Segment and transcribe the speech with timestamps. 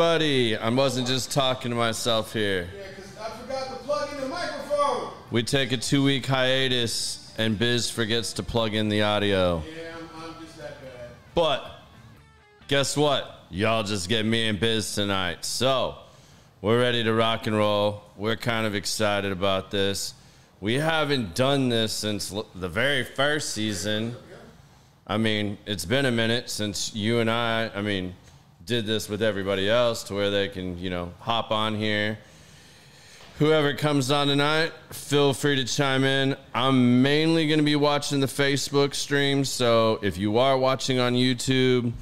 [0.00, 2.68] Everybody, I wasn't just talking to myself here.
[2.72, 5.10] Yeah, because I forgot to plug in the microphone.
[5.32, 9.60] We take a two week hiatus, and Biz forgets to plug in the audio.
[9.66, 11.10] Yeah, I'm, I'm just that bad.
[11.34, 11.68] But
[12.68, 13.40] guess what?
[13.50, 15.44] Y'all just get me and Biz tonight.
[15.44, 15.96] So
[16.62, 18.04] we're ready to rock and roll.
[18.16, 20.14] We're kind of excited about this.
[20.60, 24.14] We haven't done this since the very first season.
[25.08, 28.14] I mean, it's been a minute since you and I, I mean,
[28.68, 32.18] did this with everybody else to where they can, you know, hop on here.
[33.38, 36.36] Whoever comes on tonight, feel free to chime in.
[36.54, 41.14] I'm mainly going to be watching the Facebook stream, so if you are watching on
[41.14, 41.92] YouTube,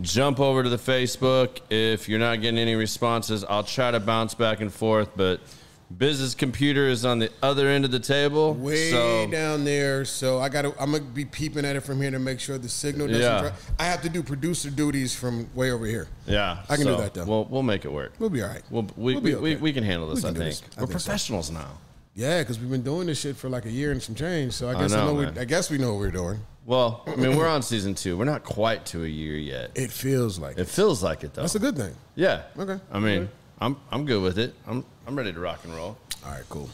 [0.00, 1.60] jump over to the Facebook.
[1.68, 5.40] If you're not getting any responses, I'll try to bounce back and forth, but
[5.88, 8.54] Biz's computer is on the other end of the table.
[8.54, 10.74] Way so down there, so I got to.
[10.82, 13.22] I'm gonna be peeping at it from here to make sure the signal doesn't.
[13.22, 13.52] Yeah.
[13.78, 16.08] I have to do producer duties from way over here.
[16.26, 17.24] yeah, I can do that, though.
[17.24, 18.14] We'll we'll make it work.
[18.18, 18.62] We'll be all right.
[18.68, 19.60] We'll, we, We'll be we, we, okay.
[19.62, 20.50] we can handle this, I can do think.
[20.50, 20.62] this.
[20.76, 21.06] I We're think so.
[21.06, 21.70] professionals now.
[22.14, 24.54] Yeah, because we've been doing this shit for like a year and some change.
[24.54, 25.30] So I guess I know, know.
[25.32, 25.40] we.
[25.40, 26.40] I guess we know what we're doing.
[26.64, 28.16] Well, I mean, we're on season two.
[28.16, 29.70] We're not quite to a year yet.
[29.76, 30.68] It feels like It it.
[30.68, 31.42] feels like it, though.
[31.42, 31.94] That's a good thing.
[32.16, 32.42] Yeah.
[32.58, 32.80] Okay.
[32.90, 33.30] I mean, Okay.
[33.60, 34.52] I'm I'm good with it.
[34.66, 35.96] I'm I'm ready to rock and roll.
[36.24, 36.68] All right, cool.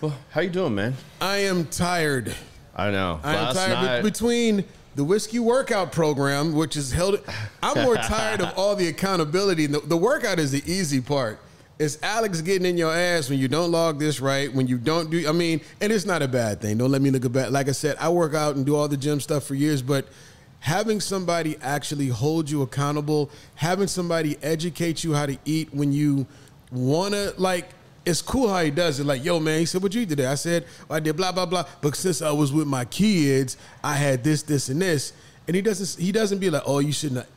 [0.00, 0.94] Well, how you doing, man?
[1.20, 2.32] I am tired.
[2.76, 3.18] I know.
[3.24, 7.20] I am Last tired night, be- between the whiskey workout program, which is held.
[7.62, 9.66] I'm more tired of all the accountability.
[9.66, 11.40] The, the workout is the easy part.
[11.78, 15.10] It's Alex getting in your ass when you don't log this right, when you don't
[15.10, 15.28] do.
[15.28, 16.78] I mean, and it's not a bad thing.
[16.78, 17.50] Don't let me look bad.
[17.52, 20.06] Like I said, I work out and do all the gym stuff for years, but
[20.60, 26.26] having somebody actually hold you accountable, having somebody educate you how to eat when you
[26.70, 27.70] wanna like
[28.06, 29.04] it's cool how he does it.
[29.04, 31.32] Like, yo, man, he said, "What you eat today?" I said, oh, "I did blah
[31.32, 35.12] blah blah." But since I was with my kids, I had this, this, and this.
[35.46, 36.02] And he doesn't.
[36.02, 37.20] He doesn't be like, "Oh, you shouldn't.
[37.20, 37.30] Have,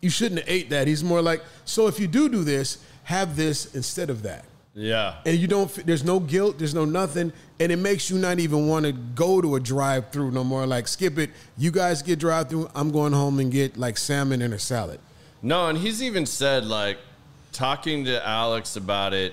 [0.00, 3.36] you shouldn't have ate that." He's more like, "So if you do do this, have
[3.36, 5.14] this instead of that." yeah.
[5.24, 5.70] And you don't.
[5.86, 6.58] There's no guilt.
[6.58, 10.30] There's no nothing, and it makes you not even want to go to a drive-through
[10.30, 10.66] no more.
[10.66, 11.30] Like, skip it.
[11.58, 12.70] You guys get drive-through.
[12.74, 15.00] I'm going home and get like salmon and a salad.
[15.42, 16.98] No, and he's even said like
[17.56, 19.32] talking to Alex about it.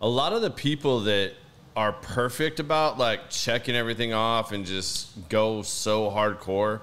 [0.00, 1.34] A lot of the people that
[1.76, 6.80] are perfect about like checking everything off and just go so hardcore,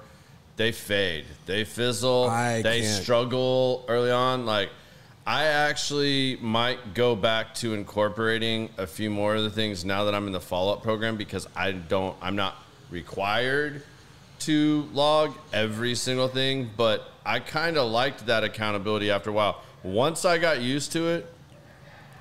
[0.56, 3.02] they fade, they fizzle, I they can't.
[3.02, 4.46] struggle early on.
[4.46, 4.70] Like
[5.26, 10.14] I actually might go back to incorporating a few more of the things now that
[10.14, 12.56] I'm in the follow up program because I don't, I'm not
[12.90, 13.82] required
[14.40, 19.62] to log every single thing, but I kind of liked that accountability after a while.
[19.82, 21.26] Once I got used to it,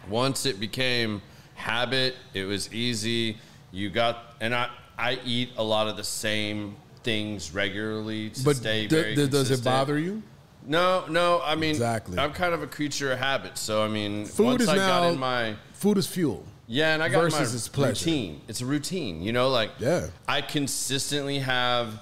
[0.09, 1.21] once it became
[1.55, 3.37] habit, it was easy.
[3.71, 8.55] You got, and I, I eat a lot of the same things regularly to But
[8.57, 10.23] stay d- very d- does it bother you?
[10.65, 11.41] No, no.
[11.43, 12.17] I mean, Exactly.
[12.17, 13.57] I'm kind of a creature of habit.
[13.57, 16.45] So I mean, Food once is I got now- in my Food is fuel.
[16.67, 18.05] yeah, and I got versus my its pleasure.
[18.05, 18.41] routine.
[18.47, 19.49] It's a routine, you know.
[19.49, 20.07] Like Yeah.
[20.27, 22.01] I consistently have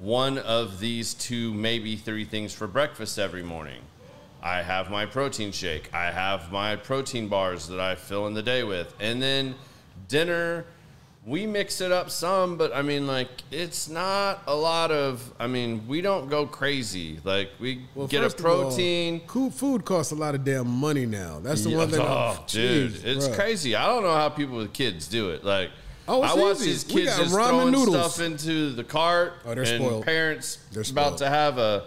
[0.00, 3.80] one of these two, maybe three things for breakfast every morning.
[4.42, 5.92] I have my protein shake.
[5.92, 9.54] I have my protein bars that I fill in the day with, and then
[10.08, 10.64] dinner.
[11.26, 15.30] We mix it up some, but I mean, like, it's not a lot of.
[15.38, 17.20] I mean, we don't go crazy.
[17.22, 19.20] Like, we get a all, protein.
[19.26, 21.38] cool food costs a lot of damn money now.
[21.42, 22.00] That's the Yeah, one thing.
[22.00, 23.34] oh, dude, it's bruh.
[23.36, 23.74] crazy.
[23.76, 25.44] I don't know how people with kids do it.
[25.44, 25.70] Like,
[26.06, 26.70] Oh, I watch easy.
[26.70, 28.14] these kids just throwing noodles.
[28.14, 30.04] stuff into the cart, Oh, they're and spoiled.
[30.06, 31.84] parents They're about to have a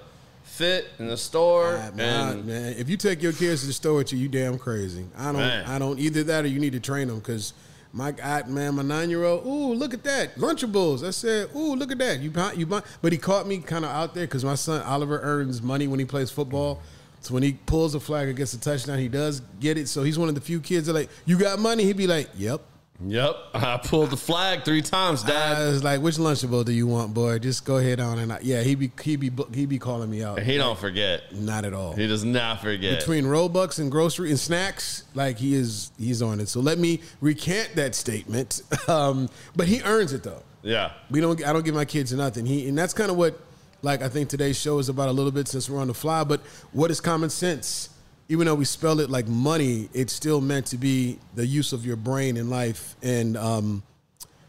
[0.61, 3.73] fit in the store, Ah, man, and man, if you take your kids to the
[3.73, 5.05] store with you, you damn crazy.
[5.17, 5.37] I don't.
[5.37, 5.65] Man.
[5.65, 7.53] I don't either that or you need to train them because
[7.93, 9.45] my God, man, my nine year old.
[9.45, 11.05] Ooh, look at that Lunchables.
[11.05, 12.19] I said, ooh, look at that.
[12.19, 14.81] You buy, you buy, but he caught me kind of out there because my son
[14.83, 16.79] Oliver earns money when he plays football.
[17.21, 19.87] So when he pulls a flag against a touchdown, he does get it.
[19.87, 21.83] So he's one of the few kids that like, you got money.
[21.83, 22.61] He'd be like, yep.
[23.05, 25.67] Yep, I pulled the flag three times, I Dad.
[25.69, 27.39] was like, which Lunchable do you want, boy?
[27.39, 30.23] Just go ahead on and I, yeah, he be he be he be calling me
[30.23, 30.39] out.
[30.39, 31.33] he don't forget.
[31.33, 31.93] Not at all.
[31.93, 32.99] He does not forget.
[32.99, 36.47] between Robux and grocery and snacks, like he is, he's on it.
[36.49, 38.61] So let me recant that statement.
[38.87, 40.41] Um, but he earns it though.
[40.63, 41.41] yeah, We don't.
[41.45, 42.45] I don't give my kids nothing.
[42.45, 43.39] He and that's kind of what,
[43.83, 46.23] like I think today's show is about a little bit since we're on the fly.
[46.23, 46.41] But
[46.73, 47.89] what is common sense?
[48.31, 51.85] Even though we spell it like money, it's still meant to be the use of
[51.85, 52.95] your brain in life.
[53.03, 53.83] And um,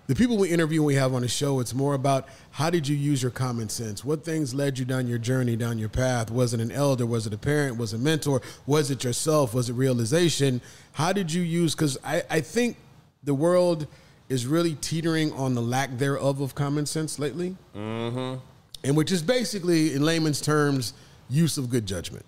[0.07, 2.87] the people we interview and we have on the show, it's more about how did
[2.87, 4.05] you use your common sense?
[4.05, 6.31] What things led you down your journey, down your path?
[6.31, 7.05] Was it an elder?
[7.05, 7.77] Was it a parent?
[7.77, 8.41] Was it a mentor?
[8.67, 9.53] Was it yourself?
[9.53, 10.61] Was it realization?
[10.93, 11.75] How did you use?
[11.75, 12.77] Because I, I think
[13.25, 13.89] the world
[14.29, 17.57] is really teetering on the lack thereof of common sense lately.
[17.75, 18.39] Mm-hmm.
[18.85, 20.95] And which is basically, in layman's terms,
[21.29, 22.25] use of good judgment.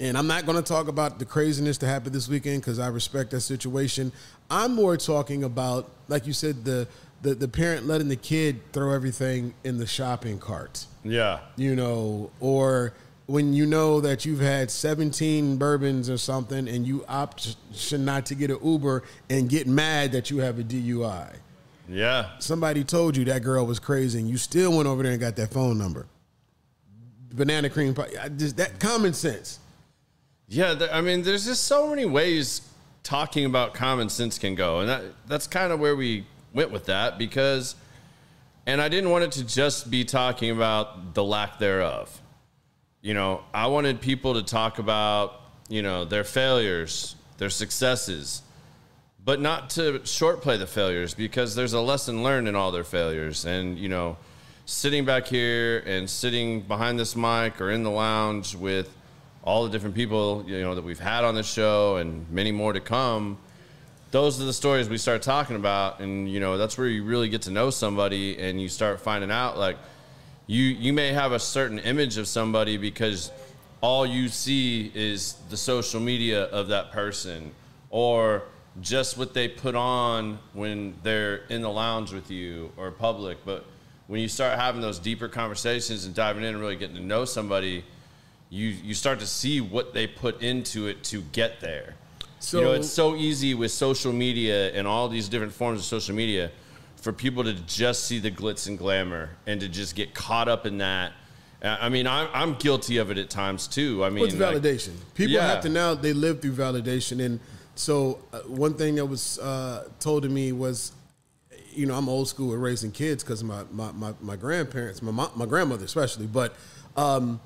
[0.00, 2.88] And I'm not going to talk about the craziness that happened this weekend because I
[2.88, 4.12] respect that situation.
[4.50, 6.88] I'm more talking about, like you said, the,
[7.22, 10.86] the the parent letting the kid throw everything in the shopping cart.
[11.04, 11.40] Yeah.
[11.56, 12.92] You know, or
[13.26, 17.56] when you know that you've had 17 bourbons or something and you opt
[17.92, 21.36] not to get an Uber and get mad that you have a DUI.
[21.88, 22.30] Yeah.
[22.38, 25.36] Somebody told you that girl was crazy and you still went over there and got
[25.36, 26.06] that phone number.
[27.32, 28.10] Banana cream pie.
[28.20, 29.58] I Just that common sense.
[30.48, 32.60] Yeah, I mean, there's just so many ways
[33.02, 36.86] talking about common sense can go, and that that's kind of where we went with
[36.86, 37.76] that because,
[38.66, 42.20] and I didn't want it to just be talking about the lack thereof.
[43.00, 48.42] You know, I wanted people to talk about you know their failures, their successes,
[49.24, 52.84] but not to short play the failures because there's a lesson learned in all their
[52.84, 54.16] failures, and you know.
[54.66, 58.88] Sitting back here and sitting behind this mic or in the lounge with
[59.44, 62.72] all the different people you know that we've had on the show and many more
[62.72, 63.38] to come
[64.14, 65.98] those are the stories we start talking about.
[65.98, 69.32] And you know that's where you really get to know somebody and you start finding
[69.32, 69.76] out like
[70.46, 73.32] you you may have a certain image of somebody because
[73.80, 77.50] all you see is the social media of that person
[77.90, 78.44] or
[78.80, 83.38] just what they put on when they're in the lounge with you or public.
[83.44, 83.66] But
[84.06, 87.24] when you start having those deeper conversations and diving in and really getting to know
[87.24, 87.84] somebody
[88.54, 91.96] you you start to see what they put into it to get there.
[92.38, 95.84] So you know, it's so easy with social media and all these different forms of
[95.84, 96.52] social media
[96.96, 100.66] for people to just see the glitz and glamour and to just get caught up
[100.66, 101.12] in that.
[101.62, 104.04] I mean, I'm, I'm guilty of it at times too.
[104.04, 104.92] I mean, like- validation?
[105.14, 105.46] People Yeah.
[105.48, 107.40] have to now they live through validation, and
[107.74, 110.92] so uh, one thing that was uh, told to me was,
[111.72, 115.28] you know, I'm old school with raising kids because my, my my my grandparents, my
[115.34, 116.54] my grandmother especially, but.
[116.96, 117.40] Um,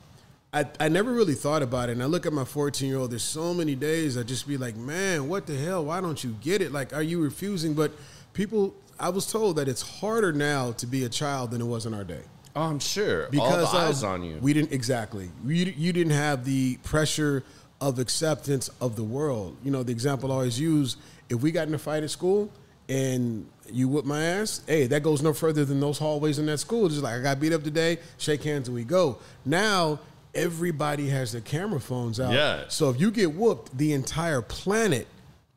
[0.58, 1.92] I, I never really thought about it.
[1.92, 4.56] And I look at my 14 year old, there's so many days I just be
[4.56, 5.84] like, man, what the hell?
[5.84, 6.72] Why don't you get it?
[6.72, 7.74] Like, are you refusing?
[7.74, 7.92] But
[8.32, 11.86] people, I was told that it's harder now to be a child than it was
[11.86, 12.22] in our day
[12.56, 13.28] Oh, I'm sure.
[13.30, 14.38] because all the of- eyes on you.
[14.40, 15.30] We didn't exactly.
[15.46, 17.44] You you didn't have the pressure
[17.80, 19.56] of acceptance of the world.
[19.62, 20.96] You know, the example I always use:
[21.28, 22.50] if we got in a fight at school
[22.88, 26.58] and you whip my ass, hey, that goes no further than those hallways in that
[26.58, 26.88] school.
[26.88, 29.18] Just like I got beat up today, shake hands and we go.
[29.44, 30.00] Now
[30.34, 32.32] everybody has their camera phones out.
[32.32, 32.64] Yeah.
[32.68, 35.06] So if you get whooped, the entire planet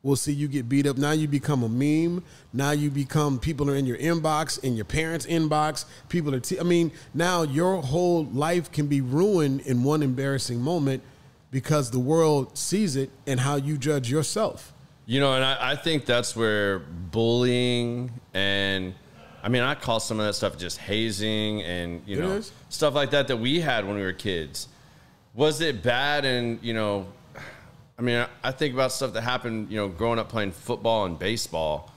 [0.02, 0.98] will see you get beat up.
[0.98, 2.24] Now you become a meme.
[2.52, 5.84] Now you become people are in your inbox, in your parents' inbox.
[6.08, 6.40] People are.
[6.40, 11.02] T- I mean, now your whole life can be ruined in one embarrassing moment
[11.50, 14.72] because the world sees it and how you judge yourself.
[15.06, 18.94] You know, and I, I think that's where bullying and
[19.42, 22.52] I mean, I call some of that stuff just hazing and you It know is.
[22.68, 24.68] stuff like that that we had when we were kids.
[25.34, 26.24] Was it bad?
[26.24, 27.08] And you know,
[27.98, 29.70] I mean, I, I think about stuff that happened.
[29.70, 31.90] You know, growing up playing football and baseball.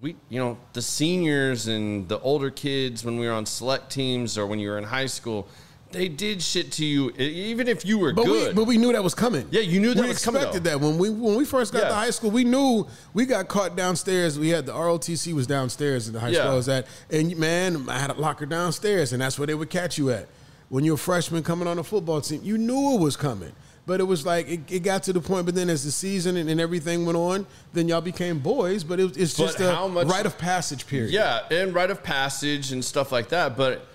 [0.00, 4.36] We, you know, the seniors and the older kids when we were on select teams
[4.36, 5.48] or when you were in high school,
[5.92, 8.48] they did shit to you, even if you were But good.
[8.48, 9.46] we, but we knew that was coming.
[9.50, 11.72] Yeah, you knew that we was coming, We expected that when we when we first
[11.72, 11.88] got Yeah.
[11.88, 12.30] to high school.
[12.30, 14.38] We knew we got caught downstairs.
[14.38, 16.40] We had the ROTC was downstairs in the high Yeah.
[16.40, 19.54] school I was at, and man, I had a locker downstairs, and that's where they
[19.54, 20.28] would catch you at.
[20.68, 23.52] When you're a freshman coming on a football team, you knew it was coming.
[23.86, 25.46] But it was like it, it got to the point.
[25.46, 28.82] But then as the season and, and everything went on, then y'all became boys.
[28.82, 31.12] But it, it's But just a how much- rite of passage period.
[31.12, 33.56] Yeah, and rite of passage and stuff like that.
[33.56, 33.86] But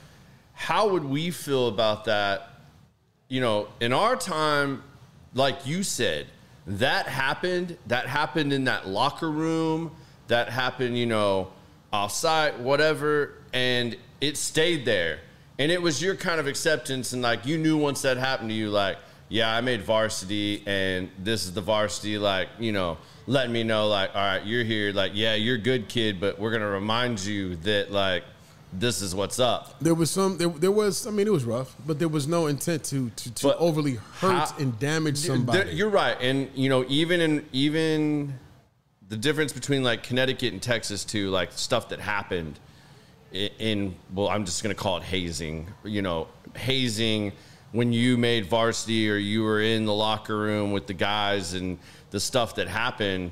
[0.62, 2.50] how would we feel about that?
[3.30, 4.84] You know, in our time,
[5.34, 6.28] like you said,
[6.68, 7.78] that happened.
[7.88, 9.92] That happened in that locker room.
[10.28, 11.48] That happened, you know,
[11.92, 15.22] offsite, whatever, and it stayed there.
[15.58, 18.56] And it was your kind of acceptance, and like you knew once that happened to
[18.56, 18.98] you, like,
[19.30, 23.88] yeah, I made varsity, and this is the varsity, like, you know, letting me know,
[23.88, 27.56] like, all right, you're here, like, yeah, you're good kid, but we're gonna remind you
[27.58, 28.24] that, like,
[28.74, 29.80] this is what's up.
[29.82, 30.38] There was some.
[30.38, 31.06] There, there was.
[31.08, 34.50] I mean, it was rough, but there was no intent to to, to overly hurt
[34.50, 35.72] how- and damage There- somebody.
[35.72, 38.34] You're right, and you know, even in even
[39.10, 42.60] the difference between like Connecticut and Texas to like stuff that happened
[43.34, 45.68] in, in well, I'm just gonna call it hazing.
[45.84, 47.34] You know, hazing
[47.74, 51.78] when you made varsity or you were in the locker room with the guys and
[52.12, 53.32] the stuff that happened.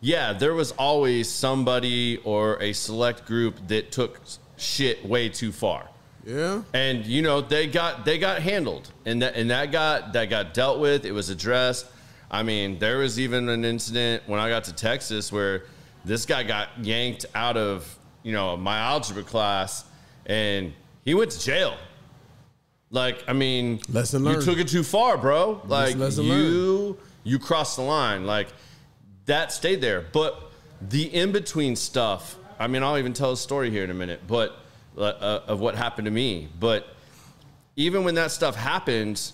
[0.00, 4.18] Yeah, there was always somebody or a select group that took
[4.60, 5.88] shit way too far
[6.24, 6.62] yeah.
[6.74, 10.52] and you know they got they got handled and that and that got that got
[10.54, 11.86] dealt with it was addressed
[12.30, 15.64] i mean there was even an incident when i got to texas where
[16.04, 19.84] this guy got yanked out of you know my algebra class
[20.26, 20.72] and
[21.04, 21.74] he went to jail
[22.92, 24.38] Like, I mean, Lesson learned.
[24.38, 25.62] you took it too far, bro.
[25.64, 28.26] Like, lesson you you crossed the line.
[28.26, 28.48] Like,
[29.26, 30.00] that stayed there.
[30.12, 30.50] But
[30.80, 32.36] the in between stuff.
[32.60, 34.58] I mean, I'll even tell a story here in a minute, but
[34.96, 36.46] uh, uh, of what happened to me.
[36.60, 36.86] But
[37.74, 39.32] even when that stuff happens,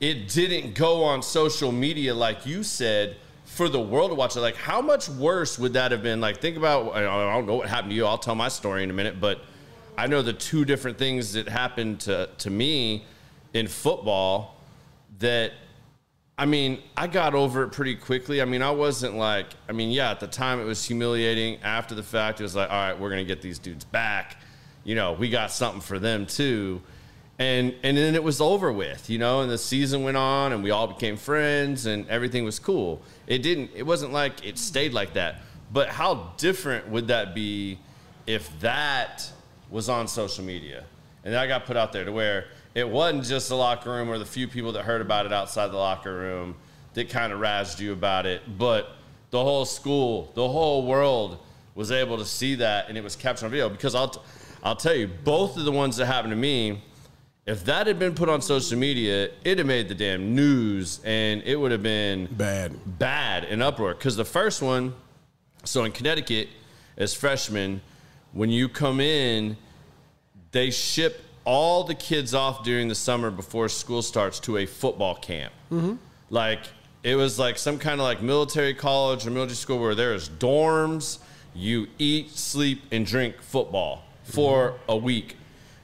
[0.00, 4.40] it didn't go on social media like you said for the world to watch it.
[4.40, 6.22] Like, how much worse would that have been?
[6.22, 8.06] Like, think about I don't know what happened to you.
[8.06, 9.42] I'll tell my story in a minute, but
[9.98, 13.04] I know the two different things that happened to to me
[13.52, 14.56] in football
[15.18, 15.52] that.
[16.38, 18.42] I mean, I got over it pretty quickly.
[18.42, 21.62] I mean, I wasn't like, I mean, yeah, at the time it was humiliating.
[21.62, 24.36] After the fact, it was like, all right, we're going to get these dudes back.
[24.84, 26.82] You know, we got something for them too
[27.38, 30.62] and and then it was over with, you know, and the season went on and
[30.62, 33.02] we all became friends and everything was cool.
[33.26, 35.42] It didn't it wasn't like it stayed like that.
[35.72, 37.78] But how different would that be
[38.26, 39.30] if that
[39.70, 40.84] was on social media?
[41.24, 42.46] And that got put out there to where
[42.76, 45.68] it wasn't just the locker room or the few people that heard about it outside
[45.68, 46.54] the locker room
[46.92, 48.90] that kind of razzed you about it, but
[49.30, 51.38] the whole school, the whole world
[51.74, 54.20] was able to see that and it was captured on video because I'll t-
[54.62, 56.82] I'll tell you both of the ones that happened to me
[57.46, 61.42] if that had been put on social media, it'd have made the damn news and
[61.44, 62.98] it would have been Bad.
[62.98, 63.94] bad and uproar.
[63.94, 64.92] Because the first one,
[65.64, 66.48] so in Connecticut,
[66.98, 67.80] as freshmen,
[68.32, 69.56] when you come in,
[70.50, 75.14] they ship all the kids off during the summer before school starts to a football
[75.14, 75.54] camp.
[75.72, 75.94] Mm-hmm.
[76.28, 76.60] Like
[77.02, 81.20] it was like some kind of like military college or military school where there's dorms.
[81.54, 84.90] You eat, sleep, and drink football for mm-hmm.
[84.90, 85.36] a week.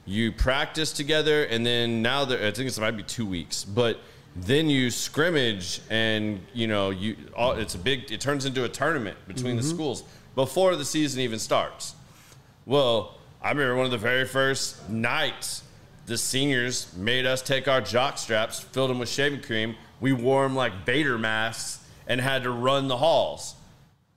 [0.05, 3.99] You practice together, and then now there, I think it might be two weeks, but
[4.35, 7.15] then you scrimmage, and you know you.
[7.35, 8.11] All, it's a big.
[8.11, 9.71] It turns into a tournament between the mm-hmm.
[9.71, 10.03] schools
[10.35, 11.95] before the season even starts.
[12.65, 15.63] Well, I remember one of the very first nights,
[16.05, 19.75] the seniors made us take our jock straps, filled them with shaving cream.
[19.99, 23.55] We wore them like Vader masks and had to run the halls.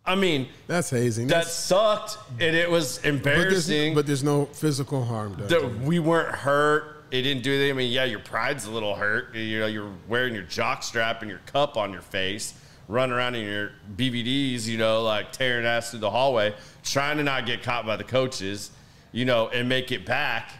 [0.04, 1.26] I mean, That's hazing.
[1.28, 3.94] that That's, sucked, and it was but, there's, embarrassing.
[3.94, 5.48] but there's no physical harm done.
[5.50, 5.80] you.
[5.84, 7.04] we weren't hurt.
[7.10, 7.70] It didn't do anything.
[7.70, 9.34] I mean, yeah, your pride's a little hurt.
[9.34, 12.54] You know, you're wearing your jock strap and your cup on your face,
[12.86, 16.54] running around in your BVDs, you know, like tearing ass through the hallway,
[16.84, 18.70] trying to not get caught by the coaches,
[19.16, 20.52] you know, and make it back.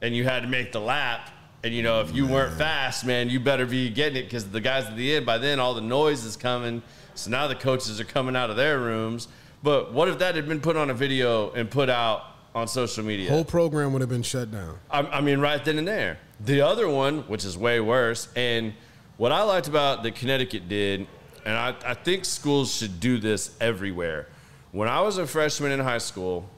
[0.00, 1.30] And you had to make the lap.
[1.64, 4.60] And, you know, if you weren't fast, man, you better be getting it because the
[4.60, 6.82] guys at the end, by then, all the noise is coming.
[7.16, 9.26] So now the coaches are coming out of their rooms.
[9.64, 12.22] But what if that had been put on a video and put out
[12.54, 13.28] on social media?
[13.28, 14.78] Whole program would have been shut down.
[14.88, 16.20] I, I mean, right then and there.
[16.38, 18.72] The other one, which is way worse, and
[19.16, 21.08] what I liked about the Connecticut did,
[21.44, 24.28] and I, I think schools should do this everywhere.
[24.70, 26.48] When I was a freshman in high school,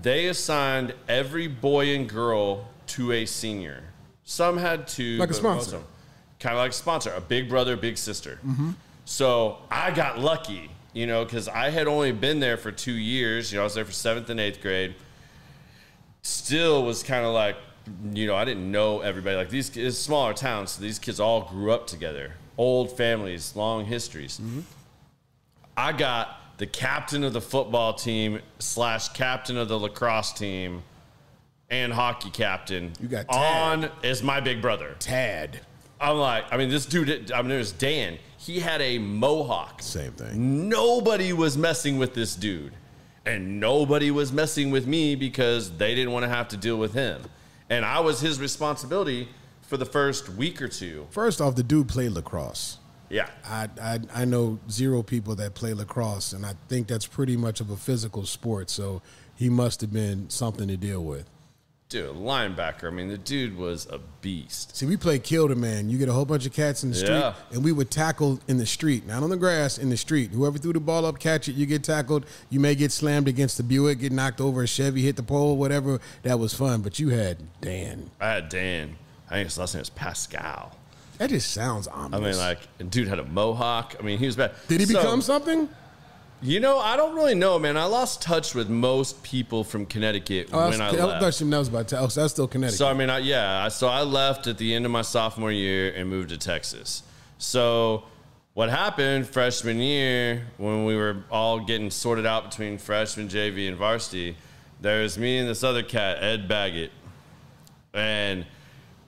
[0.00, 3.82] they assigned every boy and girl to a senior.
[4.24, 5.80] Some had two, Like a sponsor.
[6.40, 8.38] Kind of like a sponsor, a big brother, big sister.
[9.04, 13.52] So I got lucky, you know, because I had only been there for two years.
[13.52, 14.94] You know, I was there for seventh and eighth grade
[16.22, 17.56] still was kind of like,
[18.12, 19.36] you know, I didn't know everybody.
[19.36, 23.84] Like these, it's smaller towns, so these kids all grew up together, old families, long
[23.84, 24.38] histories.
[24.38, 24.60] Mm-hmm.
[25.76, 30.82] I got the captain of the football team slash captain of the lacrosse team
[31.70, 34.94] and hockey captain You got on as my big brother.
[34.98, 35.60] Tad.
[36.00, 38.18] I'm like, I mean, this dude, I mean, there's Dan.
[38.36, 39.80] He had a mohawk.
[39.82, 40.68] Same thing.
[40.68, 42.72] Nobody was messing with this dude.
[43.24, 46.92] And nobody was messing with me because they didn't want to have to deal with
[46.92, 47.22] him.
[47.70, 49.28] And I was his responsibility
[49.62, 51.06] for the first week or two.
[51.10, 52.78] First off, the dude played lacrosse.
[53.12, 53.28] Yeah.
[53.44, 57.60] I, I I know zero people that play lacrosse, and I think that's pretty much
[57.60, 58.70] of a physical sport.
[58.70, 59.02] So
[59.36, 61.28] he must have been something to deal with.
[61.90, 62.84] Dude, linebacker.
[62.84, 64.74] I mean, the dude was a beast.
[64.74, 65.90] See, we play kill the man.
[65.90, 67.34] You get a whole bunch of cats in the street, Yeah.
[67.50, 70.30] and we would tackle in the street, not on the grass, in the street.
[70.30, 71.52] Whoever threw the ball up, catch it.
[71.54, 72.24] You get tackled.
[72.48, 75.58] You may get slammed against the Buick, get knocked over a Chevy, hit the pole,
[75.58, 76.00] whatever.
[76.22, 76.80] That was fun.
[76.80, 78.10] But you had Dan.
[78.18, 78.96] I had Dan.
[79.28, 80.74] I think his last name was Pascal.
[81.22, 82.20] That just sounds ominous.
[82.20, 83.94] I mean, like, and dude had a mohawk.
[84.00, 84.54] I mean, he was bad.
[84.66, 85.68] did he So- become something?
[86.42, 87.76] You know, I don't really know, man.
[87.76, 90.94] I lost touch with most people from Connecticut Oh, when I that's, left.
[90.94, 92.00] I thought that was about to.
[92.00, 92.76] Oh, so that's still Connecticut.
[92.76, 93.68] So I mean, I, yeah.
[93.68, 97.04] So I left at the end of my sophomore year and moved to Texas.
[97.38, 98.02] So
[98.54, 103.76] what happened freshman year when we were all getting sorted out between freshman, JV, and
[103.76, 104.36] varsity?
[104.80, 106.90] There was me and this other cat, Ed Baggett,
[107.94, 108.44] and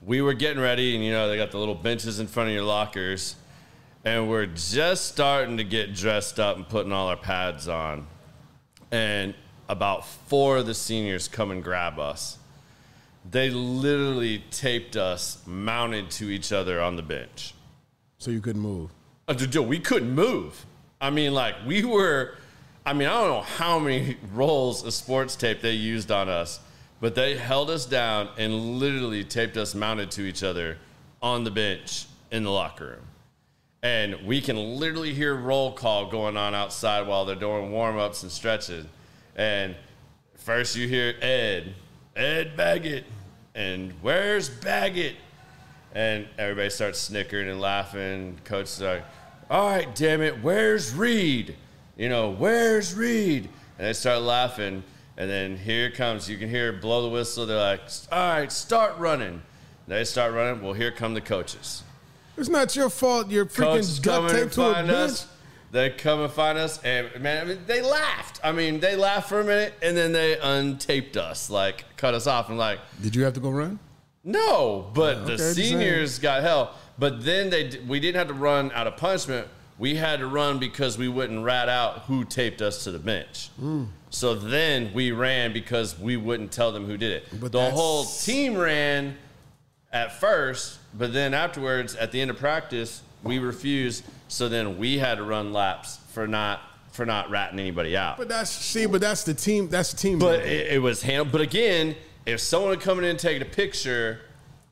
[0.05, 0.95] we were getting ready.
[0.95, 3.35] And you know, they got the little benches in front of your lockers,
[4.03, 8.07] and we're just starting to get dressed up and putting all our pads on.
[8.91, 9.33] And
[9.67, 12.37] about four of the seniors come and grab us
[13.29, 17.53] they literally taped us mounted to each other on the bench.
[18.17, 18.91] So you couldn't move.
[19.27, 20.65] Uh, we couldn't move.
[21.01, 22.35] I mean, like we were.
[22.85, 26.59] I mean, I don't know how many rolls of sports tape they used on us,
[26.99, 30.77] but they held us down and literally taped us mounted to each other
[31.21, 33.05] on the bench in the locker room.
[33.83, 38.23] And we can literally hear roll call going on outside while they're doing warm ups
[38.23, 38.89] and stretching.
[39.35, 39.75] And
[40.35, 41.75] first you hear Ed,
[42.15, 43.05] Ed Baggett,
[43.53, 45.15] and where's Baggett?
[45.93, 48.37] And everybody starts snickering and laughing.
[48.43, 49.05] Coach is like,
[49.49, 51.55] all right, damn it, where's Reed?
[51.95, 53.47] You know, where's Reed?
[53.77, 54.83] And they start laughing.
[55.17, 56.29] And then here it comes.
[56.29, 57.45] You can hear it blow the whistle.
[57.45, 57.81] They're like,
[58.11, 59.41] all right, start running.
[59.87, 60.61] They start running.
[60.61, 61.83] Well, here come the coaches.
[62.37, 63.29] It's not your fault.
[63.29, 64.89] You're freaking duct taped to a bench.
[64.91, 65.27] us.
[65.71, 68.39] They come and find us, and man, I mean, they laughed.
[68.43, 72.27] I mean, they laughed for a minute, and then they untaped us, like cut us
[72.27, 73.79] off, and like, Did you have to go run?
[74.23, 74.89] no.
[74.93, 75.69] But okay, the just saying.
[75.69, 76.75] seniors got hell.
[76.97, 79.47] But then they, we didn't have to run out of punishment.
[79.77, 83.49] We had to run because we wouldn't rat out who taped us to the bench.
[83.59, 83.85] Hmm.
[84.15, 87.25] So then we ran because we wouldn't tell them who did it.
[87.37, 89.17] But the whole team ran
[89.91, 94.05] at first, but then afterwards, at the end of practice, we refused.
[94.29, 96.61] So then we had to run laps for not
[96.93, 98.15] for not ratting anybody out.
[98.15, 99.67] But that's see, but that's the team.
[99.67, 100.17] That's the team.
[100.17, 101.33] But it, it was handled.
[101.33, 101.93] But again,
[102.25, 104.21] if someone come in and taken a picture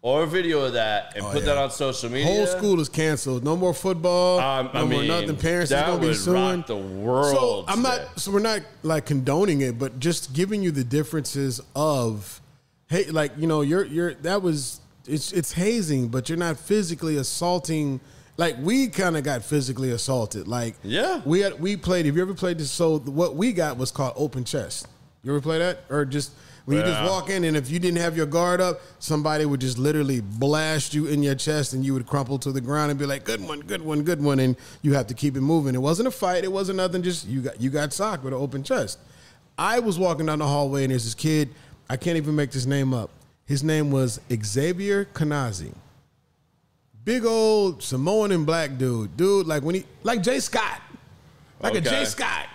[0.04, 1.46] or a video of that and Oh, put yeah.
[1.56, 3.44] that on social media, whole school is canceled.
[3.44, 4.38] No more football.
[4.40, 5.38] Um, no I more mean, nothing.
[5.38, 7.98] Parents is gonna be suing rock the world So I'm today.
[8.04, 8.20] not.
[8.20, 12.42] So we're not like condoning it, but just giving you the differences of,
[12.90, 17.16] hey, like you know, you're you're that was it's it's hazing, but you're not physically
[17.16, 18.02] assaulting.
[18.36, 20.50] Like we kind of got physically assaulted.
[20.50, 21.22] Like Yeah.
[21.24, 22.08] we had we played.
[22.08, 22.72] Have you ever played this?
[22.72, 24.86] So what we got was called open chest.
[25.24, 26.32] You ever play that or just?
[26.66, 29.60] When you just walk in, and if you didn't have your guard up, somebody would
[29.60, 32.98] just literally blast you in your chest, and you would crumple to the ground and
[32.98, 35.76] be like, "Good one, good one, good one," and you have to keep it moving.
[35.76, 36.46] It wasn't a fight.
[36.46, 37.04] It wasn't nothing.
[37.04, 38.98] Just you got you got socked with an open chest.
[39.58, 41.50] I was walking down the hallway, and there's this kid.
[41.90, 43.10] I can't even make this name up.
[43.46, 45.74] His name was Xavier Kanazi.
[47.04, 49.48] Big old Samoan and black dude, dude.
[49.48, 50.82] Like when he like Jay Scott,
[51.60, 52.48] like a Jay Scott,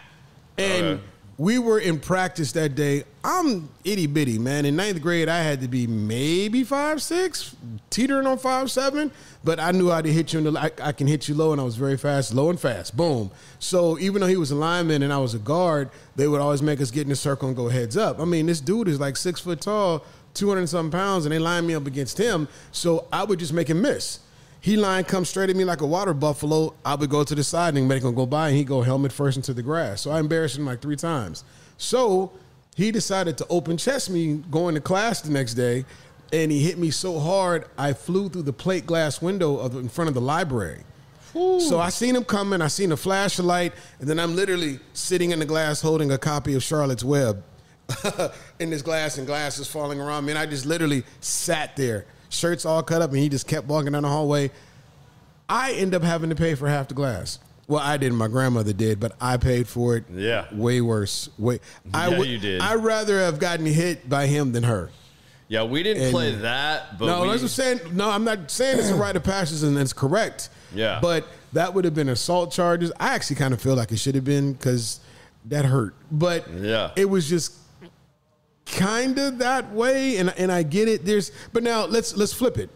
[0.56, 0.84] and.
[0.86, 1.02] Okay.
[1.38, 3.04] We were in practice that day.
[3.22, 4.66] I'm itty bitty, man.
[4.66, 7.54] In ninth grade, I had to be maybe five six,
[7.90, 9.12] teetering on five seven.
[9.44, 10.60] But I knew how to hit you in the.
[10.60, 12.96] I, I can hit you low, and I was very fast, low and fast.
[12.96, 13.30] Boom.
[13.60, 16.60] So even though he was a lineman and I was a guard, they would always
[16.60, 18.18] make us get in a circle and go heads up.
[18.18, 21.38] I mean, this dude is like six foot tall, two hundred something pounds, and they
[21.38, 22.48] lined me up against him.
[22.72, 24.18] So I would just make him miss.
[24.68, 26.74] He line comes straight at me like a water buffalo.
[26.84, 29.12] I would go to the side and make him go by, and he go helmet
[29.12, 30.02] first into the grass.
[30.02, 31.42] So I embarrassed him like three times.
[31.78, 32.32] So
[32.76, 35.86] he decided to open chest me going to class the next day,
[36.34, 39.88] and he hit me so hard I flew through the plate glass window of in
[39.88, 40.82] front of the library.
[41.32, 42.60] So I seen him coming.
[42.60, 46.52] I seen a flashlight, and then I'm literally sitting in the glass holding a copy
[46.52, 47.42] of Charlotte's Web
[48.58, 50.32] in this glass, and glass is falling around me.
[50.32, 53.92] And I just literally sat there, shirts all cut up, and he just kept walking
[53.92, 54.50] down the hallway.
[55.48, 57.38] I end up having to pay for half the glass.
[57.66, 58.16] Well, I didn't.
[58.16, 60.04] My grandmother did, but I paid for it.
[60.10, 60.46] Yeah.
[60.52, 61.28] way worse.
[61.38, 61.60] Way.
[61.92, 62.60] I Yeah, would- you did.
[62.62, 64.90] I'd rather have gotten hit by him than her.
[65.48, 67.80] yeah, we didn't And- play that, but no, we, I'm saying.
[67.92, 70.50] No, I'm not saying it's a rite of passage and it's correct.
[70.74, 70.98] Yeah.
[71.00, 72.92] But that would have been assault charges.
[73.00, 75.00] I actually kind of feel like it should have been because
[75.46, 75.94] that hurt.
[76.12, 76.90] But Yeah.
[76.96, 77.52] it was just
[78.72, 81.04] kind of that way, and and I get it.
[81.04, 82.70] There's but now let's let's flip it.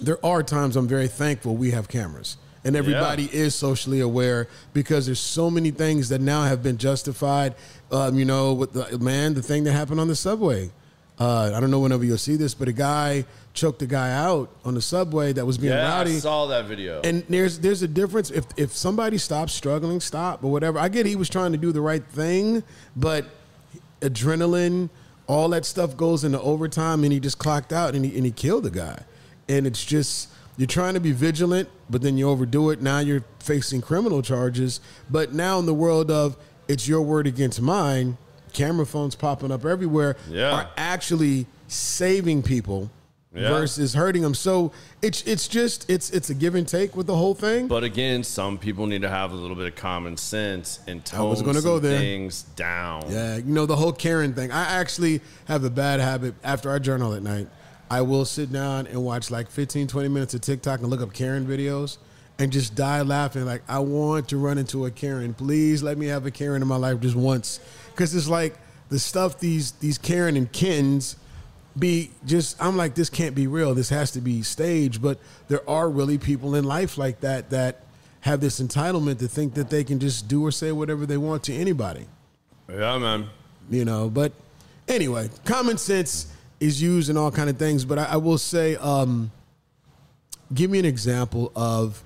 [0.00, 2.36] There are times I'm very thankful we have cameras.
[2.64, 7.54] And everybody is socially aware because there's so many things that now have been justified.
[7.92, 10.72] Um, you know, with the man, the thing that happened on the subway.
[11.18, 14.50] Uh, I don't know whenever you'll see this, but a guy choked a guy out
[14.64, 16.18] on the subway that was being yeah, I rowdy.
[16.18, 17.00] saw that video.
[17.02, 20.78] And there's there's a difference if if somebody stops struggling, stop or whatever.
[20.78, 22.64] I get he was trying to do the right thing,
[22.96, 23.26] but
[24.00, 24.90] adrenaline,
[25.26, 28.30] all that stuff goes into overtime, and he just clocked out and he and he
[28.32, 29.00] killed the guy.
[29.48, 32.80] And it's just you're trying to be vigilant, but then you overdo it.
[32.80, 34.80] Now you're facing criminal charges.
[35.10, 36.36] But now in the world of
[36.68, 38.16] it's your word against mine,
[38.52, 40.52] camera phones popping up everywhere Yeah.
[40.52, 42.90] are actually saving people
[43.36, 43.50] Yeah.
[43.50, 44.34] versus hurting them.
[44.34, 44.72] So
[45.02, 47.68] it's it's just it's it's a give and take with the whole thing.
[47.68, 51.30] But again, some people need to have a little bit of common sense and tone
[51.30, 51.98] was gonna go there.
[51.98, 53.04] things down.
[53.10, 54.50] yeah, you know the whole Karen thing.
[54.52, 57.48] I actually have a bad habit after I journal at night.
[57.90, 61.12] I will sit down and watch like 15, 20 minutes of TikTok and look up
[61.12, 61.98] Karen videos
[62.38, 63.44] and just die laughing.
[63.44, 65.34] Like, I want to run into a Karen.
[65.34, 67.60] Please let me have a Karen in my life just once.
[67.92, 68.56] Because it's like
[68.88, 71.16] the stuff these these Karen and Kens
[71.78, 73.74] be just I'm like this can't be real.
[73.74, 75.02] This has to be staged.
[75.02, 77.82] But there are really people in life like that that
[78.20, 81.44] have this entitlement to think that they can just do or say whatever they want
[81.44, 82.06] to anybody.
[82.68, 83.28] Yeah, man.
[83.70, 84.32] You know, but
[84.88, 87.84] anyway, common sense is used in all kind of things.
[87.84, 89.30] But I, I will say, um,
[90.52, 92.02] give me an example of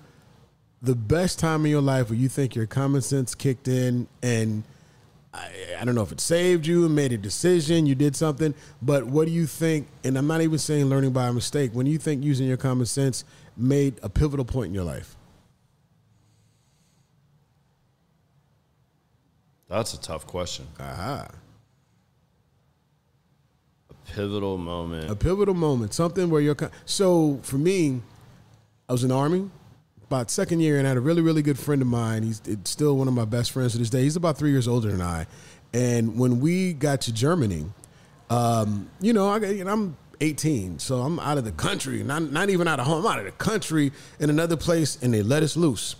[0.83, 4.65] the best time in your life where you think your common sense kicked in and
[5.33, 5.49] I,
[5.81, 9.27] I, don't know if it saved you, made a decision, you did something, but what
[9.27, 9.87] do you think?
[10.03, 11.71] And I'm not even saying learning by a mistake.
[11.73, 13.25] When you think using your common sense
[13.57, 15.17] made a pivotal point in your life?
[19.69, 20.67] That's a tough question.
[20.81, 21.29] Aha.
[23.89, 25.09] A pivotal moment.
[25.09, 25.95] A pivotal moment.
[25.95, 26.57] Something where you're.
[26.87, 28.03] So for me,
[28.89, 29.49] I was in the army
[30.11, 32.25] about second year and I had a really, really good friend of mine.
[32.25, 34.03] He's still one of my best friends to this day.
[34.03, 35.29] He's about three years older than I.
[35.73, 37.67] And when we got to Germany,
[38.29, 42.67] um, you know, I, I'm 18, so I'm out of the country, not, not even
[42.67, 45.57] out of home, I'm out of the country in another place, and they let us
[45.57, 45.95] loose.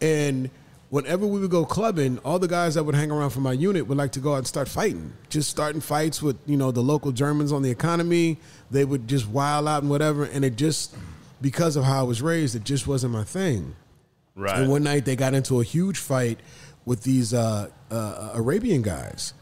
[0.00, 0.48] And
[0.88, 3.86] whenever we would go clubbing, all the guys that would hang around from my unit
[3.86, 5.12] would like to go out and start fighting.
[5.28, 8.38] Just starting fights with, you know, the local Germans on the economy.
[8.70, 10.24] They would just wild out and whatever.
[10.24, 10.96] And it just
[11.40, 13.76] because of how I was raised, it just wasn't my thing.
[14.34, 14.58] Right.
[14.58, 16.40] And one night they got into a huge fight
[16.84, 19.34] with these uh, uh, Arabian guys.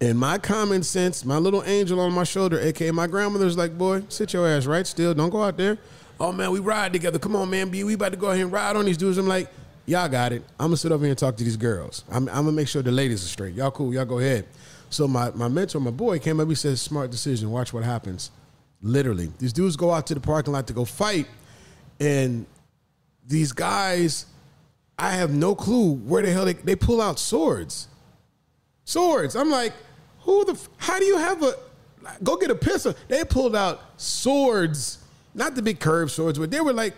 [0.00, 4.02] And my common sense, my little angel on my shoulder, aka my grandmother's like, boy,
[4.08, 5.12] sit your ass right still.
[5.12, 5.76] Don't go out there.
[6.18, 7.18] Oh man, we ride together.
[7.18, 7.84] Come on, man, B.
[7.84, 9.18] We about to go ahead and ride on these dudes.
[9.18, 9.48] I'm like,
[9.84, 10.42] y'all got it.
[10.58, 12.04] I'm gonna sit over here and talk to these girls.
[12.10, 13.54] I'm, I'm gonna make sure the ladies are straight.
[13.54, 13.92] Y'all cool.
[13.92, 14.46] Y'all go ahead.
[14.88, 16.48] So my, my mentor, my boy, came up.
[16.48, 17.50] He says, smart decision.
[17.50, 18.30] Watch what happens.
[18.82, 21.26] Literally, these dudes go out to the parking lot to go fight
[22.00, 22.46] and
[23.26, 24.26] these guys,
[24.98, 27.86] I have no clue where the hell they, they pull out swords.
[28.84, 29.36] Swords.
[29.36, 29.72] I'm like,
[30.20, 31.54] who the, how do you have a,
[32.22, 32.94] go get a pistol.
[33.08, 34.98] They pulled out swords,
[35.34, 36.94] not the big curved swords, but they were like,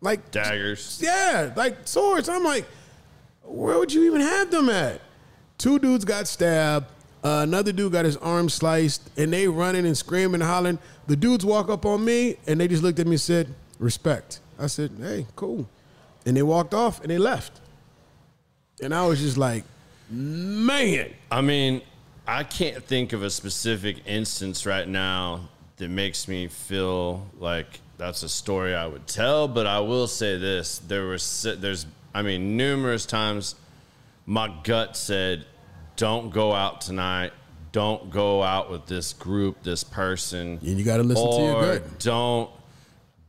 [0.00, 1.00] like daggers.
[1.02, 2.28] Yeah, like swords.
[2.28, 2.66] I'm like,
[3.42, 5.00] where would you even have them at?
[5.58, 6.86] Two dudes got stabbed.
[7.24, 10.78] Uh, another dude got his arm sliced, and they running and screaming and hollering.
[11.06, 14.40] The dudes walk up on me, and they just looked at me and said, "Respect."
[14.62, 15.68] I said, hey, cool.
[16.24, 17.60] And they walked off and they left.
[18.80, 19.64] And I was just like,
[20.08, 21.10] man.
[21.32, 21.82] I mean,
[22.26, 28.22] I can't think of a specific instance right now that makes me feel like that's
[28.22, 32.56] a story I would tell, but I will say this: there was there's I mean
[32.56, 33.54] numerous times
[34.26, 35.44] my gut said,
[36.02, 37.32] "Don't go out tonight.
[37.70, 41.78] Don't go out with this group, this person." And you got to listen to your
[41.78, 41.98] gut.
[42.00, 42.50] Don't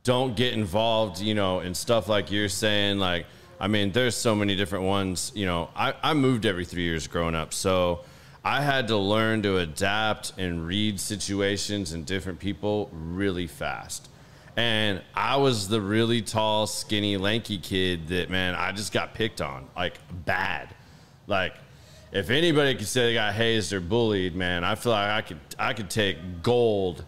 [0.04, 2.98] don't get involved, you know, in stuff like you're saying.
[2.98, 3.28] Like,
[3.60, 5.32] I mean, there's so many different ones.
[5.36, 7.54] You know, I, I moved every three years growing up.
[7.54, 8.02] So
[8.44, 14.10] I had to learn to adapt and read situations and different people really fast.
[14.58, 19.42] And I was the really tall, skinny, lanky kid that, man, I just got picked
[19.42, 20.76] on like bad.
[21.28, 21.54] Like,
[22.14, 25.40] if anybody could say they got hazed or bullied, man, I feel like I could
[25.58, 27.04] I could take gold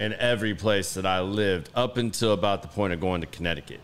[0.00, 3.80] in every place that I lived up until about the point of going to Connecticut.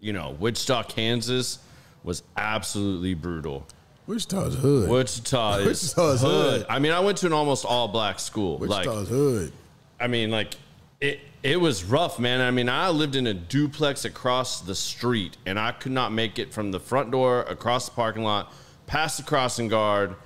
[0.00, 1.60] You know, Wichita, Kansas
[2.02, 3.66] was absolutely brutal.
[4.06, 4.88] Wichita's hood.
[4.90, 6.60] Wichita is Wichita's hood.
[6.60, 6.66] hood.
[6.68, 8.58] I mean, I went to an almost all black school.
[8.58, 9.52] Wichita's like, hood.
[10.00, 10.54] I mean, like
[11.00, 11.20] it.
[11.42, 12.40] It was rough, man.
[12.40, 16.40] I mean, I lived in a duplex across the street, and I could not make
[16.40, 18.52] it from the front door across the parking lot,
[18.86, 20.16] past the crossing guard,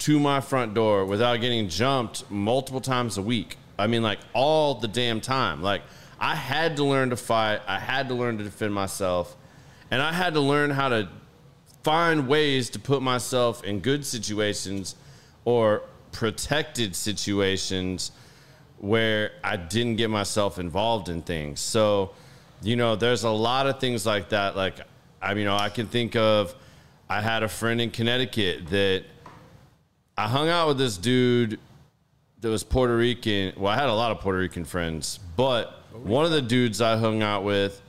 [0.00, 3.56] to my front door without getting jumped multiple times a week.
[3.78, 5.62] I mean, like all the damn time.
[5.62, 5.82] Like
[6.18, 7.60] I had to learn to fight.
[7.66, 9.36] I had to learn to defend myself,
[9.90, 11.08] and I had to learn how to
[11.82, 14.96] find ways to put myself in good situations
[15.44, 15.82] or
[16.12, 18.12] protected situations
[18.78, 21.60] where I didn't get myself involved in things.
[21.60, 22.12] So,
[22.62, 24.56] you know, there's a lot of things like that.
[24.56, 24.76] Like,
[25.20, 26.54] I mean, you know, I can think of
[27.10, 29.02] I had a friend in Connecticut that
[30.16, 31.58] I hung out with this dude
[32.40, 33.52] that was Puerto Rican.
[33.56, 36.96] Well, I had a lot of Puerto Rican friends, but one of the dudes I
[36.96, 37.82] hung out with,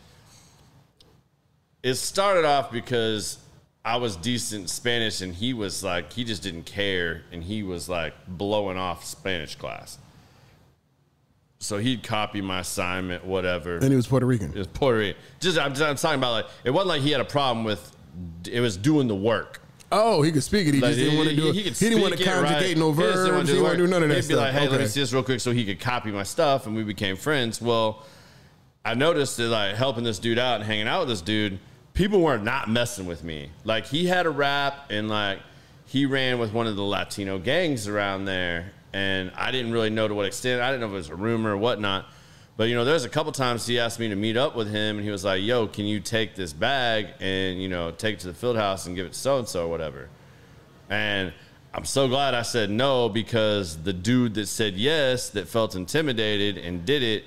[1.83, 3.37] it started off because
[3.85, 7.87] I was decent Spanish and he was like, he just didn't care and he was
[7.87, 9.99] like blowing off Spanish class.
[11.59, 13.75] So he'd copy my assignment, whatever.
[13.75, 14.49] And he was Puerto Rican.
[14.49, 15.21] It was Puerto Rican.
[15.39, 17.95] Just I'm, just, I'm talking about like it wasn't like he had a problem with.
[18.49, 19.61] It was doing the work.
[19.91, 20.73] Oh, he could speak it.
[20.73, 21.55] He like, just didn't want to do it.
[21.55, 22.77] He, he didn't want to conjugate right.
[22.77, 23.19] no verbs.
[23.19, 24.37] He didn't want to do, do none of that He'd stuff.
[24.37, 24.69] be like, hey, okay.
[24.69, 27.17] let me see this real quick so he could copy my stuff and we became
[27.17, 27.61] friends.
[27.61, 28.05] Well,
[28.85, 31.59] I noticed that like helping this dude out and hanging out with this dude,
[31.93, 33.51] people were not messing with me.
[33.65, 35.39] Like he had a rap and like
[35.85, 38.71] he ran with one of the Latino gangs around there.
[38.93, 40.61] and I didn't really know to what extent.
[40.61, 42.05] I didn't know if it was a rumor or whatnot.
[42.57, 44.97] But you know, there's a couple times he asked me to meet up with him,
[44.97, 48.19] and he was like, "Yo, can you take this bag and you know take it
[48.21, 50.09] to the field house and give it to so and so or whatever?"
[50.89, 51.33] And
[51.73, 56.57] I'm so glad I said no because the dude that said yes, that felt intimidated
[56.57, 57.23] and did it,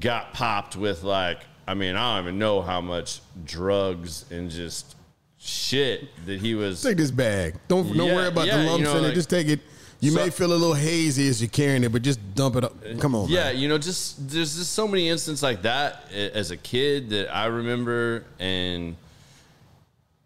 [0.00, 4.96] got popped with like, I mean, I don't even know how much drugs and just
[5.38, 6.82] shit that he was.
[6.82, 7.56] Take this bag.
[7.68, 9.16] Don't don't Yeah, worry about yeah, the you lumps know, in like- it.
[9.16, 9.60] Just take it.
[10.04, 12.64] You So- may feel a little hazy as you're carrying it, but just dump it
[12.64, 12.74] up.
[13.00, 13.28] Come on.
[13.28, 13.58] Yeah, man.
[13.58, 17.46] you know, just there's just so many instances like that as a kid that I
[17.46, 18.96] remember, and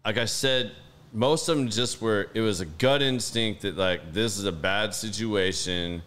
[0.05, 0.71] like I said,
[1.13, 2.27] most of them just were.
[2.33, 6.01] It was a gut instinct that like this is a bad situation.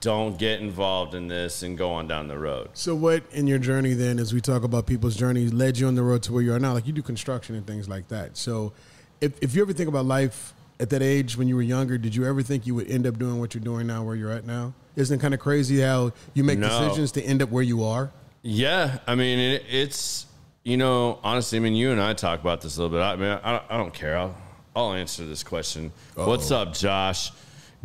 [0.00, 2.68] Don't get involved in this and go on down the road.
[2.74, 5.94] So what in your journey then, as we talk about people's journeys, led you on
[5.94, 6.72] the road to where you are now?
[6.72, 8.36] Like you do construction and things like that.
[8.36, 8.72] So
[9.20, 12.14] if if you ever think about life at that age when you were younger, did
[12.14, 14.44] you ever think you would end up doing what you're doing now, where you're at
[14.46, 14.72] now?
[14.96, 16.68] Isn't it kind of crazy how you make No.
[16.68, 18.10] decisions to end up where you are?
[18.42, 20.26] Yeah, I mean, it, it's
[20.64, 23.02] you know, honestly, I mean, you and I talk about this a little bit.
[23.02, 24.16] I mean, I, I don't care.
[24.18, 24.36] I'll,
[24.76, 25.92] I'll answer this question.
[26.14, 27.32] What's up, Josh?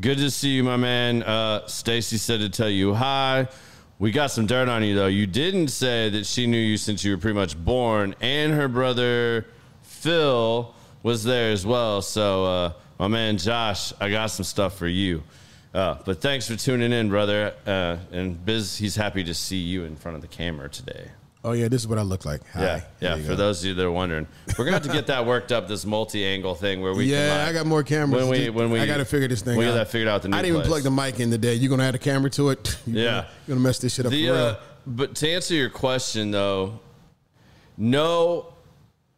[0.01, 1.23] Good to see you, my man.
[1.23, 3.47] Uh, Stacy said to tell you hi.
[3.99, 5.07] We got some dirt on you though.
[5.07, 8.67] You didn't say that she knew you since you were pretty much born, and her
[8.67, 9.45] brother
[9.83, 12.01] Phil was there as well.
[12.01, 15.23] So, uh, my man Josh, I got some stuff for you.
[15.73, 17.53] Uh, but thanks for tuning in, brother.
[17.65, 21.09] Uh, and Biz, he's happy to see you in front of the camera today.
[21.45, 22.41] Oh yeah, this is what I look like.
[22.53, 22.61] Hi.
[22.61, 23.15] Yeah, yeah.
[23.17, 23.35] For go.
[23.35, 24.27] those of you that are wondering,
[24.57, 25.67] we're gonna have to get that worked up.
[25.67, 28.29] This multi-angle thing where we yeah, can, like, I got more cameras.
[28.29, 29.71] When we when we I got to figure this thing we out.
[29.71, 30.21] get that figured out.
[30.21, 30.81] The new I didn't even place.
[30.81, 31.55] plug the mic in today.
[31.55, 32.77] You're gonna add a camera to it.
[32.85, 33.11] You're Yeah.
[33.11, 34.41] gonna, you're gonna mess this shit up The for real.
[34.41, 34.55] uh,
[34.87, 36.79] but to answer your question though,
[37.77, 38.53] no,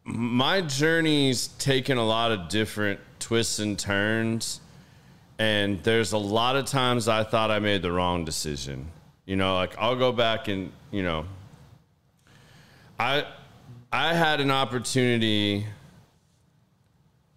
[0.04, 4.60] my journey's taken a lot of different twists and turns,
[5.40, 8.86] and there's a lot of times I thought I made the wrong decision.
[9.24, 11.24] You know, like I'll go back and you know,
[13.00, 13.26] I
[13.90, 15.66] I had an opportunity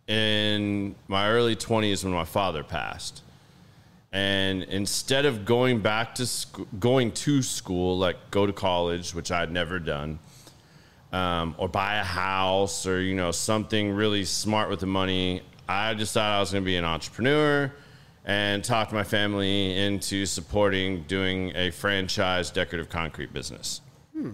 [0.08, 3.24] in my early 20s when my father passed
[4.12, 9.32] and instead of going back to sc- going to school like go to college which
[9.32, 10.18] i'd never done
[11.12, 15.94] um, or buy a house or you know something really smart with the money i
[15.94, 17.72] just decided i was going to be an entrepreneur
[18.26, 23.82] and talked my family into supporting doing a franchise decorative concrete business
[24.14, 24.32] hmm.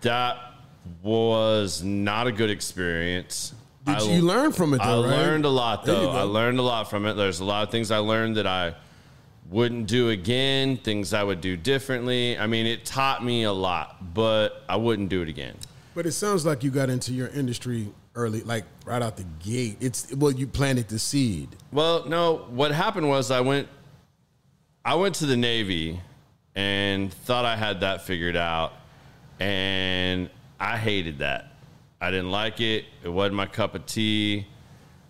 [0.00, 0.36] that
[1.02, 3.54] was not a good experience
[3.84, 4.98] Did I- you learn from it I right?
[4.98, 6.10] learned a lot though.
[6.10, 7.14] I learned a lot from it.
[7.14, 8.74] There's a lot of things I learned that I
[9.50, 12.38] wouldn't do again, things I would do differently.
[12.38, 15.56] I mean, it taught me a lot, but I wouldn't do it again.
[15.94, 19.76] But it sounds like you got into your industry early, like right out the gate.
[19.80, 21.48] It's well, you planted the seed.
[21.72, 23.68] Well, no, what happened was I went
[24.84, 26.00] I went to the Navy
[26.54, 28.72] and thought I had that figured out
[29.40, 31.52] and I hated that.
[32.00, 32.84] I didn't like it.
[33.02, 34.46] It wasn't my cup of tea.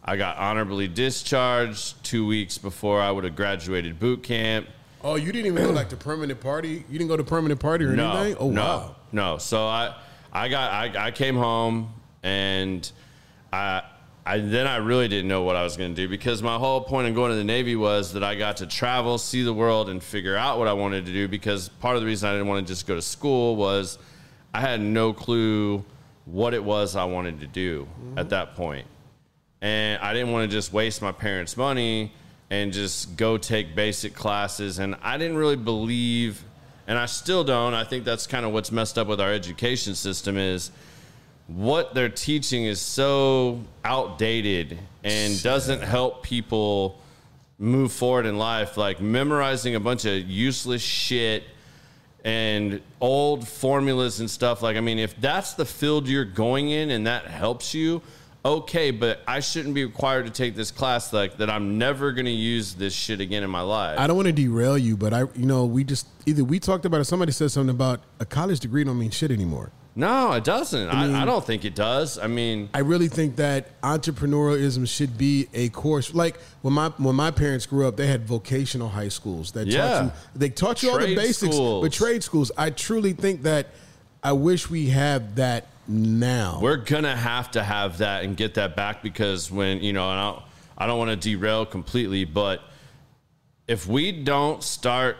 [0.04, 4.68] I got honorably discharged 2 weeks before I would have graduated boot camp.
[5.02, 6.84] Oh, you didn't even go like to permanent party.
[6.88, 8.36] You didn't go to permanent party or No, anything.
[8.40, 8.96] Oh no, wow.
[9.12, 9.38] no.
[9.38, 9.94] So I,
[10.32, 11.92] I got, I, I came home
[12.24, 12.90] and
[13.52, 13.82] I,
[14.26, 16.80] I then I really didn't know what I was going to do because my whole
[16.80, 19.88] point of going to the Navy was that I got to travel, see the world,
[19.88, 21.28] and figure out what I wanted to do.
[21.28, 23.98] Because part of the reason I didn't want to just go to school was
[24.52, 25.84] I had no clue
[26.24, 28.18] what it was I wanted to do mm-hmm.
[28.18, 28.86] at that point
[29.64, 32.12] and I didn't want to just waste my parents' money
[32.50, 34.78] and just go take basic classes.
[34.78, 36.44] And I didn't really believe,
[36.86, 37.72] and I still don't.
[37.72, 40.70] I think that's kind of what's messed up with our education system is
[41.46, 47.00] what they're teaching is so outdated and doesn't help people
[47.58, 48.76] move forward in life.
[48.76, 51.44] Like memorizing a bunch of useless shit
[52.24, 54.62] and old formulas and stuff.
[54.62, 58.00] Like, I mean, if that's the field you're going in and that helps you,
[58.44, 61.50] okay, but I shouldn't be required to take this class like that.
[61.50, 63.98] I'm never going to use this shit again in my life.
[63.98, 66.86] I don't want to derail you, but I, you know, we just either we talked
[66.86, 67.04] about it.
[67.04, 69.70] Somebody said something about a college degree don't mean shit anymore.
[69.96, 70.88] No, it doesn't.
[70.88, 72.18] I, mean- I don't think it does.
[72.18, 76.12] I mean, I really think that entrepreneurialism should be a course.
[76.14, 79.88] Like when my when my parents grew up, they had vocational high schools that Yeah.
[79.88, 80.12] taught you.
[80.34, 81.82] They taught you all the basics, schools.
[81.84, 82.50] but trade schools.
[82.56, 83.68] I truly think that
[84.22, 86.58] I wish we have that now.
[86.62, 90.18] we're gonna have to have that and get that back because when you know, and
[90.18, 90.42] I don't,
[90.78, 92.62] I don't want to derail completely, but
[93.68, 95.18] if we don't start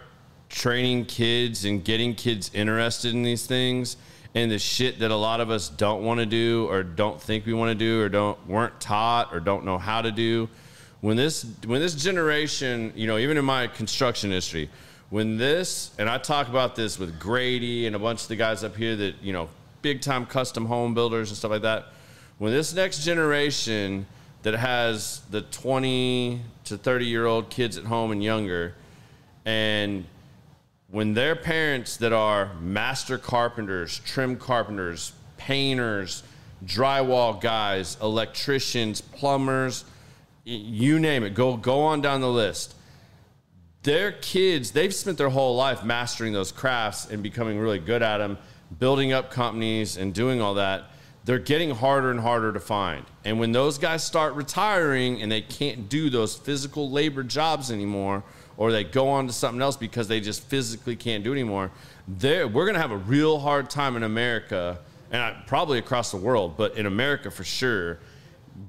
[0.48, 3.96] training kids and getting kids interested in these things
[4.34, 7.46] and the shit that a lot of us don't want to do or don't think
[7.46, 10.48] we want to do or don't weren't taught or don't know how to do,
[11.00, 14.68] when this when this generation, you know, even in my construction industry,
[15.10, 18.64] when this and I talk about this with Grady and a bunch of the guys
[18.64, 19.48] up here that you know,
[19.82, 21.86] big time custom home builders and stuff like that.
[22.38, 24.06] When this next generation
[24.42, 28.74] that has the 20 to 30 year old kids at home and younger,
[29.44, 30.04] and
[30.94, 36.22] when their parents that are master carpenters, trim carpenters, painters,
[36.64, 39.84] drywall guys, electricians, plumbers,
[40.44, 42.76] you name it, go go on down the list.
[43.82, 48.18] Their kids, they've spent their whole life mastering those crafts and becoming really good at
[48.18, 48.38] them,
[48.78, 50.84] building up companies and doing all that.
[51.24, 53.04] They're getting harder and harder to find.
[53.24, 58.22] And when those guys start retiring and they can't do those physical labor jobs anymore,
[58.56, 61.70] or they go on to something else because they just physically can't do it anymore,
[62.06, 64.78] there we're going to have a real hard time in America
[65.10, 67.98] and I, probably across the world, but in America for sure,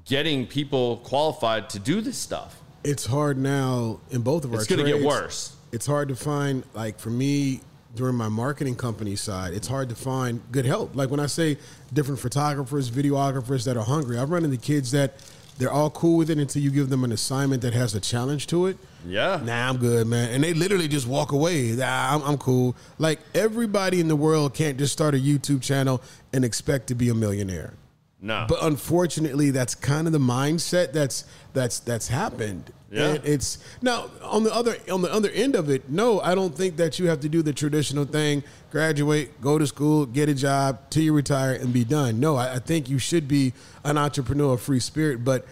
[0.04, 2.60] getting people qualified to do this stuff.
[2.84, 4.60] It's hard now in both of our.
[4.60, 5.56] It's going to get worse.
[5.72, 7.60] It's hard to find, like for me,
[7.96, 10.94] during my marketing company side, it's hard to find good help.
[10.94, 11.58] Like when I say
[11.92, 15.14] different photographers, videographers that are hungry, I've run into kids that
[15.58, 18.46] they're all cool with it until you give them an assignment that has a challenge
[18.48, 18.76] to it.
[19.06, 19.40] Yeah.
[19.44, 20.30] Nah, I'm good, man.
[20.30, 21.72] And they literally just walk away.
[21.72, 22.76] Nah, I'm, I'm cool.
[22.98, 27.08] Like everybody in the world can't just start a YouTube channel and expect to be
[27.08, 27.74] a millionaire.
[28.20, 28.46] No.
[28.48, 32.72] But unfortunately, that's kind of the mindset that's that's that's happened.
[32.96, 33.08] Yeah.
[33.08, 35.90] And it's now on the other on the other end of it.
[35.90, 39.66] No, I don't think that you have to do the traditional thing: graduate, go to
[39.66, 42.20] school, get a job till you retire, and be done.
[42.20, 43.52] No, I, I think you should be
[43.84, 45.24] an entrepreneur, a free spirit.
[45.24, 45.46] But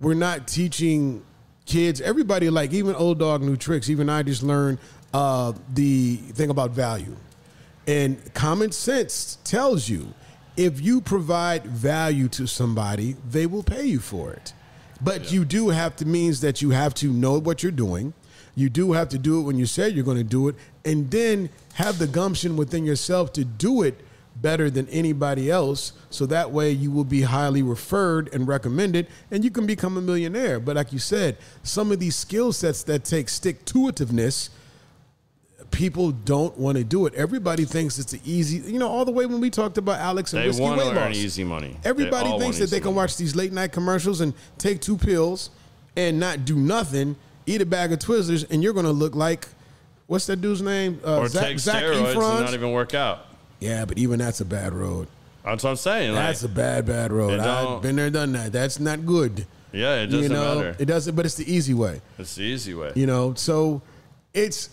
[0.00, 1.22] we're not teaching
[1.66, 2.00] kids.
[2.00, 3.90] Everybody like even old dog new tricks.
[3.90, 4.78] Even I just learned
[5.12, 7.16] uh, the thing about value,
[7.86, 10.14] and common sense tells you
[10.56, 14.54] if you provide value to somebody, they will pay you for it.
[15.00, 15.30] But yeah.
[15.30, 18.14] you do have to means that you have to know what you're doing.
[18.54, 21.10] You do have to do it when you say you're going to do it, and
[21.10, 24.00] then have the gumption within yourself to do it
[24.40, 25.92] better than anybody else.
[26.10, 30.00] So that way you will be highly referred and recommended, and you can become a
[30.00, 30.58] millionaire.
[30.60, 34.50] But like you said, some of these skill sets that take stick to itiveness
[35.70, 37.14] people don't want to do it.
[37.14, 40.32] Everybody thinks it's the easy, you know, all the way when we talked about Alex
[40.32, 41.14] and they whiskey want weight to loss.
[41.16, 41.76] easy money.
[41.84, 42.96] Everybody thinks that they can money.
[42.96, 45.50] watch these late night commercials and take two pills
[45.96, 49.48] and not do nothing, eat a bag of Twizzlers, and you're going to look like
[50.08, 51.00] what's that dude's name?
[51.04, 52.30] Uh, or Zac, take Zac steroids Efron's.
[52.30, 53.26] and not even work out.
[53.60, 55.06] Yeah, but even that's a bad road.
[55.44, 56.14] That's what I'm saying.
[56.14, 57.40] That's like, a bad, bad road.
[57.40, 58.52] I've been there, done that.
[58.52, 59.46] That's not good.
[59.72, 60.76] Yeah, it doesn't you know, matter.
[60.78, 62.00] It doesn't, but it's the easy way.
[62.18, 62.92] It's the easy way.
[62.94, 63.82] You know, so
[64.34, 64.70] it's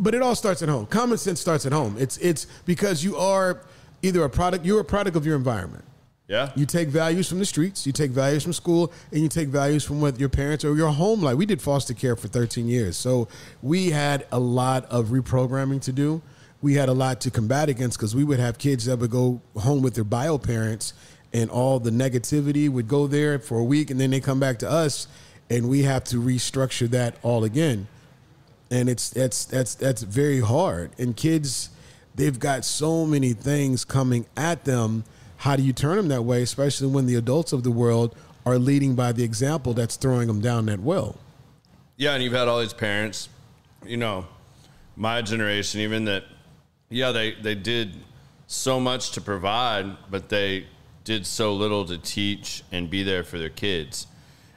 [0.00, 0.86] but it all starts at home.
[0.86, 1.96] Common sense starts at home.
[1.98, 3.60] It's it's because you are
[4.02, 5.84] either a product, you're a product of your environment.
[6.28, 6.50] Yeah.
[6.54, 9.84] You take values from the streets, you take values from school, and you take values
[9.84, 11.36] from what your parents or your home life.
[11.36, 12.96] We did foster care for 13 years.
[12.96, 13.28] So
[13.60, 16.22] we had a lot of reprogramming to do.
[16.62, 19.42] We had a lot to combat against because we would have kids that would go
[19.58, 20.94] home with their bio parents
[21.32, 24.58] and all the negativity would go there for a week and then they come back
[24.60, 25.08] to us
[25.50, 27.88] and we have to restructure that all again
[28.72, 30.90] and it's that's that's that's very hard.
[30.98, 31.68] And kids,
[32.14, 35.04] they've got so many things coming at them.
[35.36, 38.16] How do you turn them that way, especially when the adults of the world
[38.46, 41.16] are leading by the example that's throwing them down that well?
[41.98, 43.28] Yeah, and you've had all these parents,
[43.84, 44.26] you know,
[44.96, 46.24] my generation, even that,
[46.88, 47.94] yeah, they they did
[48.46, 50.66] so much to provide, but they
[51.04, 54.06] did so little to teach and be there for their kids.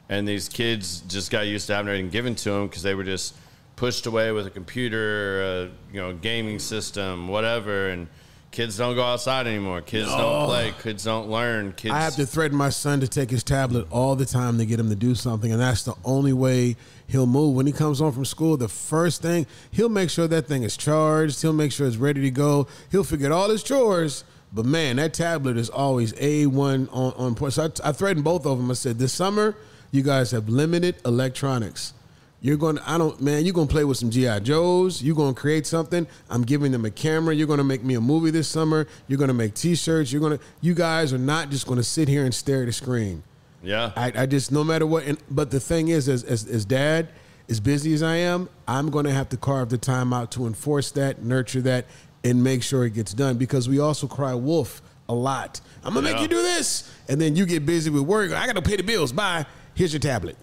[0.07, 3.03] And these kids just got used to having everything given to them because they were
[3.03, 3.33] just
[3.75, 5.63] pushed away with a computer, a,
[5.93, 8.07] you know, gaming system, whatever, and
[8.51, 9.81] kids don't go outside anymore.
[9.81, 10.17] Kids no.
[10.17, 10.73] don't play.
[10.81, 11.73] Kids don't learn.
[11.73, 11.93] Kids.
[11.93, 14.79] I have to threaten my son to take his tablet all the time to get
[14.79, 17.55] him to do something, and that's the only way he'll move.
[17.55, 20.77] When he comes home from school, the first thing he'll make sure that thing is
[20.77, 21.41] charged.
[21.41, 22.67] He'll make sure it's ready to go.
[22.91, 24.23] He'll forget all his chores.
[24.53, 27.53] But man, that tablet is always a one on on point.
[27.53, 28.71] So I, I threatened both of them.
[28.71, 29.55] I said, this summer
[29.91, 31.93] you guys have limited electronics.
[32.41, 34.39] You're going to, I don't, man, you're going to play with some G.I.
[34.39, 35.01] Joes.
[35.01, 36.05] You're going to create something.
[36.29, 37.33] I'm giving them a camera.
[37.33, 38.87] You're going to make me a movie this summer.
[39.07, 40.11] You're going to make t shirts.
[40.11, 42.69] You're going to, you guys are not just going to sit here and stare at
[42.69, 43.23] a screen.
[43.63, 43.91] Yeah.
[43.95, 47.09] I, I just, no matter what, and, but the thing is, as, as, as dad,
[47.49, 50.45] as busy as I am, I'm going to have to carve the time out to
[50.45, 51.85] enforce that, nurture that,
[52.23, 55.61] and make sure it gets done because we also cry wolf a lot.
[55.83, 56.15] I'm going to yeah.
[56.17, 56.91] make you do this.
[57.07, 58.31] And then you get busy with work.
[58.31, 59.11] I got to pay the bills.
[59.11, 59.45] Bye.
[59.75, 60.35] Here's your tablet.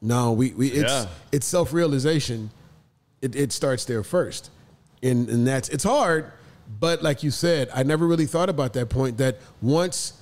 [0.00, 1.06] No, we, we it's yeah.
[1.32, 2.50] it's self realization.
[3.20, 4.50] It, it starts there first,
[5.02, 6.32] and and that's it's hard.
[6.80, 9.18] But like you said, I never really thought about that point.
[9.18, 10.12] That once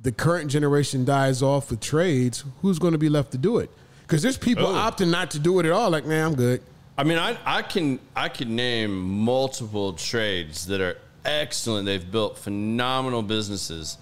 [0.00, 3.70] the current generation dies off with trades, who's going to be left to do it?
[4.02, 4.74] Because there's people Oh.
[4.74, 5.90] opting not to do it at all.
[5.90, 6.60] Like, man, I'm good.
[6.98, 11.86] I mean, I, I can I can name multiple trades that are excellent.
[11.86, 13.96] They've built phenomenal businesses,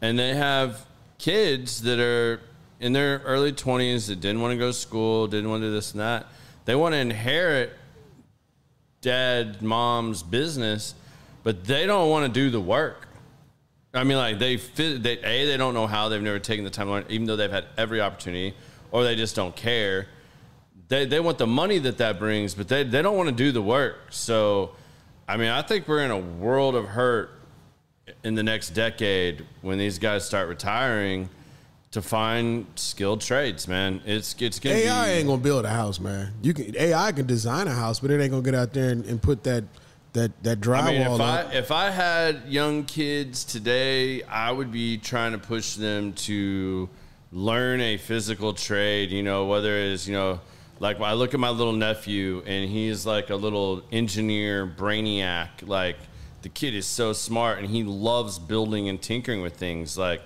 [0.00, 0.86] and they have
[1.18, 2.40] kids that are
[2.80, 5.72] in their early twenties that didn't want to go to school, didn't want to do
[5.72, 6.26] this and that.
[6.64, 7.72] They want to inherit
[9.02, 10.94] dad, mom's business,
[11.42, 13.06] but they don't want to do the work.
[13.92, 14.56] I mean, like they.
[14.56, 16.08] They, a they don't know how.
[16.08, 18.54] They've never taken the time to learn, even though they've had every opportunity,
[18.92, 20.06] or they just don't care.
[20.88, 23.52] They they want the money that that brings, but they they don't want to do
[23.52, 23.98] the work.
[24.10, 24.76] So,
[25.26, 27.30] I mean, I think we're in a world of hurt
[28.22, 31.28] in the next decade when these guys start retiring
[31.92, 33.66] to find skilled trades.
[33.66, 36.32] Man, it's it's gonna AI be, ain't gonna build a house, man.
[36.42, 39.04] You can AI can design a house, but it ain't gonna get out there and,
[39.06, 39.64] and put that
[40.12, 44.70] that that drywall I mean, if I if I had young kids today, I would
[44.70, 46.88] be trying to push them to
[47.32, 49.10] learn a physical trade.
[49.10, 50.40] You know, whether it's you know,
[50.78, 55.66] like I look at my little nephew, and he's like a little engineer brainiac.
[55.66, 55.96] Like
[56.42, 59.98] the kid is so smart, and he loves building and tinkering with things.
[59.98, 60.22] Like,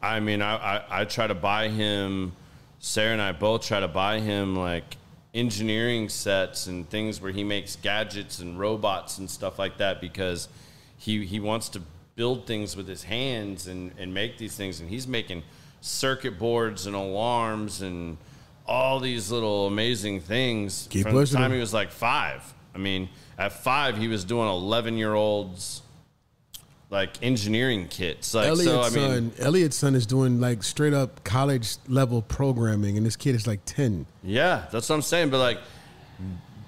[0.00, 2.32] I mean, I I, I try to buy him.
[2.78, 4.96] Sarah and I both try to buy him like
[5.34, 10.48] engineering sets and things where he makes gadgets and robots and stuff like that because
[10.96, 11.82] he he wants to
[12.14, 14.80] build things with his hands and and make these things.
[14.80, 15.42] And he's making
[15.80, 18.18] circuit boards and alarms and
[18.66, 20.86] all these little amazing things.
[20.90, 24.48] Keep from the time he was like 5 i mean at 5 he was doing
[24.48, 25.82] 11 year olds
[26.90, 30.94] like engineering kits like Elliot's so i mean son, Elliot's son is doing like straight
[30.94, 34.06] up college level programming, and this kid is like ten.
[34.22, 35.30] Yeah, that's what I'm saying.
[35.30, 35.58] But like,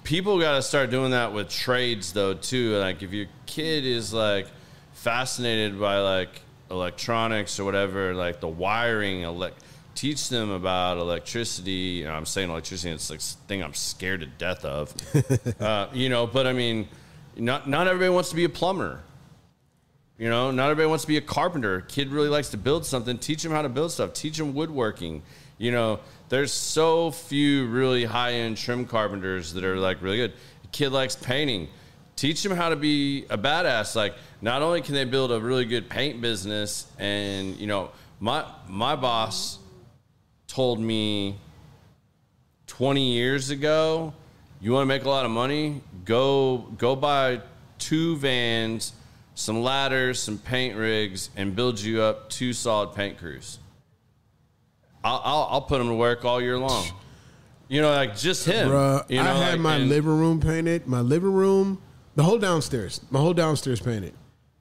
[0.03, 2.77] people got to start doing that with trades though too.
[2.77, 4.47] Like, if your kid is like
[4.93, 9.63] fascinated by like electronics or whatever, like the wiring, elect,
[9.95, 11.71] teach them about electricity.
[11.71, 14.93] You know, I'm saying electricity, it's like thing I'm scared to death of.
[15.59, 16.87] uh, you know, but I mean,
[17.35, 19.01] not not everybody wants to be a plumber.
[20.21, 21.81] You know, not everybody wants to be a carpenter.
[21.87, 23.17] Kid really likes to build something.
[23.17, 24.13] Teach him how to build stuff.
[24.13, 25.23] Teach him woodworking.
[25.57, 25.99] You know,
[26.29, 30.33] there's so few really high end trim carpenters that are like really good.
[30.63, 31.69] A Kid likes painting.
[32.15, 33.95] Teach him how to be a badass.
[33.95, 34.13] Like,
[34.43, 38.95] not only can they build a really good paint business, and you know, my my
[38.95, 39.57] boss
[40.45, 41.35] told me
[42.67, 44.13] 20 years ago,
[44.59, 45.81] you want to make a lot of money?
[46.05, 47.41] Go go buy
[47.79, 48.93] two vans,
[49.35, 53.59] some ladders, some paint rigs, and build you up two solid paint crews.
[55.03, 56.85] I'll I'll, I'll put them to work all year long.
[57.67, 58.69] You know, like just him.
[58.69, 61.81] Bruh, you know, I had like, my and- living room painted, my living room,
[62.15, 64.13] the whole downstairs, my whole downstairs painted.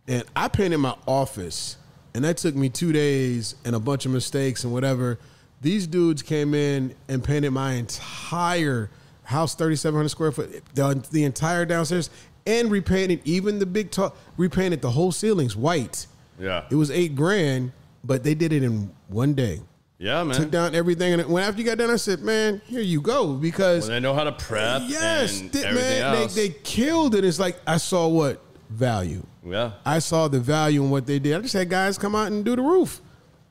[0.07, 1.77] And I painted my office,
[2.15, 5.19] and that took me two days and a bunch of mistakes and whatever.
[5.61, 8.91] These dudes came in and painted my entire
[9.25, 12.11] house, 3,700 square foot, the, the entire downstairs,
[12.47, 16.07] and repainted even the big top, repainted the whole ceilings white.
[16.39, 16.65] Yeah.
[16.71, 17.73] It was eight grand,
[18.05, 19.61] but they did it in one day.
[19.99, 20.35] Yeah, man.
[20.35, 23.35] Took down everything, and when after you got done, I said, "Man, here you go,"
[23.35, 26.35] because When they know how to prep Yes, and th- everything man, else.
[26.35, 27.23] they, they killed it.
[27.25, 29.23] It's like I saw what value.
[29.47, 29.73] yeah.
[29.85, 31.37] I saw the value in what they did.
[31.37, 33.03] I just had guys come out and do the roof,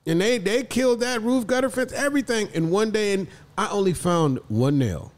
[0.07, 3.13] and they they killed that roof, gutter fence, everything in one day.
[3.13, 5.11] And I only found one nail,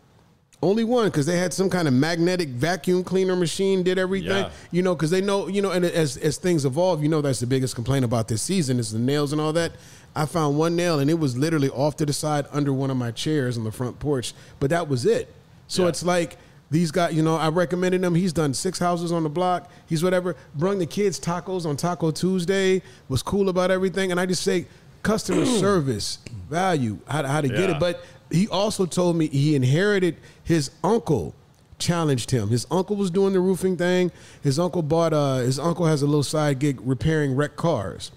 [0.62, 4.30] only one, because they had some kind of magnetic vacuum cleaner machine did everything.
[4.46, 4.50] Yeah.
[4.72, 7.40] You know, because they know you know, and as as things evolve, you know, that's
[7.40, 9.72] the biggest complaint about this season is the nails and all that.
[10.16, 12.98] I found one nail, and it was literally off to the side under one of
[12.98, 15.34] my chairs on the front porch, but that was it.
[15.68, 15.90] So Yeah.
[15.90, 16.38] it's like
[16.70, 18.14] these guys, you know, I recommended him.
[18.16, 19.70] He's done six houses on the block.
[19.88, 20.36] He's whatever.
[20.56, 22.82] Brung the kids tacos on Taco Tuesday.
[23.10, 24.12] Was cool about everything.
[24.12, 24.66] And I just say
[25.04, 27.80] customer service, value, how, to- how to get it.
[27.80, 30.16] But he also told me he inherited
[30.52, 31.34] his uncle
[31.80, 32.50] challenged him.
[32.50, 34.12] His uncle was doing the roofing thing.
[34.44, 35.14] His uncle bought.
[35.14, 38.12] Uh, his uncle has a little side gig repairing wrecked cars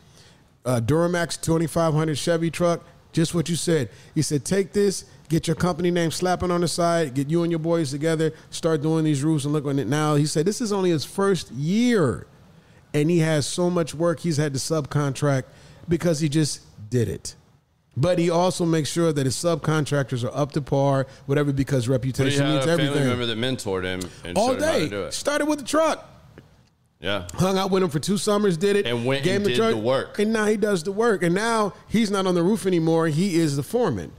[0.64, 2.82] uh, Duramax 2500 Chevy truck.
[3.12, 3.90] Just what you said.
[4.14, 7.52] He said, take this, get your company name slapping on the side, get you and
[7.52, 10.16] your boys together, start doing these roofs and look on it now.
[10.16, 12.26] He said, this is only his first year.
[12.92, 15.44] And he has so much work he's had to subcontract
[15.88, 17.36] because he just did it.
[17.96, 22.44] But he also makes sure that his subcontractors are up to par, whatever, because reputation
[22.48, 23.06] means family everything.
[23.08, 25.10] member that mentored him and All showed him how to do day.
[25.10, 26.04] Started with the truck
[27.00, 27.26] Yeah.
[27.34, 29.56] hung out with him for two summers, did it, And went gave and him did
[29.58, 30.18] truck, the work.
[30.18, 33.06] and now he does the work, and now he's not on the roof anymore.
[33.08, 34.10] He is the foreman,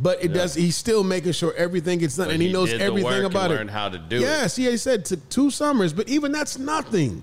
[0.00, 0.38] but it Yeah.
[0.38, 0.54] does.
[0.54, 3.52] He's still making sure everything gets done, But and he, he knows the everything about
[3.52, 3.54] it.
[3.54, 4.20] learned how to do it.
[4.22, 7.22] yes, yeah, he said two summers, but even that's nothing.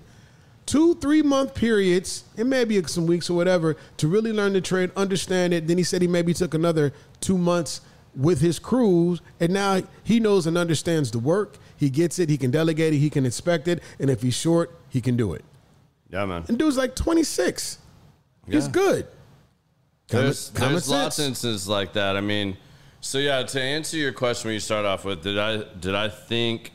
[0.69, 4.61] Two, three month periods, it may be some weeks or whatever, to really learn the
[4.61, 5.65] trade, understand it.
[5.65, 7.81] Then he said he maybe took another two months
[8.15, 11.57] with his crews, and now he knows and understands the work.
[11.75, 12.29] He gets it.
[12.29, 12.97] He can delegate it.
[12.99, 13.81] He can inspect it.
[13.99, 15.43] And if he's short, he can do it.
[16.11, 16.45] Yeah, man.
[16.47, 17.79] And dude's like 26.
[18.47, 18.71] He's Yeah.
[18.71, 19.07] good.
[20.07, 22.15] Common- There's, common there's lots of instances like that.
[22.15, 22.57] I mean,
[23.01, 26.09] so yeah, to answer your question when you start off with, did I did I
[26.09, 26.73] think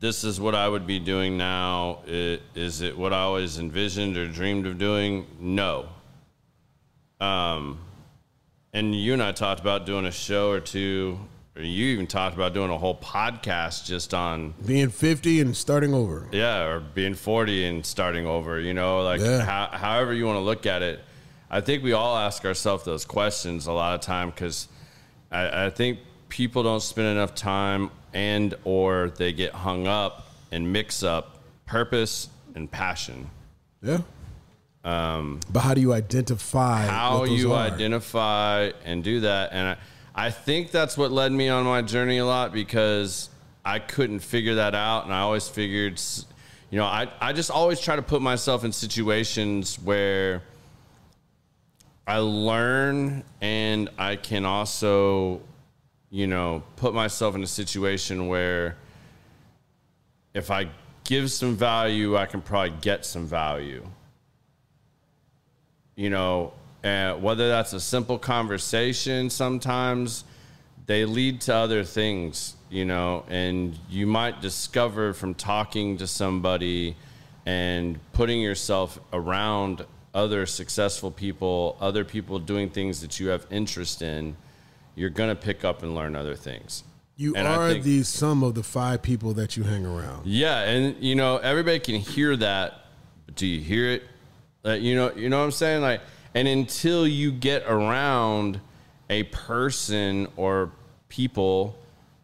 [0.00, 2.00] this is what I would be doing now?
[2.06, 5.26] Is it what I always envisioned or dreamed of doing?
[5.38, 5.88] No.
[7.20, 7.78] Um,
[8.72, 11.18] and you and I talked about doing a show or two,
[11.56, 15.94] or you even talked about doing a whole podcast just on Being 50 and starting
[15.94, 16.26] over.
[16.32, 19.42] yeah, or being 40 and starting over, you know, like Yeah.
[19.44, 21.00] how, however you want to look at it.
[21.50, 24.66] I think we all ask ourselves those questions a lot of time because
[25.30, 26.00] I, I think
[26.34, 32.28] people don't spend enough time and or they get hung up and mix up purpose
[32.56, 33.30] and passion.
[33.80, 33.98] Yeah.
[34.82, 37.64] but how do you identify Um, How you are?
[37.66, 39.52] identify and do that.
[39.52, 43.30] And I, I think that's what led me on my journey a lot because
[43.64, 45.04] I couldn't figure that out.
[45.04, 46.00] And I always figured,
[46.68, 50.42] you know, I, I just always try to put myself in situations where
[52.08, 55.40] I learn and I can also,
[56.14, 58.76] you know, put myself in a situation where
[60.32, 60.68] if I
[61.02, 63.84] give some value, I can probably get some value.
[65.96, 66.52] You know,
[66.84, 70.22] uh, whether that's a simple conversation, sometimes
[70.86, 76.94] they lead to other things, you know, and you might discover from talking to somebody
[77.44, 79.84] and putting yourself around
[80.14, 84.36] other successful people, other people doing things that you have interest in,
[84.94, 86.84] you're going to pick up and learn other things.
[87.16, 90.26] You And are think- the sum of the five people that you hang around.
[90.26, 92.86] Yeah, and you know everybody can hear that,
[93.26, 94.02] but do you hear it?
[94.66, 95.82] Uh, you know, you know what I'm saying?
[95.82, 96.00] Like,
[96.34, 98.60] and until you get around
[99.10, 100.72] a person or
[101.08, 101.76] people,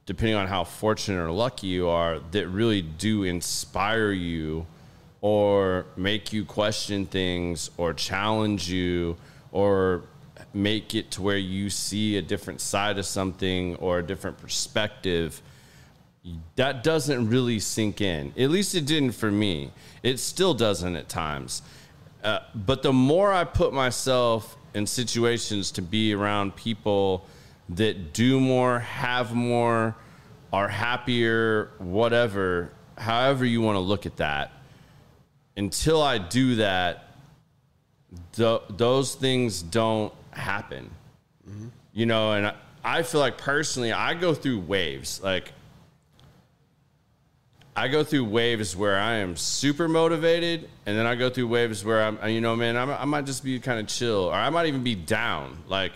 [0.07, 4.66] depending on how fortunate or lucky you are, that really do inspire you,
[5.21, 9.16] or make you question things, or challenge you,
[9.53, 10.03] or
[10.53, 15.42] make it to where you see a different side of something or a different perspective
[16.57, 18.32] that doesn't really sink in.
[18.36, 19.70] At least it didn't for me.
[20.03, 21.62] It still doesn't at times.
[22.22, 27.24] Uh, but the more I put myself in situations to be around people
[27.70, 29.96] that do more, have more,
[30.53, 34.53] are happier, whatever, however you want to look at that,
[35.57, 37.14] until I do that,
[38.32, 40.91] th- those things don't happen.
[41.93, 42.55] You know, and I,
[42.85, 45.20] I feel like personally, I go through waves.
[45.22, 45.53] Like,
[47.74, 51.85] I go through waves where I am super motivated, and then I go through waves
[51.85, 54.51] where I'm, you know, man, I'm, I might just be kind of chill, or I
[54.51, 55.59] might even be down.
[55.66, 55.93] Like,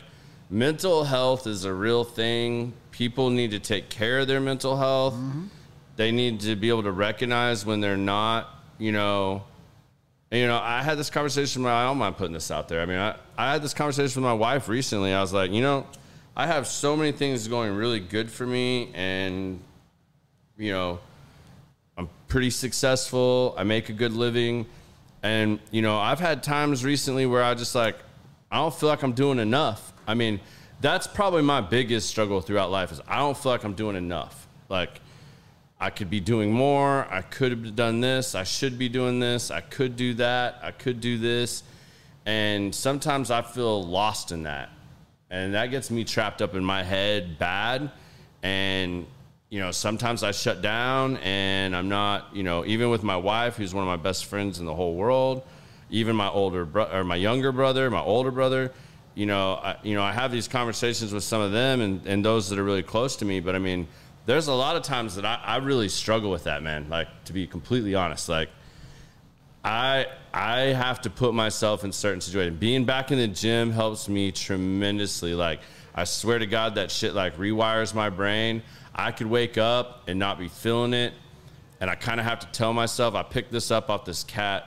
[0.51, 2.73] mental health is a real thing.
[2.91, 5.15] People need to take care of their mental health.
[5.15, 5.45] Mm-hmm.
[5.97, 9.45] They need to be able to recognize when they're not, you know.
[10.31, 11.63] And, you know, I had this conversation.
[11.63, 12.81] With, my, I don't mind putting this out there.
[12.81, 15.13] I mean, I, I had this conversation with my wife recently.
[15.13, 15.87] I was like, you know,
[16.37, 19.61] I have so many things going really good for me, and
[20.57, 20.99] you know,
[21.97, 23.55] I'm pretty successful.
[23.57, 24.67] I make a good living.
[25.23, 27.97] And, you know, I've had times recently where I just like,
[28.51, 29.93] I don't feel like I'm doing enough.
[30.07, 30.41] I mean,
[30.81, 34.47] that's probably my biggest struggle throughout life is I don't feel like I'm doing enough.
[34.69, 35.01] Like,
[35.85, 37.07] I could be doing more.
[37.11, 38.35] I could have done this.
[38.35, 39.51] I should be doing this.
[39.51, 40.59] I could do that.
[40.63, 41.63] I could do this.
[42.25, 44.71] And sometimes I feel lost in that.
[45.29, 47.91] And that gets me trapped up in my head bad.
[48.43, 49.07] And,
[49.51, 53.57] you know, sometimes I shut down and I'm not, you know, even with my wife,
[53.57, 55.43] who's one of my best friends in the whole world,
[55.91, 58.73] even my older brother or my younger brother, my older brother,
[59.15, 62.25] you know, I, you know, I have these conversations with some of them and, and
[62.25, 63.41] those that are really close to me.
[63.41, 63.87] But I mean,
[64.27, 66.89] there's a lot of times that I, I really struggle with that, man.
[66.89, 68.49] Like, to be completely honest, like,
[69.65, 72.59] I I have to put myself in certain situations.
[72.59, 75.35] Being back in the gym helps me tremendously.
[75.35, 75.61] Like
[75.95, 78.63] I swear to God, that shit like rewires my brain.
[78.95, 81.15] I could wake up and not be feeling it,
[81.81, 83.15] and I kind of have to tell myself.
[83.15, 84.67] I picked this up off this cat.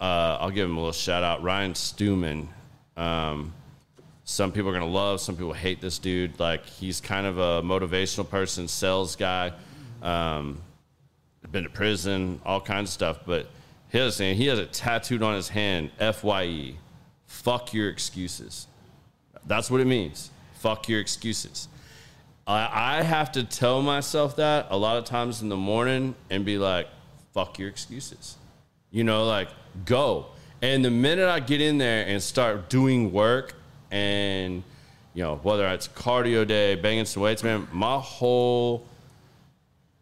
[0.00, 2.48] Uh, I'll give him a little shout out, Ryan Stewman.
[2.96, 3.52] Um,
[4.26, 6.38] some people are gonna love, some people hate this dude.
[6.38, 9.52] Like he's kind of a motivational person, sales guy.
[10.02, 10.60] Um,
[11.52, 13.20] been to prison, all kinds of stuff.
[13.24, 13.46] But
[13.88, 16.74] his he has it tattooed on his hand, Fye.
[17.26, 18.66] Fuck your excuses.
[19.46, 20.30] That's what it means.
[20.54, 21.68] Fuck your excuses.
[22.48, 26.44] I, I have to tell myself that a lot of times in the morning and
[26.44, 26.88] be like,
[27.32, 28.36] fuck your excuses.
[28.90, 29.48] You know, like
[29.84, 30.26] go.
[30.62, 33.54] And the minute I get in there and start doing work
[34.00, 34.62] and
[35.14, 38.86] you know, whether it's cardio day, banging some weights, man, my whole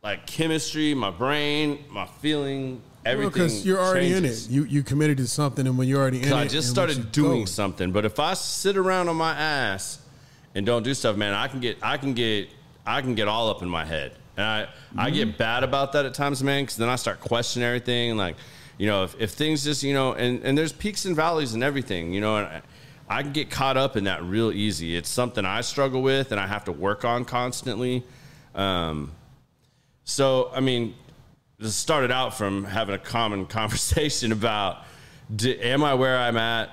[0.03, 3.33] like chemistry, my brain, my feeling, everything.
[3.33, 4.47] Because you're already changes.
[4.49, 4.55] in it.
[4.55, 7.41] You you committed to something, and when you're already in it, I just started doing
[7.43, 7.93] go- something.
[7.93, 10.01] But if I sit around on my ass
[10.55, 12.49] and don't do stuff, man, I can get I can get
[12.85, 14.13] I can get all up in my head.
[14.37, 14.63] And I,
[14.97, 15.15] I Mm-hmm.
[15.15, 18.17] get bad about that at times, man, because then I start questioning everything.
[18.17, 18.35] Like,
[18.79, 21.63] you know, if, if things just, you know, and, and there's peaks and valleys and
[21.63, 22.63] everything, you know, and
[23.09, 24.97] I, can get caught up in that real easy.
[24.97, 28.03] It's something I struggle with and I have to work on constantly.
[28.55, 29.13] Um,
[30.05, 30.95] so, I mean,
[31.59, 34.85] this started out from having a common conversation about
[35.35, 36.71] d am I where I'm at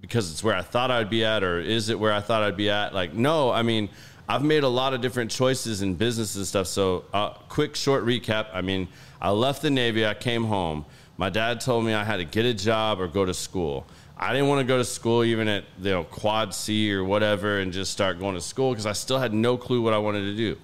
[0.00, 2.56] because it's where I thought I'd be at, or is it where I thought I'd
[2.56, 2.94] be at?
[2.94, 3.88] Like, no, I mean,
[4.28, 6.66] I've made a lot of different choices in business and stuff.
[6.66, 8.48] So, uh, quick, short recap.
[8.52, 8.88] I mean,
[9.20, 10.84] I left the Navy, I came home.
[11.16, 13.86] My dad told me I had to get a job or go to school.
[14.18, 17.58] I didn't want to go to school even at you know Quad C or whatever
[17.58, 20.22] and just start going to school because I still had no clue what I wanted
[20.22, 20.56] to do.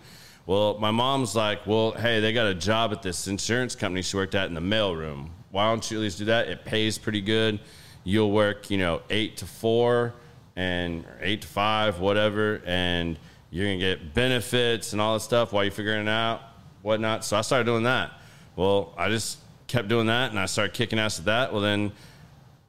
[0.46, 4.16] Well, my mom's like, well, hey, they got a job at this insurance company she
[4.16, 5.28] worked at in the mailroom.
[5.50, 6.48] Why don't you at least do that?
[6.48, 7.60] It pays pretty good.
[8.04, 10.14] You'll work, you know, eight to four
[10.56, 13.18] and eight to five, whatever, and
[13.50, 16.40] you're gonna get benefits and all this stuff while you're figuring it out,
[16.80, 17.22] whatnot.
[17.22, 18.12] So I started doing that.
[18.56, 21.52] Well, I just kept doing that and I started kicking ass at that.
[21.52, 21.92] Well, then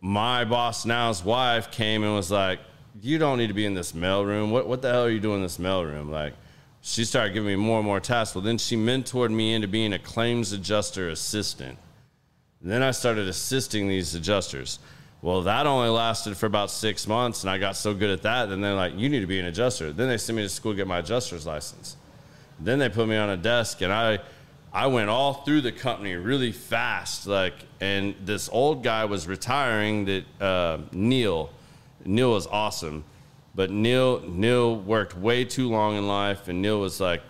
[0.04, 2.60] my boss now's wife came and was like,
[3.02, 4.52] "You don't need to be in this mailroom.
[4.52, 6.34] What what the hell are you doing in this mailroom?" Like,
[6.82, 8.36] she started giving me more and more tasks.
[8.36, 11.78] Well, then she mentored me into being a claims adjuster assistant.
[12.62, 14.80] And then I started assisting these adjusters.
[15.22, 18.50] Well, that only lasted for about six months, and I got so good at that.
[18.50, 20.74] Then they're like, "You need to be an adjuster." Then they sent me to school
[20.74, 21.96] to get my adjuster's license.
[22.60, 24.20] Then they put me on a desk, and I,
[24.74, 27.28] I went all through the company really fast.
[27.28, 30.06] Like, and this old guy was retiring.
[30.06, 31.52] That uh, Neil,
[32.04, 33.04] Neil was awesome,
[33.54, 37.22] but Neil Neil worked way too long in life, and Neil was like,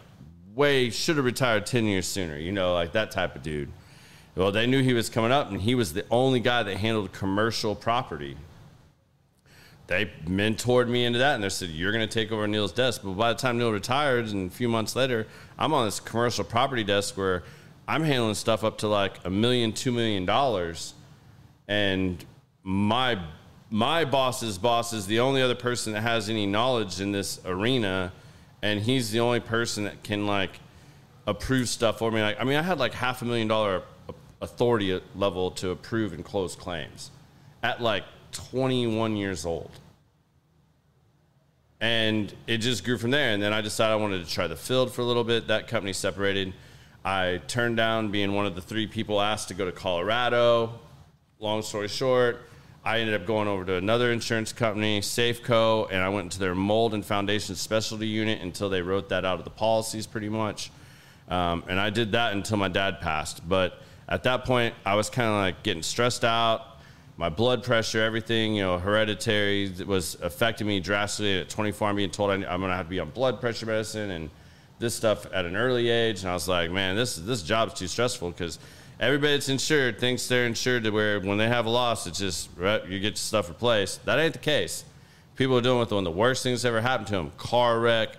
[0.56, 2.38] way should have retired ten years sooner.
[2.38, 3.70] You know, like that type of dude.
[4.36, 7.12] Well, they knew he was coming up, and he was the only guy that handled
[7.12, 8.38] commercial property
[9.88, 13.02] they mentored me into that and they said you're going to take over neil's desk.
[13.04, 15.28] But by the time neil retired and a few months later
[15.58, 17.44] i'm on this commercial property desk where
[17.88, 20.94] i'm handling stuff up to like a million two million dollars
[21.68, 22.24] and
[22.64, 23.22] my
[23.70, 28.14] my boss's boss is the only other person that has any knowledge in this arena
[28.62, 30.60] and he's the only person that can like
[31.26, 32.22] approve stuff for me.
[32.22, 33.84] Like i mean i had like half a million dollar
[34.42, 37.12] authority level to approve and close claims
[37.64, 38.04] at like
[38.34, 39.72] 21 years old.
[41.80, 43.32] And it just grew from there.
[43.32, 45.48] And then I decided I wanted to try the field for a little bit.
[45.48, 46.54] That company separated.
[47.06, 50.80] I turned down being one of the three people asked to go to Colorado.
[51.40, 52.42] Long story short,
[52.86, 56.56] I ended up going over to another insurance company, Safeco, and I went into their
[56.56, 60.72] mold and foundation specialty unit until they wrote that out of the policies pretty much.
[61.28, 63.48] Um, and I did that until my dad passed.
[63.48, 66.73] But at that point, I was kind of like getting stressed out.
[67.24, 71.40] My blood pressure, everything, you know, hereditary was affecting me drastically.
[71.40, 73.66] At 24, I'm being told I- I'm going to have to be on blood pressure
[73.66, 74.30] medicine and
[74.78, 76.20] this stuff at an early age.
[76.20, 78.60] And I was like, man, this this job's too stressful because
[79.00, 82.50] everybody that's insured thinks they're insured to where when they have a loss, it's just
[82.58, 84.04] right, you get stuff replaced.
[84.04, 84.84] That ain't the case.
[85.38, 87.80] People are dealing with one of the worst things that ever happened to them: car
[87.80, 88.18] wreck,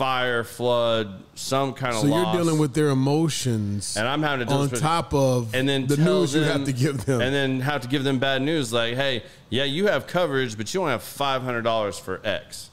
[0.00, 2.34] fire, flood, some kind of So loss.
[2.34, 5.68] you're dealing with their emotions, and I'm having to deal on with top of and
[5.68, 7.20] then the news you have to give them.
[7.20, 10.72] and then have to give them bad news like, hey, yeah, you have coverage, but
[10.72, 12.70] you only have five hundred dollars for X.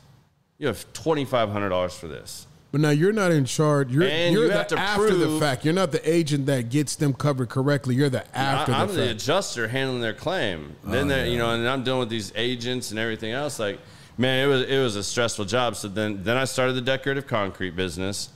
[0.58, 2.48] You have twenty five hundred dollars for this.
[2.72, 3.92] But now you're not in charge.
[3.92, 5.66] You're, And you're you the have to after the prove- fact.
[5.66, 7.96] You're not the agent that gets them covered correctly.
[7.96, 10.76] You're the after I, am the the adjuster handling their claim.
[10.86, 13.58] Then Oh, they're you know, and I'm dealing with these agents and everything else.
[13.60, 13.80] Like,
[14.18, 15.76] man, it was it was a stressful job.
[15.76, 18.30] So then then I started the decorative concrete business.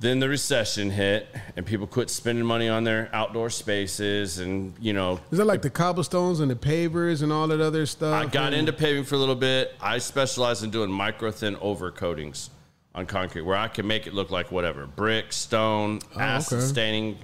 [0.00, 1.26] Then the recession hit,
[1.56, 5.60] and people quit spending money on their outdoor spaces, and you know, Is that like
[5.62, 8.14] the cobblestones and the pavers and all that other stuff?
[8.14, 9.74] I got into paving for a little bit.
[9.80, 12.50] I specialize in doing micro thin overcoatings
[12.94, 16.60] on concrete, where I can make it look like whatever brick, stone, oh, acid Oh,
[16.60, 16.66] okay.
[16.68, 17.18] staining,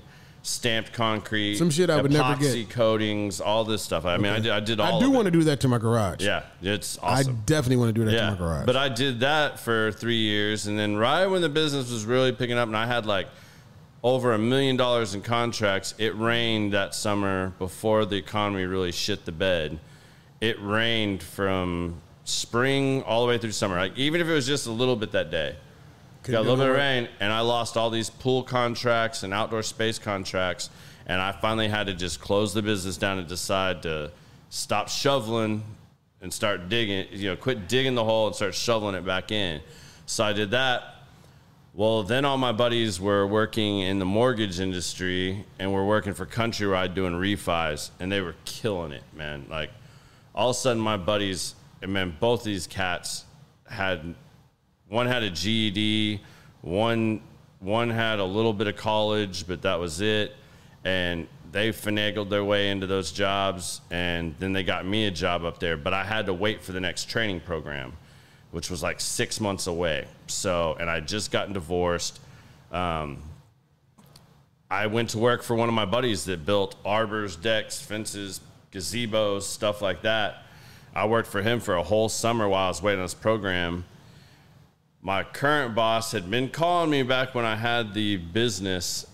[0.44, 2.54] stamped concrete, Some shit I would never get.
[2.54, 4.04] epoxy coatings, all this stuff.
[4.04, 4.98] I mean, I did, I did all.
[4.98, 6.22] I do want to do that to my garage.
[6.22, 8.66] Yeah, it's I definitely want to do that to my garage.
[8.66, 12.30] but I did that for three years, and then right when the business was really
[12.30, 13.26] picking up, and I had like
[14.02, 15.94] over a million dollars in contracts.
[15.96, 19.78] It rained that summer before the economy really shit the bed.
[20.42, 23.76] It rained from spring all the way through summer.
[23.76, 25.56] Like even if it was just a little bit that day,
[26.32, 29.62] got a little bit of rain, and I lost all these pool contracts and outdoor
[29.62, 30.70] space contracts,
[31.06, 34.10] and I finally had to just close the business down and decide to
[34.48, 35.62] stop shoveling
[36.20, 39.60] and start digging, you know, quit digging the hole and start shoveling it back in.
[40.06, 40.82] So I did that.
[41.74, 46.24] Well, then all my buddies were working in the mortgage industry and were working for
[46.24, 49.46] Countrywide doing refis, and they were killing it, man.
[49.50, 49.70] Like
[50.34, 53.24] all of a sudden, my buddies, and man, both these cats
[53.68, 54.14] had
[54.94, 56.20] one had a GED,
[56.62, 57.20] one
[57.60, 60.34] one had a little bit of college, but that was it,
[60.84, 65.44] and they finagled their way into those jobs, and then they got me a job
[65.44, 65.76] up there.
[65.76, 67.94] But I had to wait for the next training program
[68.54, 70.06] which was like six months away.
[70.28, 72.20] So, and I just gotten divorced.
[72.70, 73.20] Um,
[74.70, 78.40] I went to work for one of my buddies that built arbors, decks, fences,
[78.70, 80.44] gazebos, stuff like that.
[80.94, 83.84] I worked for him for a whole summer while I was waiting on this program.
[85.06, 89.06] My current boss had been calling me back when I had the business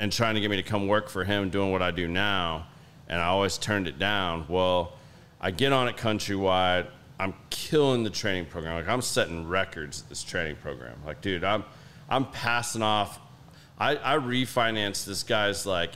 [0.00, 2.66] and trying to get me to come work for him doing what I do now.
[3.08, 4.46] And I always turned it down.
[4.48, 4.94] Well,
[5.40, 6.88] I get on it Countrywide.
[7.20, 8.74] I'm killing the training program.
[8.74, 10.98] Like I'm setting records at this training program.
[11.06, 11.62] Like, dude, I'm
[12.08, 13.20] I'm passing off.
[13.78, 15.92] I, I refinanced this guy's like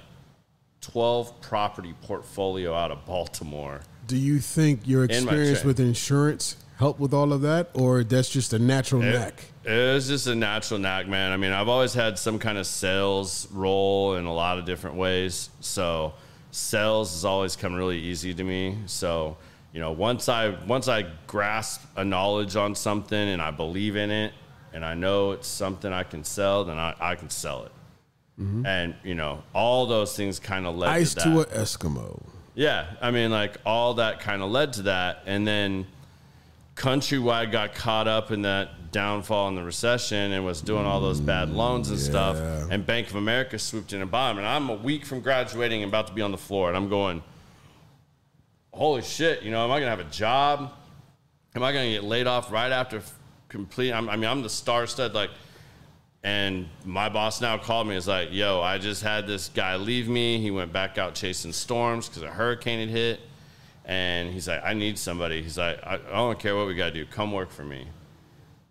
[0.83, 3.81] 12 property portfolio out of Baltimore.
[4.07, 8.55] Do you think your experience with insurance helped with all of that, or that's just
[8.55, 9.45] a natural it, knack?
[9.65, 11.31] It was just a natural knack, man.
[11.31, 14.97] I mean, I've always had some kind of sales role in a lot of different
[14.97, 15.51] ways.
[15.61, 16.15] So
[16.51, 18.79] sales has always come really easy to me.
[18.87, 19.37] So
[19.75, 24.11] you know, once I once I grasp a knowledge on something and I believe in
[24.11, 24.33] it
[24.73, 27.73] and I know it's something I can sell, then I, I can sell it.
[28.41, 28.65] Mm-hmm.
[28.65, 32.23] And you know, all those things kind of led Ice to, to an Eskimo.
[32.55, 35.87] Yeah, I mean, like all that kind of led to that, and then
[36.81, 41.21] Countrywide got caught up in that downfall in the recession and was doing all those
[41.21, 42.05] bad loans and yeah.
[42.05, 42.37] stuff.
[42.71, 44.39] And Bank of America swooped in and bought them.
[44.39, 46.89] And I'm a week from graduating and about to be on the floor, and I'm
[46.89, 47.23] going
[48.73, 50.73] holy shit, you know, am I going to have a job?
[51.55, 53.03] Am I going to get laid off right after
[53.49, 53.93] complete?
[53.93, 55.31] I'm, I mean, I'm the star stud, like,
[56.23, 57.97] and my boss now called me.
[57.97, 60.39] Is like, yo, I just had this guy leave me.
[60.39, 63.21] He went back out chasing storms because a hurricane had hit.
[63.91, 65.43] And he's like, I need somebody.
[65.43, 67.05] He's like, I, I don't care what we got to do.
[67.07, 67.89] Come work for me.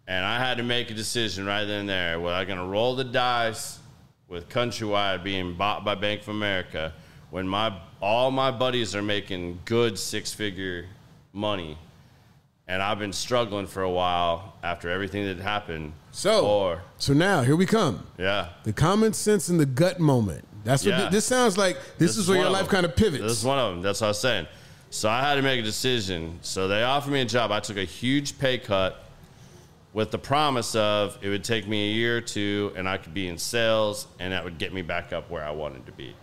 [0.07, 2.22] And I had to make a decision right then and there.
[2.22, 3.80] Was I going to roll the dice
[4.30, 6.93] with Countrywide being bought by Bank of America
[7.32, 10.86] when my all my buddies are making good six figure
[11.34, 11.78] money
[12.70, 15.91] and I've been struggling for a while after everything that happened.
[16.11, 18.07] So, or, so now here we come.
[18.17, 20.45] Yeah, the common sense and the gut moment.
[20.63, 21.09] That's what yeah.
[21.09, 21.76] this sounds like.
[21.97, 23.24] This, this is where your life kind of pivots.
[23.24, 23.82] This is one of them.
[23.82, 24.47] That's what I was saying.
[24.89, 26.39] So I had to make a decision.
[26.41, 27.51] So they offered me a job.
[27.51, 29.03] I took a huge pay cut
[29.93, 33.13] with the promise of it would take me a year or two, and I could
[33.13, 36.15] be in sales, and that would get me back up where I wanted to be.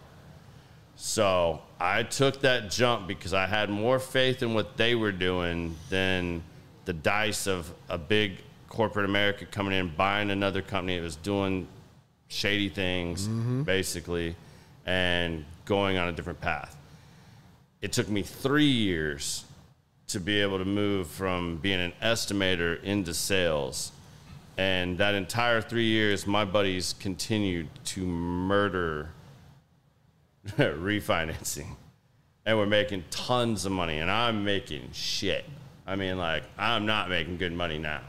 [0.96, 5.76] So I took that jump because I had more faith in what they were doing
[5.90, 6.42] than
[6.84, 8.38] the dice of a big
[8.68, 11.66] corporate America coming in, buying another company that was doing
[12.28, 13.62] shady things, mm-hmm.
[13.62, 14.36] basically,
[14.86, 16.75] and going on a different path.
[17.80, 19.44] It took me three years
[20.08, 23.92] to be able to move from being an estimator into sales.
[24.56, 29.10] And that entire three years, my buddies continued to murder
[30.46, 31.76] refinancing
[32.46, 35.44] and we're making tons of money and I'm making shit.
[35.86, 38.02] I mean, like, I'm not making good money now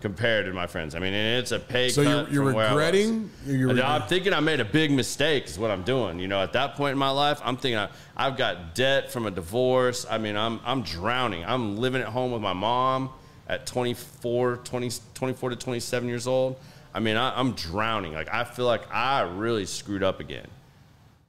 [0.00, 0.94] compared to my friends.
[0.94, 2.26] I mean, it's a pay so cut.
[2.26, 3.30] So you're, you're regretting?
[3.46, 3.84] You're regretting?
[3.84, 6.18] I'm thinking I made a big mistake, is what I'm doing.
[6.18, 9.26] You know, at that point in my life, I'm thinking I, I've got debt from
[9.26, 10.06] a divorce.
[10.08, 11.44] I mean, I'm, I'm drowning.
[11.44, 13.10] I'm living at home with my mom
[13.48, 16.56] at 24, 20, 24 to 27 years old.
[16.92, 18.14] I mean, I, I'm drowning.
[18.14, 20.48] Like, I feel like I really screwed up again.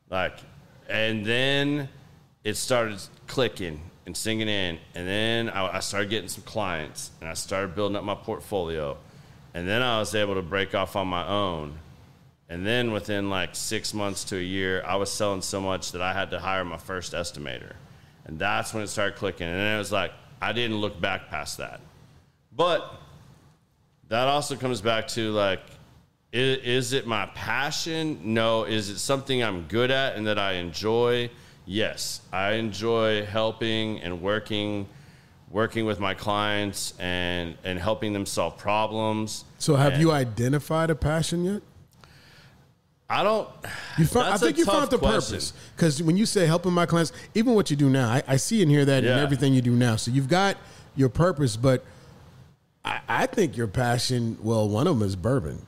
[0.10, 0.38] Like,
[0.90, 1.90] and then
[2.44, 4.80] it started clicking and singing in.
[4.96, 8.98] And then I, I, started getting some clients and I started building up my portfolio.
[9.54, 11.78] And then I was able to break off on my own.
[12.50, 16.02] And then within like six months to a year, I was selling so much that
[16.02, 17.74] I had to hire my first estimator.
[18.26, 19.48] And that's when it started clicking.
[19.48, 21.82] And then it was like, I didn't look back past that.
[22.56, 22.90] But
[24.08, 25.60] that also comes back to like,
[26.32, 28.20] is, is, it my passion?
[28.24, 28.64] No.
[28.64, 31.30] Is it something I'm good at and that I enjoy?
[31.68, 32.22] Yes.
[32.32, 34.88] I enjoy helping and working
[35.50, 39.46] working with my clients and and helping them solve problems.
[39.60, 41.62] So have and you identified a passion yet?
[43.10, 43.48] I don't.
[43.98, 45.36] You found, I think you found the question.
[45.36, 48.36] purpose because when you say helping my clients, even what you do now, I, I
[48.38, 49.14] see and hear that yeah.
[49.14, 49.96] in everything you do now.
[49.96, 50.58] So you've got
[50.96, 51.86] your purpose, but
[52.84, 54.38] I, I think your passion.
[54.42, 55.66] Well, one of them is bourbon.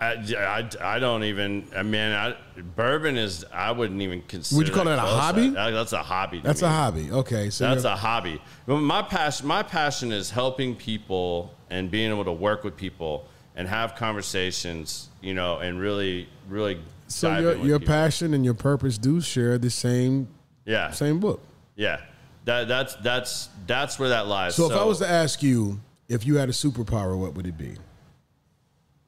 [0.00, 1.66] I, I, I don't even.
[1.74, 2.36] I mean, I,
[2.76, 3.44] bourbon is.
[3.52, 4.58] I wouldn't even consider.
[4.58, 5.48] Would you call that a hobby?
[5.48, 6.40] That- that's a hobby.
[6.40, 6.68] That's me.
[6.68, 7.10] a hobby.
[7.10, 8.40] Okay, so That's a hobby.
[8.66, 13.26] My passion, my passion is helping people and being able to work with people
[13.56, 16.80] and have conversations, you know, and really, really.
[17.08, 17.92] so your your people.
[17.92, 20.28] passion and your purpose do share the same
[20.64, 21.42] yeah, same book.
[21.74, 22.00] yeah.
[22.44, 24.54] That that's that's that's where that lies.
[24.54, 27.58] So, if I was to ask you if you had a superpower, what would it
[27.58, 27.76] be?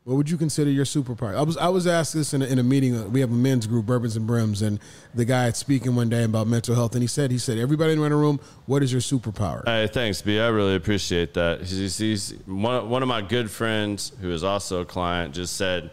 [0.04, 1.36] What would you consider your superpower?
[1.36, 2.96] I was I was asked this in a, in a meeting.
[2.96, 4.80] Uh, we have a men's group, Bourbons and Brims, and
[5.14, 7.98] the guy speaking one day about mental health, and he said he said everybody in
[8.00, 9.62] the room, what is your superpower?
[9.66, 10.40] Hey, thanks, B.
[10.40, 11.60] I really appreciate that.
[11.60, 15.90] He's, he's one, one of my good friends who is also a client just said,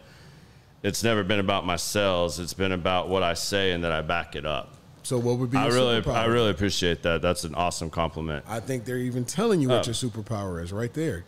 [0.84, 2.40] "It's never been about my sales.
[2.40, 5.52] It's been about what I say and that I back it up." So what would
[5.52, 5.58] be?
[5.58, 6.14] Your I really, superpower?
[6.16, 7.22] I really appreciate that.
[7.22, 8.46] That's an awesome compliment.
[8.48, 9.92] I think they're even telling you what Oh.
[9.92, 11.26] your superpower is right there.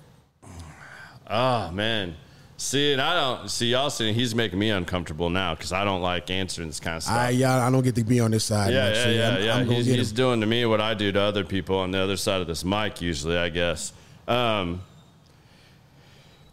[1.29, 2.15] Oh man,
[2.59, 6.01] see, and I don't see y'all saying he's making me uncomfortable now because I don't
[6.01, 7.15] like answering this kind of stuff.
[7.15, 8.73] I yeah, I don't get to be on this side.
[8.73, 9.55] yeah, much, yeah, yeah, I'm, yeah.
[9.55, 12.17] I'm he's he's doing to me what I do to other people on the other
[12.17, 13.01] side of this mic.
[13.01, 13.93] Usually, I guess.
[14.27, 14.81] Um,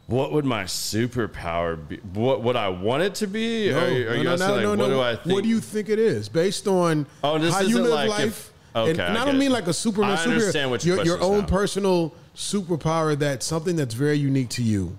[0.07, 1.97] what would my superpower be?
[1.97, 3.71] What would I want it to be?
[3.71, 4.89] No, are you, are you no, no, like, no, what no.
[4.89, 5.35] do I think?
[5.35, 8.25] What do you think it is based on Oh, this how you live like life?
[8.25, 9.39] if- okay, and, and I I don't it.
[9.39, 10.13] mean like a Superman.
[10.13, 10.33] I superhero.
[10.33, 11.47] understand what your your, your own now.
[11.47, 14.97] personal superpower that something that's very unique to you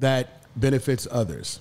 [0.00, 1.60] that benefits others.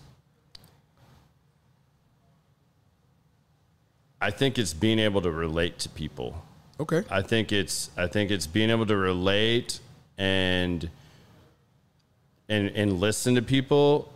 [4.19, 6.43] I think it's being able to relate to people.
[6.79, 7.03] Okay.
[7.09, 9.79] I think it's I think it's being able to relate
[10.17, 10.89] and
[12.49, 14.11] and and listen to people,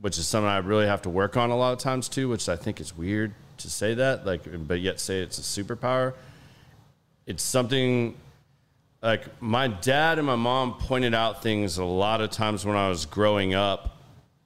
[0.00, 2.48] which is something I really have to work on a lot of times too, which
[2.48, 6.14] I think is weird to say that, like but yet say it's a superpower.
[7.26, 8.16] It's something
[9.02, 12.88] like my dad and my mom pointed out things a lot of times when I
[12.88, 13.96] was growing up,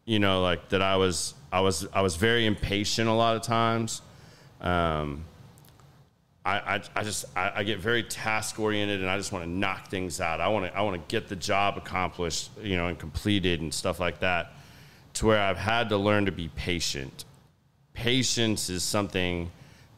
[0.05, 3.42] you know, like that I was I was I was very impatient a lot of
[3.42, 4.03] times.
[4.61, 5.24] Um,
[6.44, 9.50] I, I, I just I, I get very task oriented and I just want to
[9.50, 10.40] knock things out.
[10.40, 13.72] I want to I want to get the job accomplished, you know, and completed and
[13.72, 14.53] stuff like that.
[15.14, 17.24] To where I've had to learn to be patient.
[17.92, 19.50] Patience is something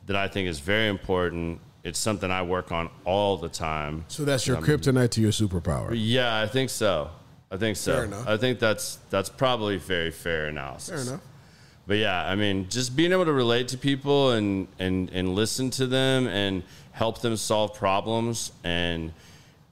[0.06, 1.60] that I think is very important.
[1.84, 4.06] It's something I work on all the time.
[4.08, 5.92] So that's your kryptonite to your superpower.
[5.92, 7.10] Yeah, I think so.
[7.50, 7.92] I think so.
[7.92, 8.26] Fair enough.
[8.26, 11.04] I think that's that's probably very fair analysis.
[11.04, 11.26] Fair enough.
[11.86, 15.68] But yeah, I mean, just being able to relate to people and and and listen
[15.70, 16.62] to them and
[16.92, 19.12] help them solve problems and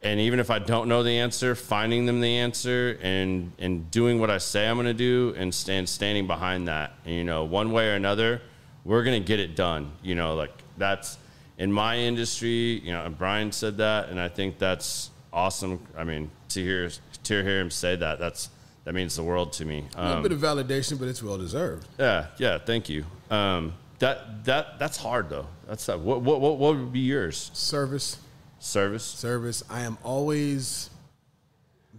[0.02, 4.20] and even if I don't know the answer, finding them the answer and and doing
[4.20, 6.92] what I say I'm going to do and stand standing behind that.
[7.06, 8.42] And, you know, one way or another,
[8.84, 9.92] we're going to get it done.
[10.02, 11.16] You know, like that's
[11.58, 12.80] in my industry.
[12.84, 15.80] You know, Brian said that, and I think that's awesome.
[15.96, 16.90] I mean, to hear
[17.24, 18.50] to hear him say that, that's
[18.84, 19.84] that means the world to me.
[19.94, 21.86] A little Um, bit of validation, but it's well deserved.
[21.98, 22.58] yeah, yeah.
[22.58, 23.04] Thank you.
[23.30, 25.46] Um, that that that's hard though.
[25.68, 27.50] That's uh, what what what what would be yours?
[27.54, 28.18] Service.
[28.58, 29.04] Service.
[29.04, 29.62] service.
[29.68, 30.90] I am always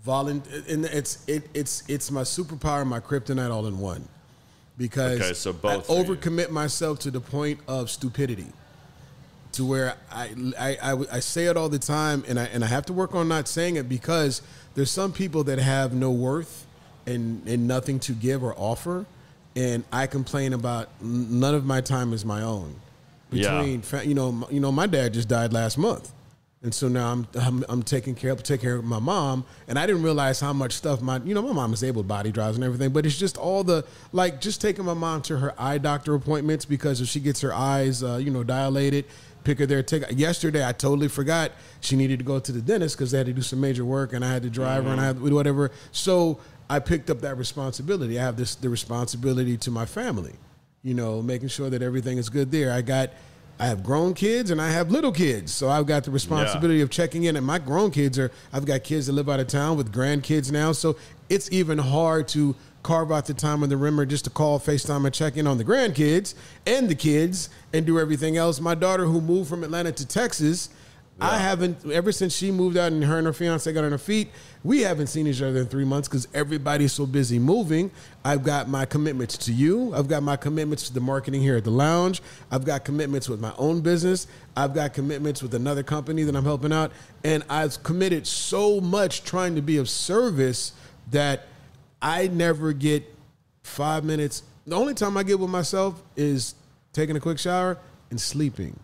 [0.03, 4.07] volunteer, and it's it, it's it's my superpower, and my kryptonite, all in one.
[4.77, 8.47] Because Okay, so both I overcommit myself to the point of stupidity,
[9.53, 10.29] to where I,
[10.59, 13.15] I I I say it all the time, and I and I have to work
[13.15, 14.41] on not saying it because
[14.75, 16.65] there's some people that have no worth
[17.05, 19.05] and and nothing to give or offer,
[19.55, 22.75] and I complain about none of my time is my own.
[23.31, 23.57] Yeah.
[23.57, 26.11] Between fa- you know you know my dad just died last month.
[26.63, 29.77] And so now I'm, I'm I'm taking care of take care of my mom, and
[29.77, 32.55] I didn't realize how much stuff my you know my mom is able body drives
[32.55, 33.83] and everything, but it's just all the
[34.13, 37.53] like just taking my mom to her eye doctor appointments because if she gets her
[37.53, 39.03] eyes uh, you know dilated,
[39.43, 39.83] pick her there.
[39.83, 43.27] Take yesterday I totally forgot she needed to go to the dentist because they had
[43.27, 45.29] to do some major work and I had to drive her and I had to
[45.29, 45.71] do whatever.
[45.91, 46.39] So
[46.69, 48.19] I picked up that responsibility.
[48.19, 50.35] I have this the responsibility to my family,
[50.81, 52.71] you know, making sure that everything is good there.
[52.71, 53.11] I got.
[53.59, 55.53] I have grown kids and I have little kids.
[55.53, 57.35] So I've got the responsibility of checking in.
[57.35, 60.51] And my grown kids are, I've got kids that live out of town with grandkids
[60.51, 60.71] now.
[60.71, 60.97] So
[61.29, 65.05] it's even hard to carve out the time on the rimmer just to call, FaceTime,
[65.05, 66.35] and check in on the grandkids
[66.67, 68.59] and the kids and do everything else.
[68.59, 70.69] My daughter, who moved from Atlanta to Texas,
[71.21, 73.97] I haven't, ever since she moved out and her and her fiance got on her
[73.97, 74.29] feet,
[74.63, 77.91] we haven't seen each other in three months because everybody's so busy moving.
[78.25, 79.93] I've got my commitments to you.
[79.93, 82.21] I've got my commitments to the marketing here at the lounge.
[82.51, 84.27] I've got commitments with my own business.
[84.57, 86.91] I've got commitments with another company that I'm helping out.
[87.23, 90.73] And I've committed so much trying to be of service
[91.11, 91.45] that
[92.03, 93.03] I never get
[93.63, 94.43] five minutes.
[94.67, 96.53] The only time I get with myself is
[96.91, 97.77] taking a quick shower
[98.11, 98.77] and sleeping.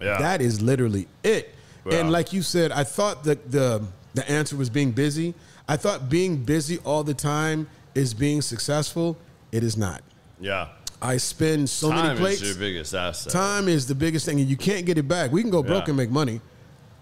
[0.00, 0.18] Yeah.
[0.18, 1.54] That is literally it.
[1.90, 3.82] And like you said, I thought that the
[4.14, 5.34] the answer was being busy.
[5.68, 9.16] I thought being busy all the time is being successful,
[9.52, 10.02] it is not.
[10.40, 10.68] Yeah.
[11.02, 12.40] I spend so Time many plates.
[12.40, 13.32] Time is your biggest asset.
[13.32, 15.30] Time is the biggest thing, and you can't get it back.
[15.32, 15.90] We can go broke Yeah.
[15.90, 16.40] and make money,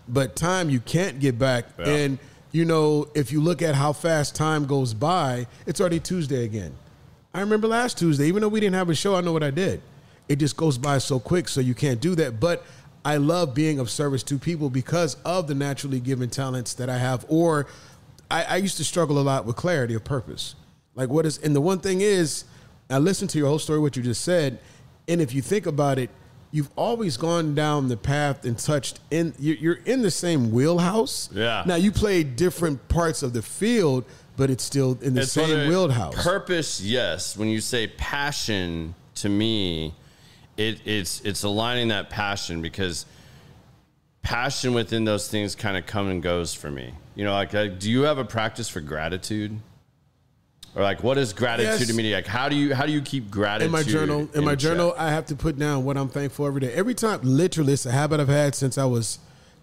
[0.08, 1.66] but time you can't get back.
[1.78, 1.84] Yeah.
[1.86, 2.18] And
[2.52, 6.74] you know, if you look at how fast time goes by, it's already Tuesday again.
[7.34, 9.50] I remember last Tuesday, even though we didn't have a show, I know what I
[9.50, 9.80] did.
[10.28, 12.38] It just goes by so quick, so you can't do that.
[12.38, 12.64] But
[13.04, 16.98] I love being of service to people because of the naturally given talents that I
[16.98, 17.24] have.
[17.28, 17.66] Or
[18.30, 20.54] I, I used to struggle a lot with clarity of purpose.
[20.94, 22.44] Like, what is, and the one thing is,
[22.90, 24.58] I listened to your whole story, what you just said,
[25.08, 26.10] and if you think about it,
[26.52, 29.34] you've always gone down the path and touched in.
[29.38, 31.28] you- You're in the same wheelhouse.
[31.32, 31.64] Yeah.
[31.66, 34.04] Now you play different parts of the field,
[34.36, 36.22] but it's still in the It's same wheelhouse.
[36.22, 37.36] Purpose, yes.
[37.36, 39.94] When you say passion, to me,
[40.56, 43.06] it, it's it's aligning that passion because
[44.22, 46.92] passion within those things kind of come and goes for me.
[47.14, 49.58] You know, like, like do you have a practice for gratitude?
[50.74, 51.86] Or like, what is gratitude Yes.
[51.88, 52.14] to me?
[52.14, 54.58] Like, how do you how do you keep gratitude in my journal, in my check?
[54.60, 56.72] journal, I have to put down what I'm thankful every day.
[56.72, 59.18] Every time, literally, it's a habit I've had since I was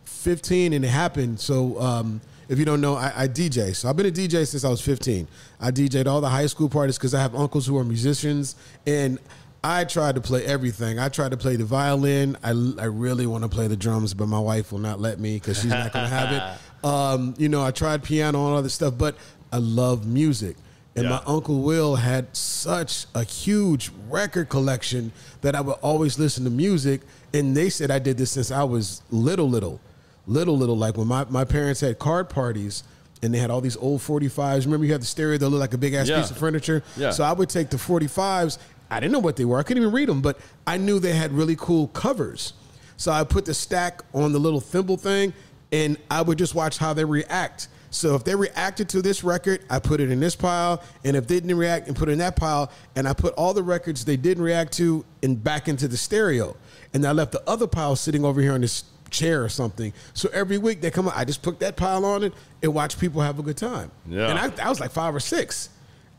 [0.05, 1.39] 15, and it happened.
[1.39, 3.75] So, um, if you don't know, I, I DJ.
[3.75, 5.27] So I've been a DJ since I was 15.
[5.59, 8.55] I DJed all the high school parties because I have uncles who are musicians,
[8.87, 9.17] and
[9.63, 10.99] I tried to play everything.
[10.99, 12.37] I tried to play the violin.
[12.43, 15.35] I, I really want to play the drums, but my wife will not let me
[15.35, 16.43] because she's not going to have it.
[16.81, 19.17] Um, you know, I tried piano and all this stuff, but
[19.51, 20.55] I love music.
[20.95, 21.11] And Yeah.
[21.11, 25.11] my uncle Will had such a huge record collection
[25.41, 27.01] that I would always listen to music.
[27.33, 29.79] And they said I did this since I was little, little,
[30.27, 30.77] little, little.
[30.77, 32.83] Like when my, my parents had card parties
[33.21, 34.65] and they had all these old 45s.
[34.65, 36.21] Remember, you had the stereo that looked like a big ass Yeah.
[36.21, 36.83] piece of furniture?
[36.97, 37.11] Yeah.
[37.11, 38.57] So I would take the 45s.
[38.89, 41.13] I didn't know what they were, I couldn't even read them, but I knew they
[41.13, 42.53] had really cool covers.
[42.97, 45.33] So I put the stack on the little thimble thing
[45.71, 47.67] and I would just watch how they react.
[47.91, 51.27] So if they reacted to this record, I put it in this pile, and if
[51.27, 54.05] they didn't react, and put it in that pile, and I put all the records
[54.05, 56.55] they didn't react to and back into the stereo,
[56.93, 59.91] and I left the other pile sitting over here on this chair or something.
[60.13, 62.99] So every week they come out, I just put that pile on it and watch
[62.99, 63.91] people have a good time.
[64.07, 64.29] Yeah.
[64.29, 65.69] And I, I was like five or six.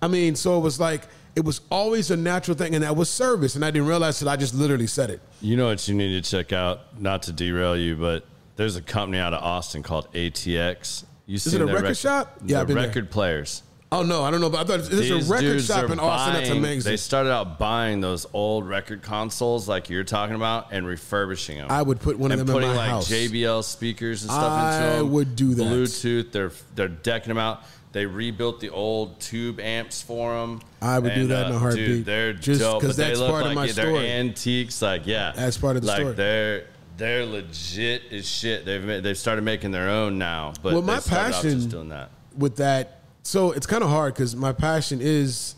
[0.02, 1.06] I mean, so it was like
[1.36, 4.28] it was always a natural thing, and that was service, and I didn't realize till
[4.28, 5.20] I just literally said it.
[5.40, 7.00] You know what you need to check out?
[7.00, 8.24] Not to derail you, but
[8.56, 11.04] there's a company out of Austin called ATX.
[11.30, 12.38] You it a record shop?
[12.44, 12.86] Yeah, Yeah, I've been there.
[12.86, 13.62] record players.
[13.92, 16.34] Oh no, I don't know, but I thought there's These a record shop in Austin
[16.34, 16.90] that's buying- amazing.
[16.92, 21.66] They started out buying those old record consoles like you're talking about and refurbishing them.
[21.70, 23.08] I would put one of and them in putting my like house.
[23.10, 25.12] JBL speakers and stuff I into them.
[25.12, 25.62] would do that.
[25.64, 26.30] Bluetooth.
[26.32, 27.62] They're they're decking them out.
[27.92, 30.60] They rebuilt the old tube amps for them.
[30.80, 31.86] I would do that in a uh, heartbeat.
[31.86, 32.82] Dude, they're Just dope.
[32.82, 34.08] 'cause but they that's look part of like my they're story.
[34.08, 34.80] antiques.
[34.80, 36.14] Like yeah, That's part of the like story.
[36.14, 36.66] They're
[37.00, 38.64] they're legit as shit.
[38.66, 40.52] They've ma- they've started making their own now.
[40.62, 42.10] But Well, my passion- doing that.
[42.36, 42.98] with that.
[43.22, 45.54] So it's kind of hard because my passion is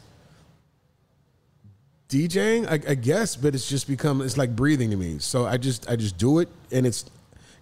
[2.08, 5.18] DJing, I, I guess, but it's just become it's like breathing to me.
[5.18, 7.04] So I just I just do it, and it's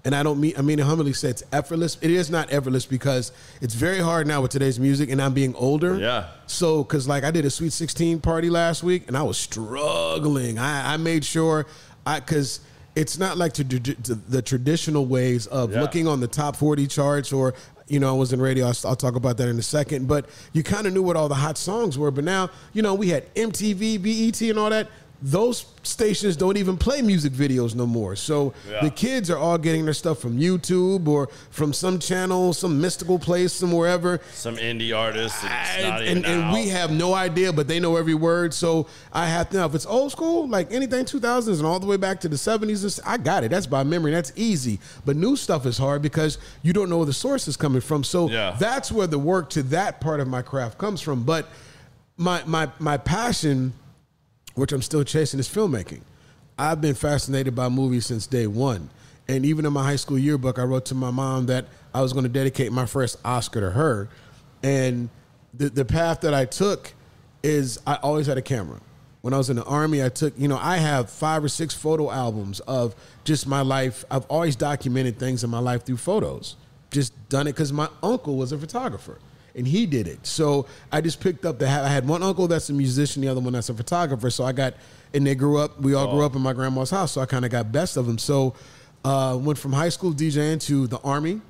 [0.04, 1.96] and I don't mean I mean it humbly say it's effortless.
[2.02, 5.54] It is not effortless because it's very hard now with today's music, and I'm being
[5.54, 5.98] older.
[5.98, 6.26] Yeah.
[6.46, 10.58] So because like I did a Sweet 16 party last week, and I was struggling.
[10.58, 11.66] I, I made sure
[12.04, 12.60] I because.
[12.96, 15.80] It's not like to, to the traditional ways of Yeah.
[15.80, 17.54] looking on the top 40 charts or
[17.88, 18.66] you know, I was in radio.
[18.66, 20.06] I'll, I'll talk about that in a second.
[20.06, 22.12] But you kind of knew what all the hot songs were.
[22.12, 24.88] But now, you know, we had MTV, BET, and all that.
[25.22, 28.16] Those stations don't even play music videos no more.
[28.16, 28.80] So Yeah.
[28.82, 33.18] the kids are all getting their stuff from YouTube or from some channel, some mystical
[33.18, 34.20] place, some wherever.
[34.32, 35.38] Some indie artists.
[35.44, 38.54] It's And, and, we have no idea, but they know every word.
[38.54, 41.86] So I have to know if it's old school, like anything 2000s and all the
[41.86, 43.50] way back to the 70s, I got it.
[43.50, 44.12] That's by memory.
[44.12, 44.80] That's easy.
[45.04, 48.04] But new stuff is hard because you don't know where the source is coming from.
[48.04, 48.56] So Yeah.
[48.58, 51.24] that's where the work to that part of my craft comes from.
[51.24, 51.46] But
[52.16, 53.72] my my my passion,
[54.54, 56.02] which I'm still chasing, is filmmaking.
[56.58, 58.90] I've been fascinated by movies since day one.
[59.28, 62.12] And even in my high school yearbook, I wrote to my mom that I was
[62.12, 64.08] going to dedicate my first Oscar to her.
[64.62, 65.08] And
[65.54, 66.92] the, the path that I took
[67.42, 68.80] is I always had a camera.
[69.22, 71.74] When I was in the army, I took, you know, I have five or six
[71.74, 72.94] photo albums of
[73.24, 74.04] just my life.
[74.10, 76.56] I've always documented things in my life through photos.
[76.90, 79.18] Just done it because my uncle was a photographer
[79.54, 80.26] and he did it.
[80.26, 81.66] So I just picked up the.
[81.68, 81.84] Hat.
[81.84, 84.30] I had one uncle that's a musician, the other one that's a photographer.
[84.30, 84.74] So I got,
[85.14, 85.80] and they grew up.
[85.80, 87.12] We all grew up in my grandma's house.
[87.12, 88.18] So I kind of got best of them.
[88.18, 88.54] So
[89.04, 91.40] uh, went from high school DJing to the army,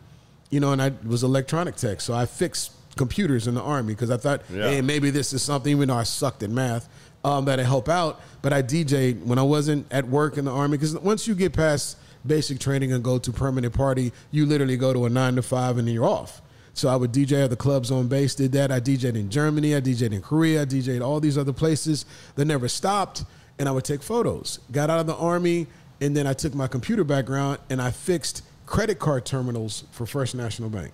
[0.51, 2.01] you know, and I was electronic tech.
[2.01, 4.71] So I fixed computers in the army because I thought, Yeah.
[4.71, 5.71] hey, maybe this is something.
[5.71, 6.89] Even though I sucked at math,
[7.25, 8.21] um, that I help out.
[8.43, 11.53] But I DJed when I wasn't at work in the army because once you get
[11.53, 15.43] past basic training and go to permanent party, you literally go to a nine to
[15.43, 16.43] five and then you're off.
[16.75, 18.35] So I would DJ at the clubs on base.
[18.35, 18.71] Did that.
[18.71, 19.75] I DJed in Germany.
[19.75, 20.63] I DJed in Korea.
[20.63, 22.05] I DJed all these other places
[22.37, 23.25] that never stopped.
[23.59, 24.59] And I would take photos.
[24.73, 25.67] Got out of the army,
[26.01, 30.35] and then I took my computer background and I fixed credit card terminals for First
[30.35, 30.93] National Bank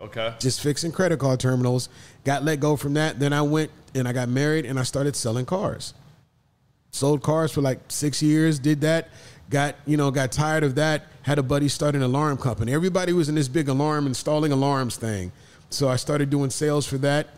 [0.00, 0.34] Okay.
[0.38, 1.88] just fixing credit card terminals.
[2.24, 3.20] Got let go from that.
[3.20, 5.94] Then I went and I got married and I started selling cars.
[6.90, 8.58] Sold cars for like six years.
[8.58, 9.08] Did that.
[9.50, 11.04] Got you know got tired of that.
[11.24, 12.74] Had a buddy start an alarm company.
[12.74, 15.32] Everybody was in this big alarm installing alarms thing.
[15.70, 17.28] So I started doing sales for that,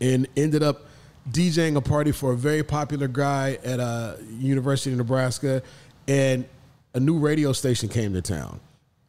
[0.00, 0.86] and ended up
[1.30, 5.62] DJing a party for a very popular guy at a University of Nebraska,
[6.08, 6.46] and
[6.94, 8.60] a new radio station came to town,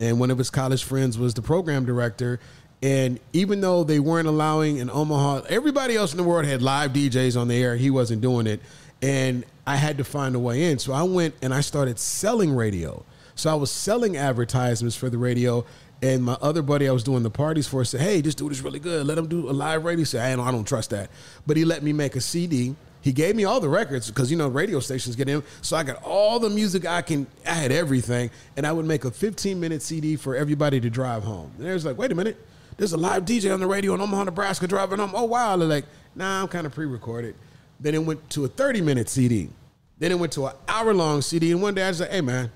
[0.01, 2.39] and one of his college friends was the program director.
[2.83, 6.91] And even though they weren't allowing in Omaha, everybody else in the world had live
[6.91, 7.77] DJs on the air.
[7.77, 8.59] He wasn't doing it,
[9.01, 10.77] and I had to find a way in.
[10.77, 13.03] So I went and I started selling radio.
[13.37, 15.63] So I was selling advertisements for the radio.
[16.01, 18.61] And my other buddy I was doing the parties for said, "Hey, this dude is
[18.61, 19.07] really good.
[19.07, 21.09] Let him do a live radio." He said, "I don't, I don't trust that."
[21.47, 22.75] But he let me make a CD.
[23.01, 25.41] He gave me all the records because you know radio stations get in.
[25.61, 27.25] So I got all the music I can.
[27.47, 31.23] I had everything, and I would make a 15 minute CD for everybody to drive
[31.23, 31.51] home.
[31.57, 32.37] And there's like, wait a minute,
[32.77, 35.13] there's a live DJ on the radio in Omaha, Nebraska, driving home.
[35.15, 35.57] Oh wow!
[35.57, 35.85] They're like,
[36.15, 37.33] nah, I'm kind of pre-recorded.
[37.79, 39.49] Then it went to a 30 minute CD.
[39.97, 41.51] Then it went to an hour long CD.
[41.51, 42.51] And one day I was like, hey man,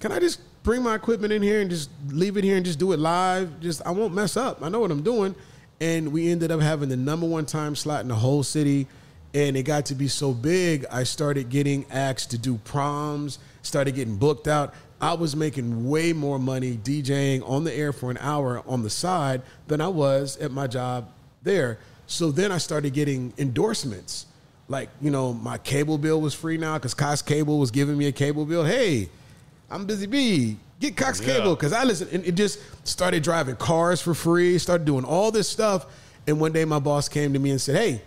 [0.00, 2.78] can I just bring my equipment in here and just leave it here and just
[2.78, 3.60] do it live?
[3.60, 4.62] Just I won't mess up.
[4.62, 5.34] I know what I'm doing.
[5.80, 8.86] And we ended up having the number one time slot in the whole city.
[9.34, 13.94] And it got to be so big, I started getting asked to do proms, started
[13.94, 14.72] getting booked out.
[15.00, 18.90] I was making way more money DJing on the air for an hour on the
[18.90, 21.08] side than I was at my job
[21.42, 21.78] there.
[22.06, 24.26] So then I started getting endorsements.
[24.66, 28.06] Like, you know, my cable bill was free now because Cox Cable was giving me
[28.06, 28.64] a cable bill.
[28.64, 29.08] Hey,
[29.70, 30.56] I'm busy bee.
[30.80, 31.34] Get Cox Yeah.
[31.38, 32.08] Cable because I listen.
[32.12, 34.58] And it just started driving cars for free.
[34.58, 35.86] Started doing all this stuff.
[36.26, 38.02] And one day my boss came to me and said, "Hey,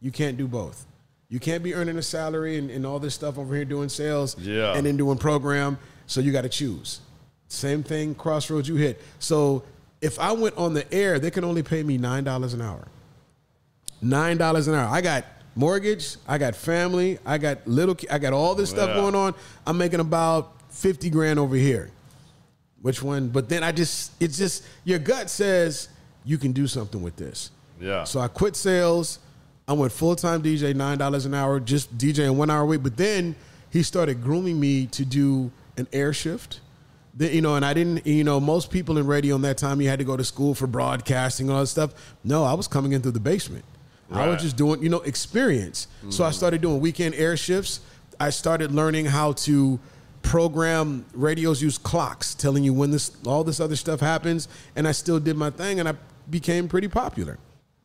[0.00, 0.86] you can't do both.
[1.28, 4.36] You can't be earning a salary and, and all this stuff over here doing sales
[4.38, 4.74] Yeah.
[4.76, 5.78] and then doing program.
[6.06, 7.00] So you got to choose.
[7.48, 9.00] Same thing, crossroads you hit.
[9.18, 9.62] So
[10.00, 12.86] if I went on the air, they can only pay me nine dollars an hour.
[14.02, 14.88] Nine dollars an hour.
[14.88, 15.24] I got
[15.54, 16.16] mortgage.
[16.28, 17.18] I got family.
[17.24, 17.96] I got little.
[18.10, 19.34] I got all this stuff going on.
[19.66, 21.90] I'm making about fifty grand over here.
[22.82, 23.28] Which one?
[23.28, 25.88] But then I just, it's just your gut says
[26.24, 27.50] you can do something with this.
[27.80, 28.04] Yeah.
[28.04, 29.20] So I quit sales.
[29.66, 32.82] I went full time DJ, nine dollars an hour, just DJing one hour a week.
[32.82, 33.34] But then
[33.70, 36.60] he started grooming me to do an air shift.
[37.14, 39.80] Then, you know, and I didn't, you know, most people in radio in that time,
[39.80, 41.94] you had to go to school for broadcasting and all that stuff.
[42.24, 43.64] No, I was coming in through the basement.
[44.12, 45.88] I was just doing, you know, experience.
[46.10, 46.34] So I mm-hmm.
[46.34, 47.80] started doing weekend air shifts.
[48.20, 49.80] I started learning how to
[50.24, 54.92] program radios use clocks telling you when this all this other stuff happens and I
[54.92, 55.94] still did my thing and I
[56.28, 57.38] became pretty popular.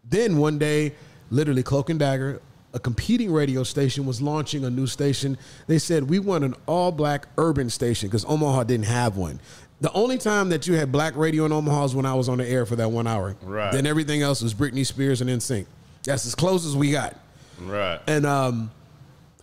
[0.04, 0.94] Then one day,
[1.30, 2.42] literally Cloak and Dagger,
[2.74, 5.38] a competing radio station was launching a new station.
[5.68, 9.40] They said we want an all-black urban station because Omaha didn't have one.
[9.82, 12.40] The only time that you had black radio in Omaha is when I was on
[12.40, 13.36] the air for that one hour.
[13.42, 13.72] Right.
[13.72, 15.68] Then everything else was Britney Spears and NSYNC.
[16.04, 17.16] That's as close as we got.
[17.62, 18.00] Right.
[18.08, 18.72] And um,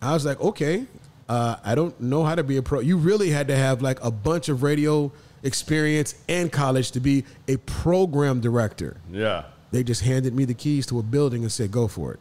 [0.03, 0.87] I was like, okay,
[1.29, 2.81] uh, I don't know how to be a pro.
[2.81, 5.11] You really had to have like a bunch of radio
[5.43, 8.97] experience and college to be a program director.
[9.11, 9.45] Yeah.
[9.73, 12.21] They just handed me the keys to a building and said, "Go for it."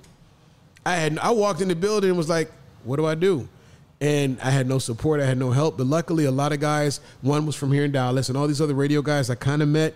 [0.86, 2.52] I had I walked in the building and was like,
[2.84, 3.48] "What do I do?"
[4.02, 5.22] And I had no support.
[5.22, 5.78] I had no help.
[5.78, 7.00] But luckily, a lot of guys.
[7.22, 9.70] One was from here in Dallas, and all these other radio guys I kind of
[9.70, 9.94] met.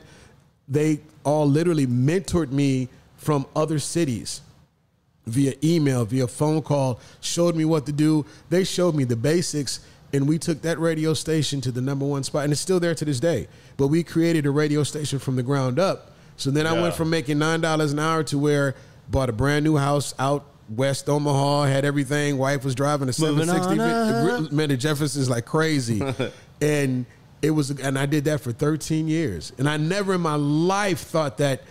[0.67, 2.87] They all literally mentored me
[3.17, 4.41] from other cities
[5.29, 8.25] via email, via phone call, showed me what to do.
[8.49, 9.79] They showed me the basics,
[10.13, 12.95] and we took that radio station to the number one spot, and it's still there
[12.95, 13.47] to this day.
[13.77, 16.11] But we created a radio station from the ground up.
[16.37, 18.75] So then I went from making nine dollars an hour to where
[19.09, 22.37] bought a brand new house out west Omaha, had everything.
[22.37, 23.79] Wife was driving a 760.
[23.81, 24.51] on up.
[24.51, 26.01] Man, the Jefferson's like crazy,
[26.61, 27.05] and
[27.41, 30.99] it was, and I did that for 13 years, and I never in my life
[30.99, 31.63] thought that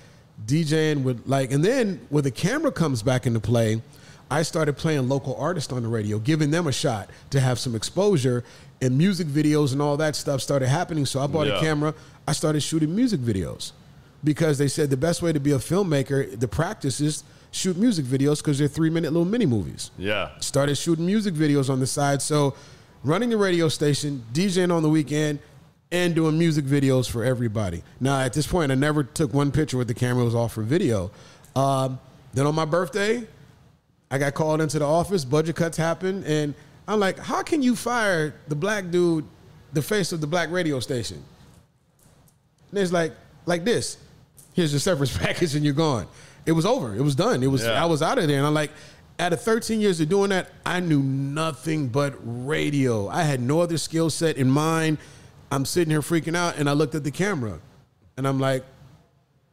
[0.46, 1.52] DJing would like.
[1.52, 3.82] And then when the camera comes back into play,
[4.30, 7.74] I started playing local artists on the radio, giving them a shot to have some
[7.74, 8.44] exposure,
[8.80, 11.06] and music videos and all that stuff started happening.
[11.06, 11.58] So I bought Yeah.
[11.58, 11.94] a camera.
[12.26, 13.72] I started shooting music videos
[14.22, 18.04] because they said the best way to be a filmmaker, the practice is shoot music
[18.04, 20.28] videos because they're three minute little mini movies Yeah.
[20.40, 22.20] started shooting music videos on the side.
[22.20, 22.54] So
[23.02, 25.38] running the radio station, DJing on the weekend,
[25.90, 27.82] and doing music videos for everybody.
[28.00, 30.48] Now at this point, I never took one picture with the camera; it was all
[30.48, 31.10] for video.
[31.56, 31.98] Um,
[32.34, 33.26] then on my birthday,
[34.10, 35.24] I got called into the office.
[35.24, 36.54] Budget cuts happened, and
[36.86, 39.24] I'm like, "How can you fire the black dude,
[39.72, 41.22] the face of the black radio station?"
[42.70, 43.12] And it's like,
[43.46, 43.96] like this.
[44.52, 46.06] Here's your severance package, and you're gone.
[46.44, 46.94] It was over.
[46.94, 47.42] It was done.
[47.42, 47.64] It was.
[47.64, 47.82] Yeah.
[47.82, 48.70] I was out of there, and I'm like,
[49.18, 53.08] out of 13 years of doing that, I knew nothing but radio.
[53.08, 54.98] I had no other skill set in mind.
[55.50, 57.58] I'm sitting here freaking out, and I looked at the camera,
[58.16, 58.64] and I'm like,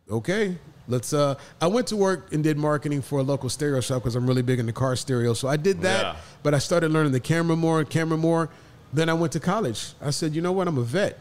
[0.10, 0.58] okay,
[0.88, 1.14] let's.
[1.14, 4.28] Uh, I went to work and did marketing for a local stereo shop because I'm
[4.28, 5.34] really big into car stereo.
[5.34, 6.16] So I did that, Yeah.
[6.44, 8.50] but I started learning the camera more, and camera more.
[8.94, 9.94] Then I went to college.
[10.02, 10.68] I said, you know what?
[10.68, 11.20] I'm a vet.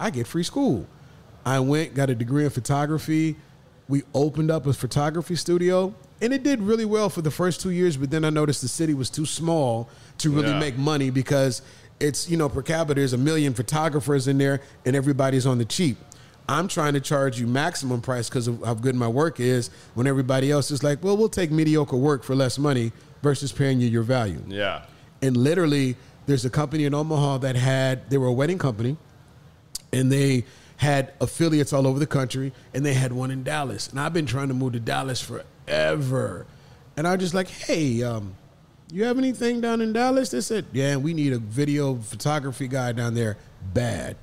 [0.00, 0.86] I get free school.
[1.44, 3.36] I went, got a degree in photography.
[3.88, 7.70] We opened up a photography studio, and it did really well for the first two
[7.70, 7.96] years.
[7.96, 9.88] But then I noticed the city was too small
[10.18, 10.58] to really Yeah.
[10.60, 11.62] make money because
[12.02, 15.64] it's you know per capita there's a million photographers in there, and everybody's on the
[15.64, 15.96] cheap.
[16.48, 19.70] I'm trying to charge you maximum price because of how good my work is.
[19.94, 22.92] When everybody else is like, well, we'll take mediocre work for less money
[23.22, 24.42] versus paying you your value.
[24.48, 24.82] Yeah.
[25.22, 25.96] And literally,
[26.26, 28.96] there's a company in Omaha that had, they were a wedding company,
[29.92, 30.44] and they
[30.78, 33.88] had affiliates all over the country, and they had one in Dallas.
[33.88, 36.46] And I've been trying to move to Dallas forever.
[36.96, 38.34] And I was just like, hey, um,
[38.92, 40.30] you have anything down in Dallas?
[40.30, 43.38] They said, yeah, we need a video photography guy down there.
[43.72, 44.16] Bad.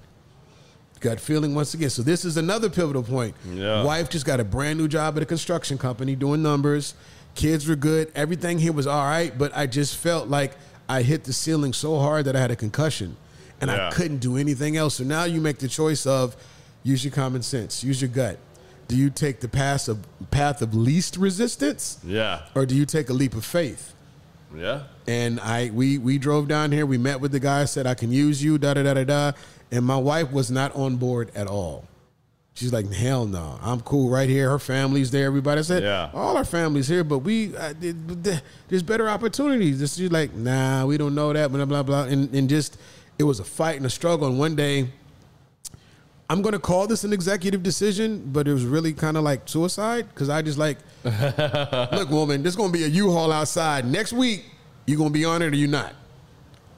[0.99, 1.89] Gut feeling once again.
[1.89, 3.33] So this is another pivotal point.
[3.51, 3.83] Yeah.
[3.83, 6.93] Wife just got a brand new job at a construction company doing numbers.
[7.35, 8.11] Kids were good.
[8.15, 10.53] Everything here was all right, but I just felt like
[10.89, 13.15] I hit the ceiling so hard that I had a concussion,
[13.61, 13.87] and Yeah.
[13.87, 14.95] I couldn't do anything else.
[14.95, 16.35] So now you make the choice of
[16.83, 18.37] use your common sense, use your gut.
[18.87, 19.99] Do you take the path of
[20.31, 22.41] path of least resistance, Yeah.
[22.55, 23.93] or do you take a leap of faith?
[24.55, 24.83] Yeah.
[25.07, 26.85] And I we we drove down here.
[26.85, 27.65] We met with the guy.
[27.65, 28.57] Said I can use you.
[28.57, 29.31] Da da da da da.
[29.71, 31.85] And my wife was not on board at all.
[32.55, 34.49] She's like, hell no, I'm cool right here.
[34.49, 35.27] Her family's there.
[35.27, 36.09] Everybody I said, Yeah.
[36.13, 39.79] all our family's here, but we uh, th- th- there's better opportunities.
[39.79, 41.51] This she's like, nah, we don't know that.
[41.51, 42.03] Blah blah blah.
[42.03, 42.77] And and just
[43.17, 44.27] it was a fight and a struggle.
[44.27, 44.89] And one day.
[46.31, 50.07] I'm gonna call this an executive decision, but it was really kind of like suicide
[50.09, 54.45] because I just like, look, woman, there's gonna be a U-Haul outside next week.
[54.85, 55.95] You gonna be on it or you not?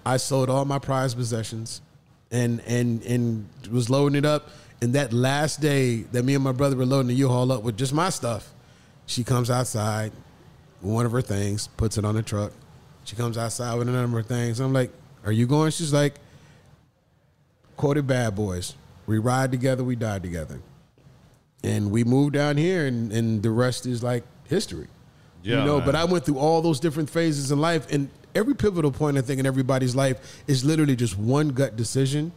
[0.05, 1.81] I sold all my prized possessions,
[2.31, 4.49] and and and was loading it up.
[4.81, 7.77] And that last day that me and my brother were loading the U-Haul up with
[7.77, 8.51] just my stuff,
[9.05, 10.13] she comes outside
[10.81, 12.53] with one of her things, puts it on the truck.
[13.03, 14.61] She comes outside with another of her things.
[14.61, 14.91] I'm like,
[15.25, 16.15] "Are you going?" She's like,
[17.75, 18.75] "Quoted Bad Boys.
[19.07, 20.59] We ride together, we die together."
[21.63, 24.87] And we moved down here, and, and the rest is like history.
[25.43, 25.85] Yeah, you know, man.
[25.85, 29.21] but I went through all those different phases in life, and every pivotal point I
[29.21, 32.31] think in everybody's life is literally just one gut decision.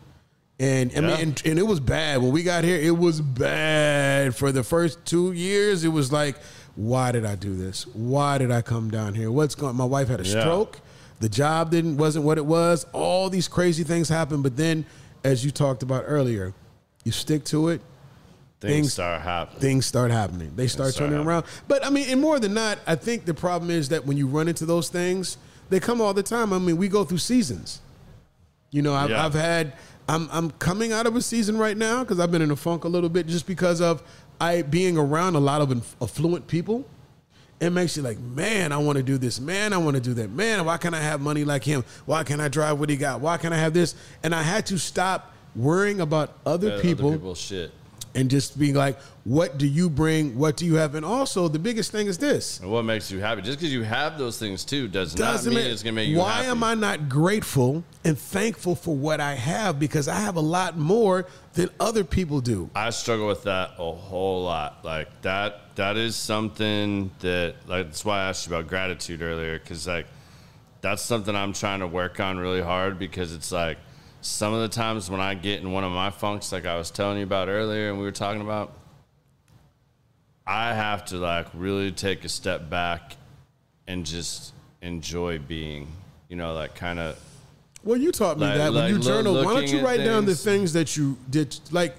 [0.61, 1.01] And I Yeah.
[1.01, 2.77] mean, and, and it was bad when we got here.
[2.77, 5.85] It was bad for the first two years.
[5.85, 6.37] It was like,
[6.77, 7.87] why did I do this?
[7.95, 9.31] Why did I come down here?
[9.33, 9.75] What's going?
[9.77, 10.41] My wife had a Yeah.
[10.41, 10.81] stroke.
[11.21, 12.87] The job didn't wasn't what it was.
[12.93, 14.43] All these crazy things happened.
[14.43, 14.85] But then,
[15.25, 16.53] as you talked about earlier,
[17.05, 17.81] you stick to it
[18.61, 19.61] Things, Things- start happening.
[19.61, 20.53] things start happening.
[20.57, 21.29] They start start turning happening.
[21.29, 21.45] around.
[21.69, 24.27] But I mean, and more than that, I think the problem is that when you
[24.27, 25.37] run into those things,
[25.69, 26.51] they come all the time.
[26.53, 27.81] I mean, we go through seasons.
[28.71, 29.27] You know, I've, Yeah.
[29.27, 29.75] I've had.
[30.09, 32.85] I'm I'm coming out of a season right now because I've been in a funk
[32.85, 34.03] a little bit just because of
[34.41, 36.87] I being around a lot of inf- affluent people.
[37.65, 39.41] It makes you like, man, I want to do this.
[39.41, 40.31] Man, I want to do that.
[40.31, 41.83] Man, why can't I have money like him?
[42.05, 43.21] Why can't I drive what he got?
[43.23, 43.95] Why can't I have this?
[44.23, 47.71] And I had to stop worrying about other people Other people's shit.
[48.15, 50.37] and just being like, what do you bring?
[50.37, 50.95] What do you have?
[50.95, 52.61] And also, the biggest thing is this.
[52.61, 53.41] And what makes you happy?
[53.41, 56.09] Just because you have those things too does not Doesn't mean it- it's gonna make
[56.11, 56.29] you happy.
[56.29, 56.49] why happy.
[56.49, 59.79] am I not grateful and thankful for what I have?
[59.81, 61.25] Because I have a lot more
[61.55, 62.69] than other people do.
[62.75, 64.81] I struggle with that a whole lot.
[64.85, 69.59] Like that that is something that like that's why I asked you about gratitude earlier
[69.59, 70.07] cuz like
[70.81, 73.79] that's something I'm trying to work on really hard because it's like
[74.21, 76.91] some of the times when I get in one of my funks like I was
[76.91, 78.73] telling you about earlier and we were talking about
[80.47, 83.17] I have to like really take a step back
[83.87, 84.53] and just
[84.83, 85.89] enjoy being,
[86.29, 87.19] you know, like kind of
[87.83, 89.35] Well, you taught me Like- that when like you lo- journal.
[89.45, 90.45] Why don't you write down the things.
[90.45, 91.59] things that you did?
[91.71, 91.97] Like,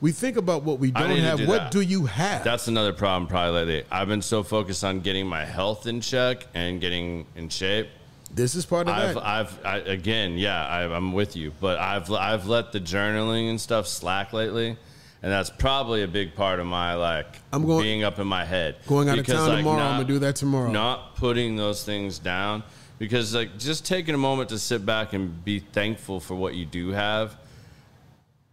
[0.00, 1.38] we think about what we don't have.
[1.38, 1.72] do What that.
[1.72, 2.44] do you have?
[2.44, 3.84] That's another problem probably lately.
[3.90, 7.88] I've been so focused on getting my health in check and getting in shape.
[8.34, 9.26] this is part of I've, that.
[9.26, 13.58] I've, I, again, yeah, I, I'm with you, but I've, I've let the journaling and
[13.60, 14.76] stuff slack lately,
[15.22, 18.44] and that's probably a big part of my like I'm going- being up in my
[18.44, 18.76] head.
[18.86, 19.82] Going out of town like, tomorrow.
[19.82, 20.70] I'm gonna do that tomorrow.
[20.70, 22.62] Not putting those things down
[22.98, 26.66] because like just taking a moment to sit back and be thankful for what you
[26.66, 27.36] do have.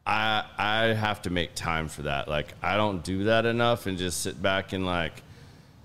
[0.05, 2.27] I I have to make time for that.
[2.27, 5.23] Like I don't do that enough, and just sit back and like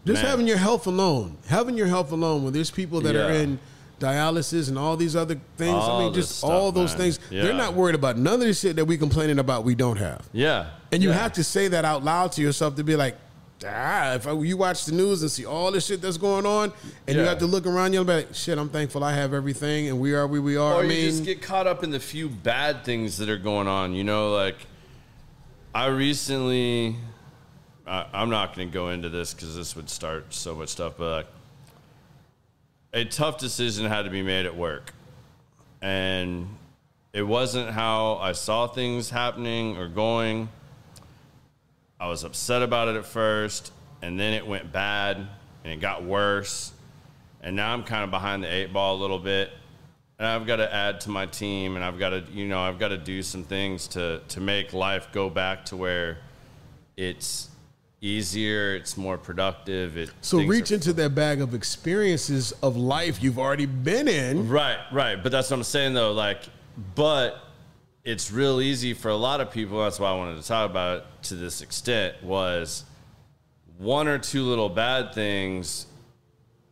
[0.04, 0.30] Just Man.
[0.30, 2.44] having your health alone, having your health alone.
[2.44, 3.58] When there's people that are in
[4.00, 5.74] dialysis and all these other things.
[5.82, 6.98] I mean, just stuff, all those man.
[6.98, 7.20] things.
[7.30, 7.42] Yeah.
[7.42, 10.28] They're not worried about none of the shit that we complaining about we don't have.
[10.32, 10.66] Yeah.
[10.92, 11.16] And you Yeah.
[11.16, 13.16] have to say that out loud to yourself to be like,
[13.66, 16.72] ah, if I, you watch the news and see all this shit that's going on,
[17.06, 19.34] and you have to look around you and be like, shit, I'm thankful I have
[19.34, 20.74] everything, and we are where we are.
[20.74, 23.38] Or I you mean, just get caught up in the few bad things that are
[23.38, 23.92] going on.
[23.94, 24.66] You know, like
[25.74, 26.96] I recently,
[27.86, 30.94] I, I'm not going to go into this because this would start so much stuff,
[30.98, 31.26] but like,
[32.92, 34.94] a tough decision had to be made at work.
[35.82, 36.48] And
[37.12, 40.48] it wasn't how I saw things happening or going.
[42.00, 43.72] I was upset about it at first,
[44.02, 45.16] and then it went bad
[45.64, 46.72] and it got worse.
[47.42, 49.50] And now I'm kind of behind the eight ball a little bit.
[50.18, 52.78] And I've got to add to my team and I've got to, you know, I've
[52.78, 56.18] got to do some things to, to make life go back to where
[56.96, 57.50] it's
[58.00, 59.96] easier, it's more productive.
[59.96, 64.48] It, so reach into that bag of experiences of life you've already been in.
[64.48, 65.22] Right, right.
[65.22, 66.12] But that's what I'm saying though.
[66.12, 66.48] Like,
[66.96, 67.38] but
[68.08, 69.82] it's real easy for a lot of people.
[69.82, 72.14] That's why I wanted to talk about it to this extent.
[72.22, 72.84] Was
[73.76, 75.84] one or two little bad things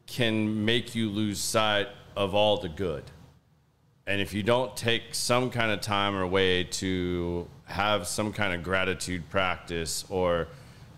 [0.07, 3.05] can make you lose sight of all the good.
[4.07, 8.55] And if you don't take some kind of time or way to have some kind
[8.55, 10.49] of gratitude practice or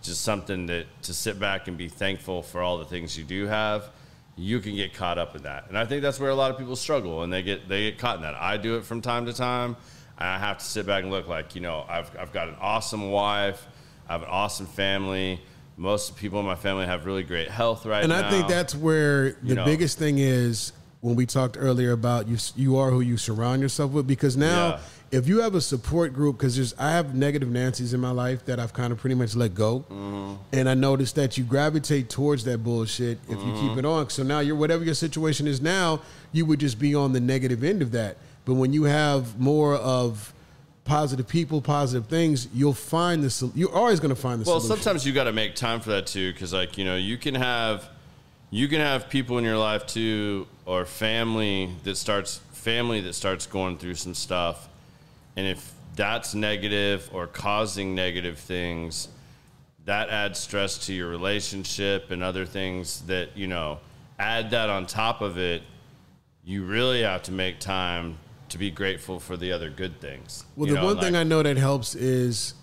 [0.03, 3.49] just something that to sit back and be thankful for all the things you do
[3.49, 3.91] have,
[4.37, 5.65] you can get caught up in that.
[5.69, 7.99] And I think that's where a lot of people struggle and they get they get
[7.99, 8.37] caught in that.
[8.37, 9.75] I do it from time to time.
[10.19, 12.57] And I have to sit back and look like, you know, I've I've got an
[12.61, 13.67] awesome wife,
[14.09, 15.41] I have an awesome family.
[15.77, 18.17] Most people in my family have really great health right And now.
[18.19, 19.65] And I think that's where the know.
[19.65, 20.73] biggest thing is
[21.03, 24.71] when we talked earlier about you you are who you surround yourself with because now
[24.71, 24.81] Yeah.
[25.21, 28.45] if you have a support group because there's I have negative Nancy's in my life
[28.47, 30.35] that I've kind of pretty much let go Mm-hmm.
[30.53, 34.25] and I noticed that you gravitate towards that bullshit if you keep it on so
[34.25, 36.01] now you're whatever your situation is now
[36.33, 38.17] you would just be on the negative end of that
[38.49, 40.33] but when you have more of
[40.85, 44.55] positive people positive things you'll find the sol- you're always going to find the solution.
[44.55, 46.97] Well, solution sometimes you got to make time for that too, because like you know,
[46.97, 47.89] you can have
[48.51, 53.47] you can have people in your life too, or family that starts family that starts
[53.47, 54.69] going through some stuff,
[55.37, 59.09] and if that's negative or causing negative things,
[59.85, 63.79] that adds stress to your relationship and other things that you know.
[64.19, 65.63] Add that on top of it,
[66.45, 68.19] you really have to make time
[68.51, 70.45] to be grateful for the other good things.
[70.57, 72.55] Well, you the know, one thing I know that helps is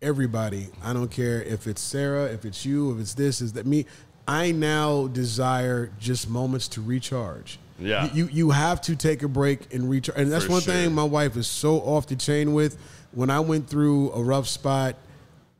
[0.00, 0.68] everybody.
[0.82, 3.86] I don't care if it's Sarah, if it's you, if it's this, is that me.
[4.26, 7.58] I now desire just moments to recharge.
[7.78, 8.04] Yeah.
[8.14, 10.18] You you, you have to take a break and recharge.
[10.18, 10.72] And that's For one sure.
[10.72, 12.78] thing my wife is so off the chain with.
[13.12, 14.96] When I went through a rough spot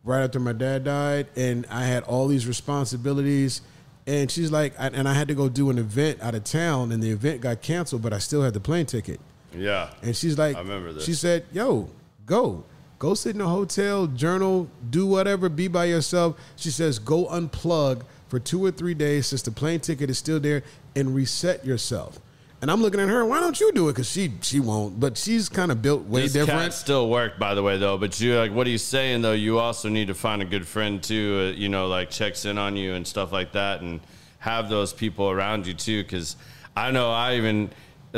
[0.03, 3.63] right after my dad died, and I had all these responsibilities.
[4.07, 7.03] And she's like, and I had to go do an event out of town, and
[7.03, 9.19] the event got canceled, but I still had the plane ticket.
[9.57, 11.05] Yeah, And she's like, I remember this.
[11.05, 11.89] She said, "Yo,
[12.27, 12.65] go,
[12.99, 18.03] go sit in a hotel, journal, do whatever, be by yourself." She says, "Go unplug
[18.29, 20.63] for two or three days since the plane ticket is still there,
[20.97, 22.19] and reset yourself."
[22.65, 23.27] And I'm looking at her.
[23.27, 23.93] Why don't you do it?
[23.93, 24.99] Because she she won't.
[24.99, 26.63] But she's kind of built way this different.
[26.63, 27.99] cat still worked, by the way, though.
[27.99, 29.33] But you like what are you saying though.
[29.33, 31.53] You also need to find a good friend too.
[31.53, 34.01] Uh, you know, like checks in on you and stuff like that, and
[34.39, 36.03] have those people around you too.
[36.03, 36.37] Because
[36.75, 37.71] I know I even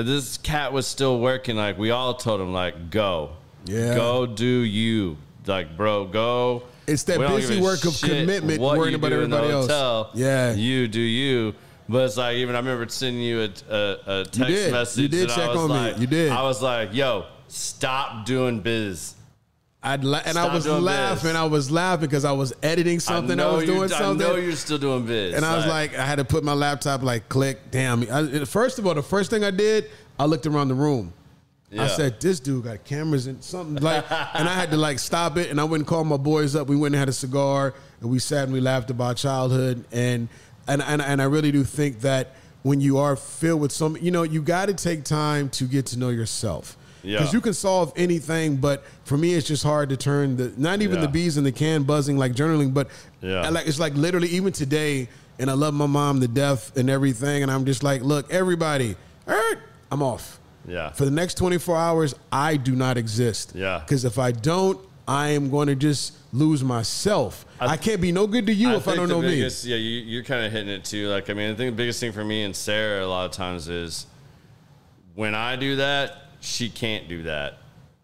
[0.02, 1.56] this cat was still working.
[1.56, 3.30] Like we all told him, like go,
[3.64, 3.94] Yeah.
[3.94, 5.16] go do you.
[5.46, 6.62] Like bro, go.
[6.86, 9.66] It's that We busy work of commitment, worrying you about do in the everybody else.
[9.66, 10.10] hotel.
[10.14, 10.52] Yeah.
[10.54, 11.54] you do you.
[11.88, 14.66] But it's like even I remember sending you a, a, a text did.
[14.66, 15.10] You message.
[15.10, 16.00] did and I check was on me.
[16.00, 16.30] You did.
[16.32, 19.14] I was like, "Yo, stop doing biz."
[19.86, 21.36] I'd la- and I was laughing.
[21.36, 23.38] I was laughing because I was editing something.
[23.38, 24.26] I, know was doing something.
[24.26, 25.34] I know you're still doing biz.
[25.34, 27.70] And I was like, I had to put my laptop like click.
[27.70, 28.02] Damn.
[28.10, 29.88] I, first of all, the first thing I did,
[30.18, 31.12] I looked around the room.
[31.78, 35.36] I said, "This dude got cameras and something like," and I had to like stop
[35.36, 35.50] it.
[35.50, 36.68] And I went and called my boys up.
[36.68, 39.84] We went and had a cigar, and we sat and we laughed about childhood.
[39.92, 40.28] And
[40.66, 44.10] and and, and I really do think that when you are filled with some, you
[44.10, 46.76] know, you got to take time to get to know yourself.
[47.06, 47.18] Yeah.
[47.18, 50.82] Because you can solve anything, but for me, it's just hard to turn the not
[50.82, 51.02] even Yeah.
[51.02, 52.88] the bees in the can buzzing like journaling, but
[53.22, 53.42] Yeah.
[53.42, 55.08] I like it's like literally even today,
[55.38, 58.96] and I love my mom to death and everything, and I'm just like, look, everybody,
[59.28, 59.58] er,
[59.90, 60.40] I'm off.
[60.66, 60.90] Yeah.
[60.90, 63.52] For the next 24 hours, I do not exist.
[63.54, 63.78] Yeah.
[63.78, 67.46] Because if I don't, I am going to just lose myself.
[67.60, 70.24] I, can't be no good to you if I don't know biggest, Yeah, you, you're
[70.24, 71.08] kind of hitting it too.
[71.08, 73.30] Like, I mean, I think the biggest thing for me and Sarah a lot of
[73.30, 74.06] times is
[75.14, 77.58] when I do that, she can't do that.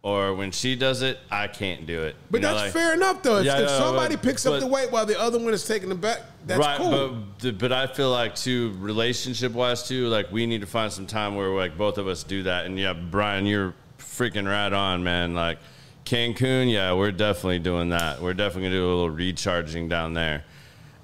[0.04, 2.16] or when she does it, I can't do it.
[2.28, 3.38] But You know, that's like- fair enough, though.
[3.38, 5.54] If, Yeah, if yeah, somebody but- picks up but- the weight while the other one
[5.54, 7.18] is taking the back, that's right, cool.
[7.40, 11.06] but but I feel like too relationship wise too, like we need to find some
[11.06, 12.66] time where like both of us do that.
[12.66, 15.34] And yeah, Brian, you're freaking right on, man.
[15.34, 15.59] Like
[16.04, 18.20] Cancun, yeah, we're definitely doing that.
[18.20, 20.42] We're definitely gonna do a little recharging down there.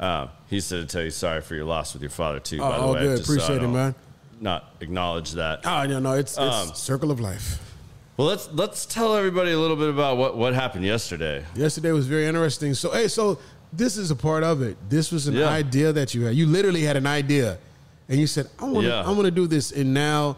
[0.01, 2.59] Uh, he said to tell you sorry for your loss with your father too.
[2.59, 3.17] by the way, good.
[3.19, 3.95] just so Appreciate it, man.
[4.41, 5.61] Not acknowledge that.
[5.65, 7.61] oh, no, no, it's, it's Um, circle of life.
[8.17, 11.45] Well, let's let's tell everybody a little bit about what what happened yesterday.
[11.55, 12.75] Yesterday was very interesting.
[12.75, 13.39] So, hey, so
[13.73, 14.77] this is a part of it.
[14.89, 15.49] This was an Yeah.
[15.49, 16.35] idea that you had.
[16.35, 17.59] You literally had an idea,
[18.09, 19.03] and you said, "I want to, Yeah.
[19.05, 20.37] I want to do this." And now,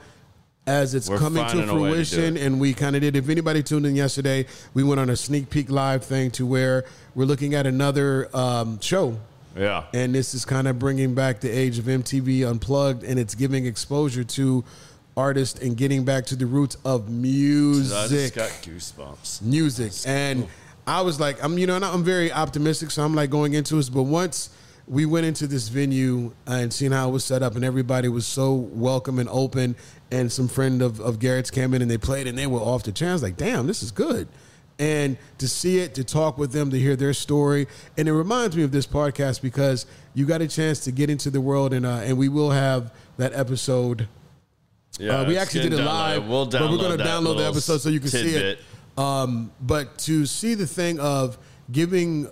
[0.66, 3.16] as it's We're coming to way to fruition, and we kind of did.
[3.16, 4.44] If anybody tuned in yesterday,
[4.74, 8.78] we went on a sneak peek live thing to where we're looking at another um,
[8.80, 9.16] show.
[9.60, 13.34] Yeah, And this is kind of bringing back the age of MTV Unplugged, and it's
[13.34, 14.64] giving exposure to
[15.16, 19.42] artists and getting back to the roots of I music just got goosebumps.
[19.42, 19.92] music.
[20.06, 20.48] And
[20.86, 23.76] I was like, I'm, you know, and I'm very optimistic, so I'm like going into
[23.76, 23.90] this.
[23.90, 24.48] But once
[24.88, 28.26] we went into this venue and seeing how it was set up, and everybody was
[28.26, 29.76] so welcome and open,
[30.10, 32.82] and some friend of, of Garrett's came in and they played, and they were off
[32.84, 33.06] the.
[33.06, 34.26] I was like, damn, this is good.
[34.80, 38.56] And to see it, to talk with them, to hear their story, and it reminds
[38.56, 39.84] me of this podcast because
[40.14, 42.90] you got a chance to get into the world, and uh, and we will have
[43.18, 44.08] that episode.
[44.98, 47.78] Yeah, uh, we actually did it live, We'll but we're going to download the episode
[47.82, 48.58] so you can see it.
[48.96, 51.36] Um, but to see the thing of
[51.70, 52.28] giving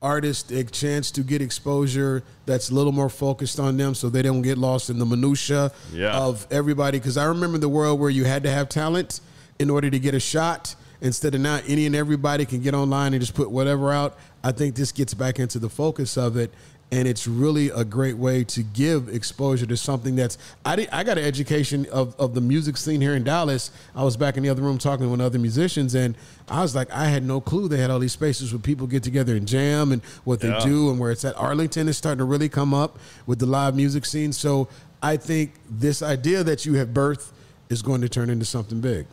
[0.00, 4.22] artists a chance to get exposure that's a little more focused on them so they
[4.22, 6.16] don't get lost in the minutia Yeah.
[6.18, 6.98] of everybody.
[6.98, 9.20] Because i remember the world where you had to have talent
[9.58, 13.14] in order to get a shot instead of now any and everybody can get online
[13.14, 16.52] and just put whatever out i think this gets back into the focus of it
[16.92, 21.04] and it's really a great way to give exposure to something that's I, did, I
[21.04, 23.70] got an education of, of the music scene here in Dallas.
[23.94, 26.16] I was back in the other room talking with other musicians, and
[26.48, 29.04] I was like, I had no clue they had all these spaces where people get
[29.04, 30.64] together and jam and what they Yeah.
[30.64, 31.36] do and where it's at.
[31.38, 34.32] Arlington is starting to really come up with the live music scene.
[34.32, 34.66] So
[35.00, 37.30] I think this idea that you have birthed
[37.68, 39.06] is going to turn into something big.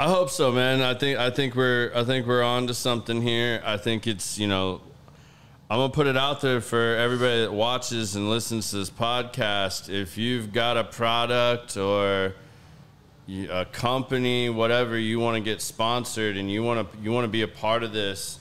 [0.00, 0.80] I hope so, man.
[0.80, 3.60] I think I think we're I think we're on to something here.
[3.64, 4.80] I think it's you know
[5.68, 9.90] I'm gonna put it out there for everybody that watches and listens to this podcast.
[9.90, 12.32] If you've got a product or
[13.28, 17.28] a company, whatever you want to get sponsored and you want to you want to
[17.28, 18.38] be a part of this,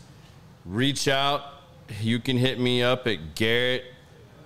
[0.64, 1.42] reach out.
[2.02, 3.86] You can hit me up at Garrett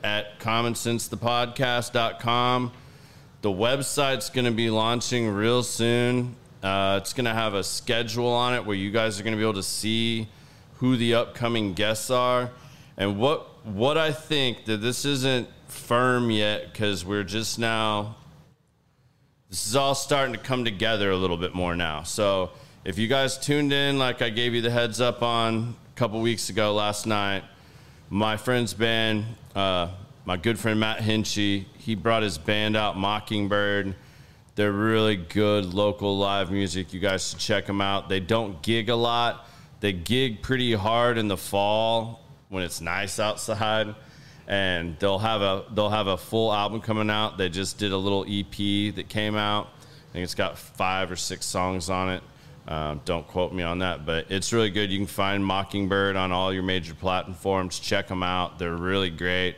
[0.01, 2.71] at commoncentsthepodcast.com.
[3.41, 6.37] The website's going to be launching real soon.
[6.63, 9.37] Uh, it's going to have a schedule on it where you guys are going to
[9.37, 10.27] be able to see
[10.75, 12.51] who the upcoming guests are
[12.97, 18.15] and what what I think that this isn't firm yet because we're just now
[19.49, 22.03] this is all starting to come together a little bit more now.
[22.03, 22.51] So
[22.85, 26.21] if you guys tuned in, like I gave you the heads up on a couple
[26.21, 27.43] weeks ago last night,
[28.09, 29.89] my friend's band, uh,
[30.23, 33.93] my good friend Matt Hinchy, he brought his band out, Mockingbird.
[34.61, 36.93] They're really good local live music.
[36.93, 38.09] You guys should check them out.
[38.09, 39.47] They don't gig a lot.
[39.79, 43.95] They gig pretty hard in the fall when it's nice outside,
[44.47, 47.39] and they'll have a they'll have a full album coming out.
[47.39, 49.65] They just did a little EP that came out.
[49.65, 52.23] I think it's got five or six songs on it.
[52.67, 54.91] Um, don't quote me on that, but it's really good.
[54.91, 57.79] You can find Mockingbird on all your major platforms.
[57.79, 59.55] Check them out; they're really great,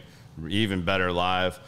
[0.48, 1.60] even better live.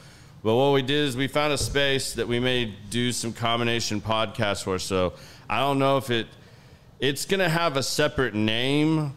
[0.45, 3.99] But what we did is we found a space that we may do some combination
[3.99, 4.77] podcasts for.
[4.77, 5.13] So
[5.49, 6.27] I don't know if it
[6.99, 9.13] it's gonna have a separate name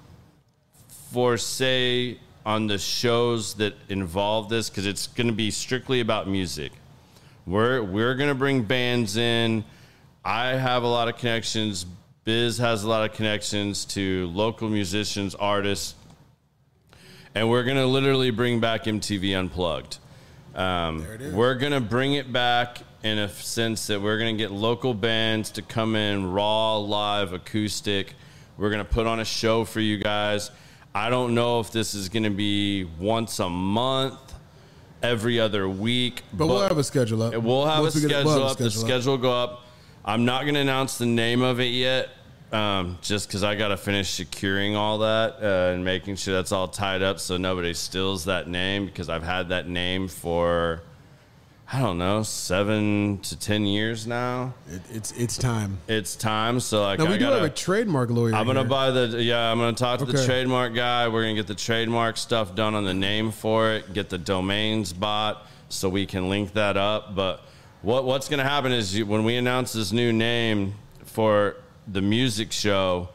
[1.12, 6.72] for say on the shows that involve this because it's gonna be strictly about music.
[7.46, 9.64] We're we're gonna bring bands in.
[10.24, 11.84] I have a lot of connections.
[12.24, 15.94] Biz has a lot of connections to local musicians, artists,
[17.34, 19.98] and we're gonna literally bring back MTV Unplugged.
[20.58, 21.34] Um, There it is.
[21.34, 25.62] we're gonna bring it back in a sense that we're gonna get local bands to
[25.62, 28.14] come in raw, live, acoustic.
[28.56, 30.50] We're gonna put on a show for you guys.
[30.94, 34.18] I don't know if this is gonna be once a month,
[35.00, 37.36] every other week, But, we'll have a schedule up.
[37.36, 38.58] We'll have a we get- schedule we'll have a up.
[38.58, 39.64] The schedule will go up.
[40.04, 42.08] I'm not going to announce the name of it yet,
[42.52, 46.52] um, just because I got to finish securing all that uh, and making sure that's
[46.52, 48.86] all tied up so nobody steals that name.
[48.86, 50.82] Because I've had that name for
[51.70, 54.54] I don't know seven to ten years now.
[54.70, 55.78] It, it's it's time.
[55.86, 56.60] It's time.
[56.60, 58.34] So like Now we I do gotta, have a trademark lawyer.
[58.34, 58.68] I'm gonna here.
[58.68, 59.52] buy the yeah.
[59.52, 61.08] I'm gonna talk to the trademark guy.
[61.08, 63.92] We're gonna get the trademark stuff done on the name for it.
[63.92, 67.14] Get the domains bought so we can link that up.
[67.14, 67.42] But
[67.82, 71.56] what what's gonna happen is you, when we announce this new name for
[71.90, 73.08] the music show,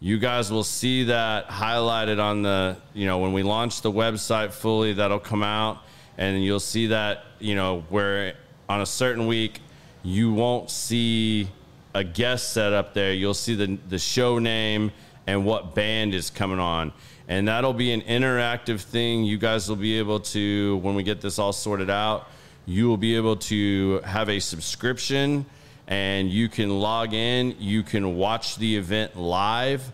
[0.00, 4.52] you guys will see that highlighted on the, you know, when we launch the website
[4.52, 5.78] fully, that'll come out
[6.16, 8.34] and you'll see that, you know, where
[8.68, 9.60] on a certain week
[10.02, 11.48] you won't see
[11.94, 13.12] a guest set up there.
[13.12, 14.92] You'll see the the show name
[15.26, 16.92] and what band is coming on.
[17.28, 19.24] And that'll be an interactive thing.
[19.24, 22.28] You guys will be able to when we get this all sorted out,
[22.66, 25.44] you will be able to have a subscription
[25.88, 29.90] and you can log in, you can watch the event live.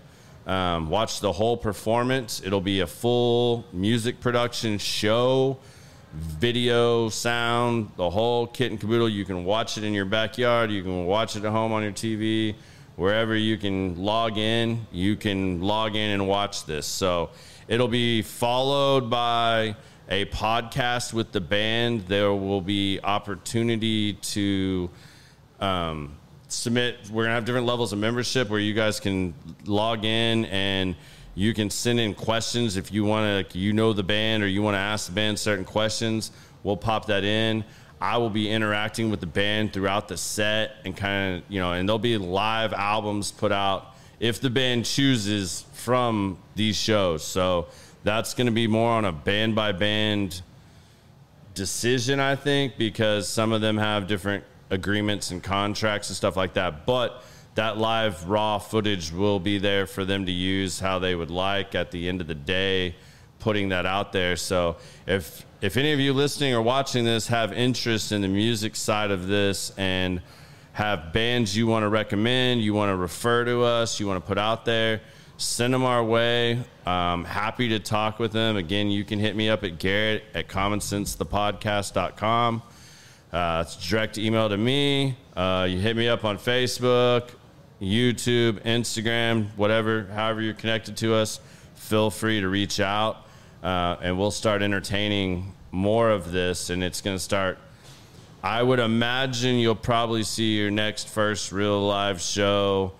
[0.47, 2.43] Um, watch the whole performance.
[2.45, 5.59] It'll be a full music production show
[6.15, 9.09] video, sound, the whole kit and caboodle.
[9.09, 10.71] You can watch it in your backyard.
[10.71, 12.55] You can watch it at home on your TV.
[12.97, 16.87] Wherever you can log in, you can log in and watch this.
[16.87, 17.31] So
[17.66, 19.75] it'll be followed by
[20.09, 22.07] a podcast with the band.
[22.07, 24.91] There will be opportunity to
[25.60, 26.16] um,
[26.48, 26.97] submit.
[27.10, 30.97] We're gonna have different levels of membership where you guys can log in and
[31.35, 34.62] you can send in questions if you want to, you know the band or you
[34.62, 36.31] want to ask the band certain questions.
[36.62, 37.64] We'll pop that in.
[38.01, 41.72] I will be interacting with the band throughout the set and kind of, you know,
[41.72, 47.24] and there'll be live albums put out if the band chooses from these shows.
[47.24, 47.66] So
[48.05, 50.43] that's going to be more on a band by band
[51.55, 54.44] decision, I think, because some of them have different
[54.74, 56.84] agreements and contracts and stuff like that.
[56.84, 57.22] But
[57.55, 61.74] that live raw footage will be there for them to use how they would like
[61.74, 62.96] at the end of the day
[63.38, 64.36] putting that out there.
[64.36, 64.76] So
[65.06, 69.10] if if any of you listening or watching this have interest in the music side
[69.10, 70.22] of this and
[70.72, 74.26] have bands you want to recommend you want to refer to us you want to
[74.26, 75.01] put out there
[75.36, 76.59] send them our way.
[76.84, 78.56] Happy to talk with them.
[78.56, 82.62] Again you can hit me up at garrett at commoncentsthepodcast.com
[83.35, 87.31] uh, it's direct email to me uh, you hit me up on facebook
[87.85, 91.40] YouTube, Instagram, whatever, however you're connected to us,
[91.74, 93.27] feel free to reach out
[93.62, 96.70] uh, and we'll start entertaining more of this.
[96.70, 97.59] And it's going to start,
[98.43, 102.93] I would imagine you'll probably see your next first real live show.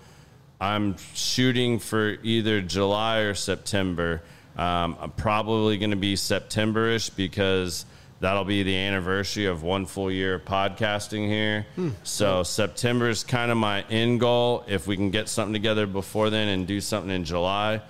[0.59, 4.21] I'm shooting for either July or September.
[4.57, 7.85] Um, I'm probably going to be September-ish because
[8.19, 11.65] that'll be the anniversary of one full year of podcasting here.
[11.75, 11.89] Hmm.
[12.03, 14.63] So September is kind of my end goal.
[14.67, 17.81] If we can get something together before then and do something in July,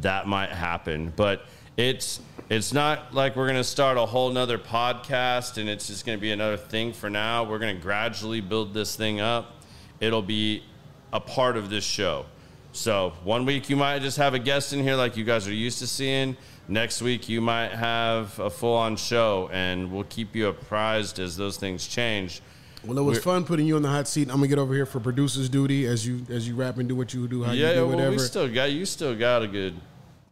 [0.00, 1.12] that might happen.
[1.14, 1.42] But
[1.76, 6.18] it's it's not like we're gonna start a whole nother podcast and it's just gonna
[6.18, 7.44] be another thing for now.
[7.44, 9.62] We're gonna gradually build this thing up.
[10.00, 10.64] It'll be
[11.12, 12.26] a part of this show.
[12.72, 15.54] So one week you might just have a guest in here like you guys are
[15.54, 16.36] used to seeing
[16.68, 21.36] next week you might have a full on show and we'll keep you apprised as
[21.36, 22.42] those things change.
[22.84, 24.28] Well, it was We're, fun putting you on the hot seat.
[24.28, 26.94] I'm gonna get over here for producer's duty as you as you rap and do
[26.94, 28.10] what you do, how yeah, you do well, whatever.
[28.12, 28.86] we still got you.
[28.86, 29.74] Still got a good.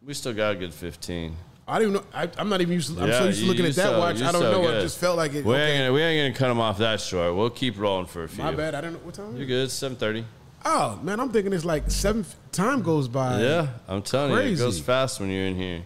[0.05, 1.35] We still got a good 15.
[1.69, 2.03] I don't know.
[2.13, 2.95] I, am not even used.
[2.95, 4.21] To, I'm yeah, so used to looking at that so, watch.
[4.21, 4.61] I don't know.
[4.61, 4.75] Good.
[4.75, 5.43] It just felt like it.
[5.43, 5.71] We okay.
[5.71, 7.35] ain't gonna we ain't gonna cut them off that short.
[7.35, 8.41] We'll keep rolling for a few.
[8.41, 8.73] My bad.
[8.73, 9.35] I don't know what time.
[9.35, 9.67] You're good.
[9.67, 10.23] 7:30.
[10.63, 12.25] Oh man, I'm thinking it's like seven.
[12.53, 13.41] Time goes by.
[13.41, 14.49] Yeah, I'm telling Crazy.
[14.49, 15.83] you, it goes fast when you're in here.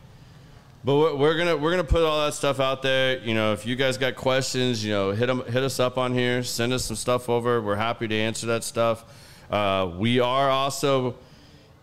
[0.84, 3.20] But we're gonna we're gonna put all that stuff out there.
[3.20, 6.12] You know, if you guys got questions, you know, hit them hit us up on
[6.12, 6.42] here.
[6.42, 7.62] Send us some stuff over.
[7.62, 9.06] We're happy to answer that stuff.
[9.52, 11.16] Uh, we are also.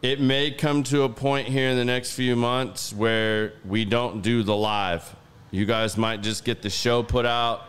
[0.01, 4.23] It may come to a point here in the next few months where we don't
[4.23, 5.17] do the live.
[5.51, 7.65] You guys might just get the show put out.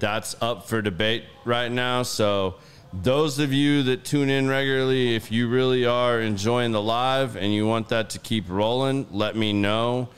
[0.00, 2.02] That's up for debate right now.
[2.02, 2.56] So,
[2.92, 7.54] those of you that tune in regularly, if you really are enjoying the live and
[7.54, 10.08] you want that to keep rolling, let me know.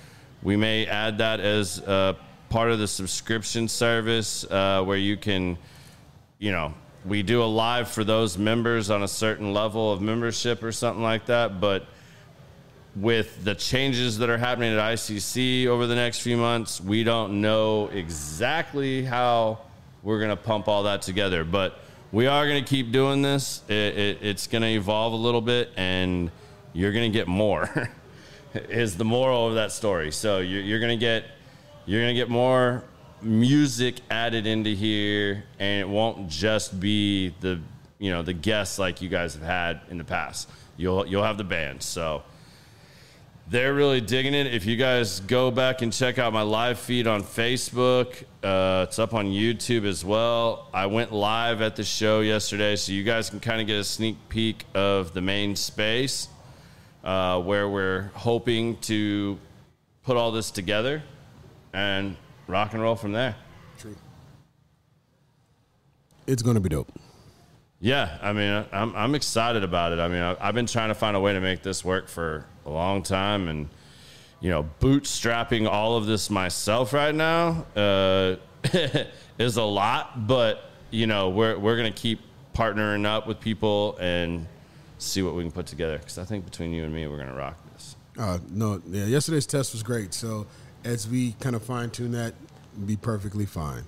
[0.45, 2.17] We may add that as a
[2.51, 5.57] part of the subscription service uh, where you can,
[6.39, 6.75] you know,
[7.07, 11.03] we do a live for those members on a certain level of membership or something
[11.03, 11.61] like that.
[11.61, 11.87] But
[12.95, 17.41] with the changes that are happening at ICC over the next few months, we don't
[17.41, 19.61] know exactly how
[20.03, 21.43] we're going to pump all that together.
[21.43, 21.79] But
[22.13, 23.63] we are going to keep doing this.
[23.69, 26.31] It, it, it's going to evolve a little bit, and
[26.75, 27.91] you're going to get more.
[28.69, 30.13] is the moral of that story.
[30.13, 31.25] So you're, you're gonna get
[31.87, 32.85] you're gonna get more
[33.21, 37.61] music added into here, and it won't just be the
[37.99, 40.49] you know the guests like you guys have had in the past.
[40.77, 41.83] You'll you'll have the band.
[41.83, 42.23] So
[43.47, 44.47] they're really digging it.
[44.47, 48.99] If you guys go back and check out my live feed on Facebook, uh, it's
[48.99, 50.71] up on YouTube as well.
[50.73, 53.85] I went live at the show yesterday, so you guys can kind of get a
[53.85, 56.29] sneak peek of the main space
[57.05, 59.39] uh, where we're hoping to
[60.03, 61.03] put all this together
[61.73, 62.17] and
[62.47, 63.37] rock and roll from there.
[63.79, 63.95] True.
[66.27, 66.91] It's going to be dope.
[67.81, 69.99] Yeah, I mean, I'm I'm excited about it.
[69.99, 72.71] I mean, I've been trying to find a way to make this work for a
[72.71, 73.69] long time, and
[74.41, 78.37] you know, bootstrapping all of this myself right now uh,
[79.39, 80.27] is a lot.
[80.27, 82.21] But you know, we're we're gonna keep
[82.55, 84.47] partnering up with people and
[85.05, 85.99] see what we can put together.
[85.99, 87.97] Because I think between you and me, we're gonna rock this.
[88.19, 90.15] Uh, no, yeah, yesterday's test was great.
[90.15, 90.47] So
[90.85, 92.35] as we kind of fine tune that,
[92.87, 93.85] be perfectly fine.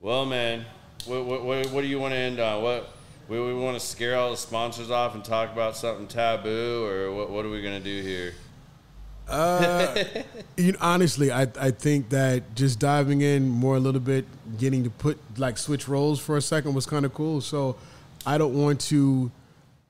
[0.00, 0.64] Well, man,
[1.06, 2.62] what, what, what, what do you want to end on?
[2.62, 2.90] What
[3.28, 7.12] we, we want to scare all the sponsors off and talk about something taboo, or
[7.12, 8.34] what, what are we gonna do here?
[9.28, 10.04] Uh,
[10.56, 14.24] you know, honestly, I I think that just diving in more a little bit,
[14.58, 17.40] getting to put like switch roles for a second was kind of cool.
[17.40, 17.76] So
[18.24, 19.30] I don't want to.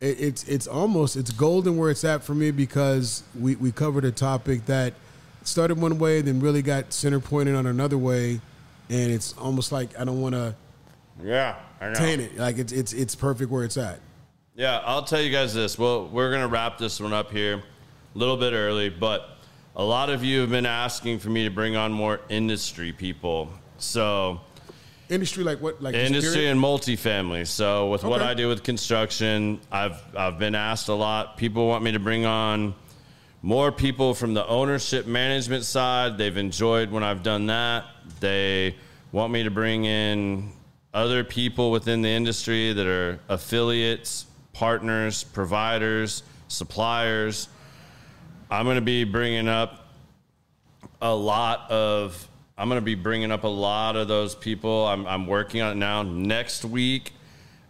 [0.00, 4.04] It, it's it's almost it's golden where it's at for me because we we covered
[4.04, 4.94] a topic that
[5.42, 8.40] started one way, then really got center pointed on another way,
[8.90, 10.54] and it's almost like I don't want to
[11.22, 11.94] Yeah, I know.
[11.94, 12.36] taint it.
[12.36, 14.00] Like it's it's it's perfect where it's at.
[14.54, 15.78] Yeah, I'll tell you guys this.
[15.78, 17.62] Well, we're gonna wrap this one up here
[18.16, 19.36] a little bit early, but
[19.76, 23.50] a lot of you have been asking for me to bring on more industry people.
[23.76, 24.40] So
[25.10, 27.46] Industry like what like industry and multifamily.
[27.46, 31.36] So with what I do with construction, I've I've been asked a lot.
[31.36, 32.74] People want me to bring on
[33.42, 36.18] more people from the ownership management side.
[36.18, 37.84] They've enjoyed when I've done that.
[38.18, 38.74] They
[39.12, 40.50] want me to bring in
[40.92, 47.48] other people within the industry that are affiliates, partners, providers, suppliers.
[48.50, 49.86] I'm going to be bringing up
[51.00, 52.28] a lot of
[52.58, 54.86] I'm going to be bringing up a lot of those people.
[54.86, 56.02] I'm, I'm working on it now.
[56.02, 57.12] Next week,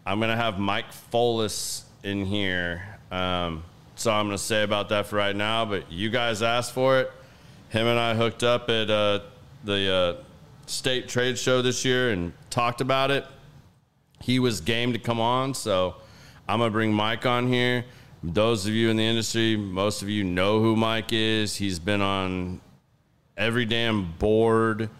[0.05, 2.86] I'm going to have Mike Folis in here.
[3.11, 3.65] Um,
[3.97, 5.65] so I'm going to say about that for right now.
[5.65, 7.11] But you guys asked for it.
[7.70, 9.20] Him and I hooked up at uh,
[9.65, 10.24] the uh,
[10.66, 13.27] state trade show this year and talked about it.
[14.20, 15.97] He was game to come on, so
[16.48, 17.85] I'm gonna bring Mike on here.
[18.28, 21.55] Those of you in the industry, most of you know who Mike is.
[21.55, 22.61] He's been on
[23.36, 24.90] every damn board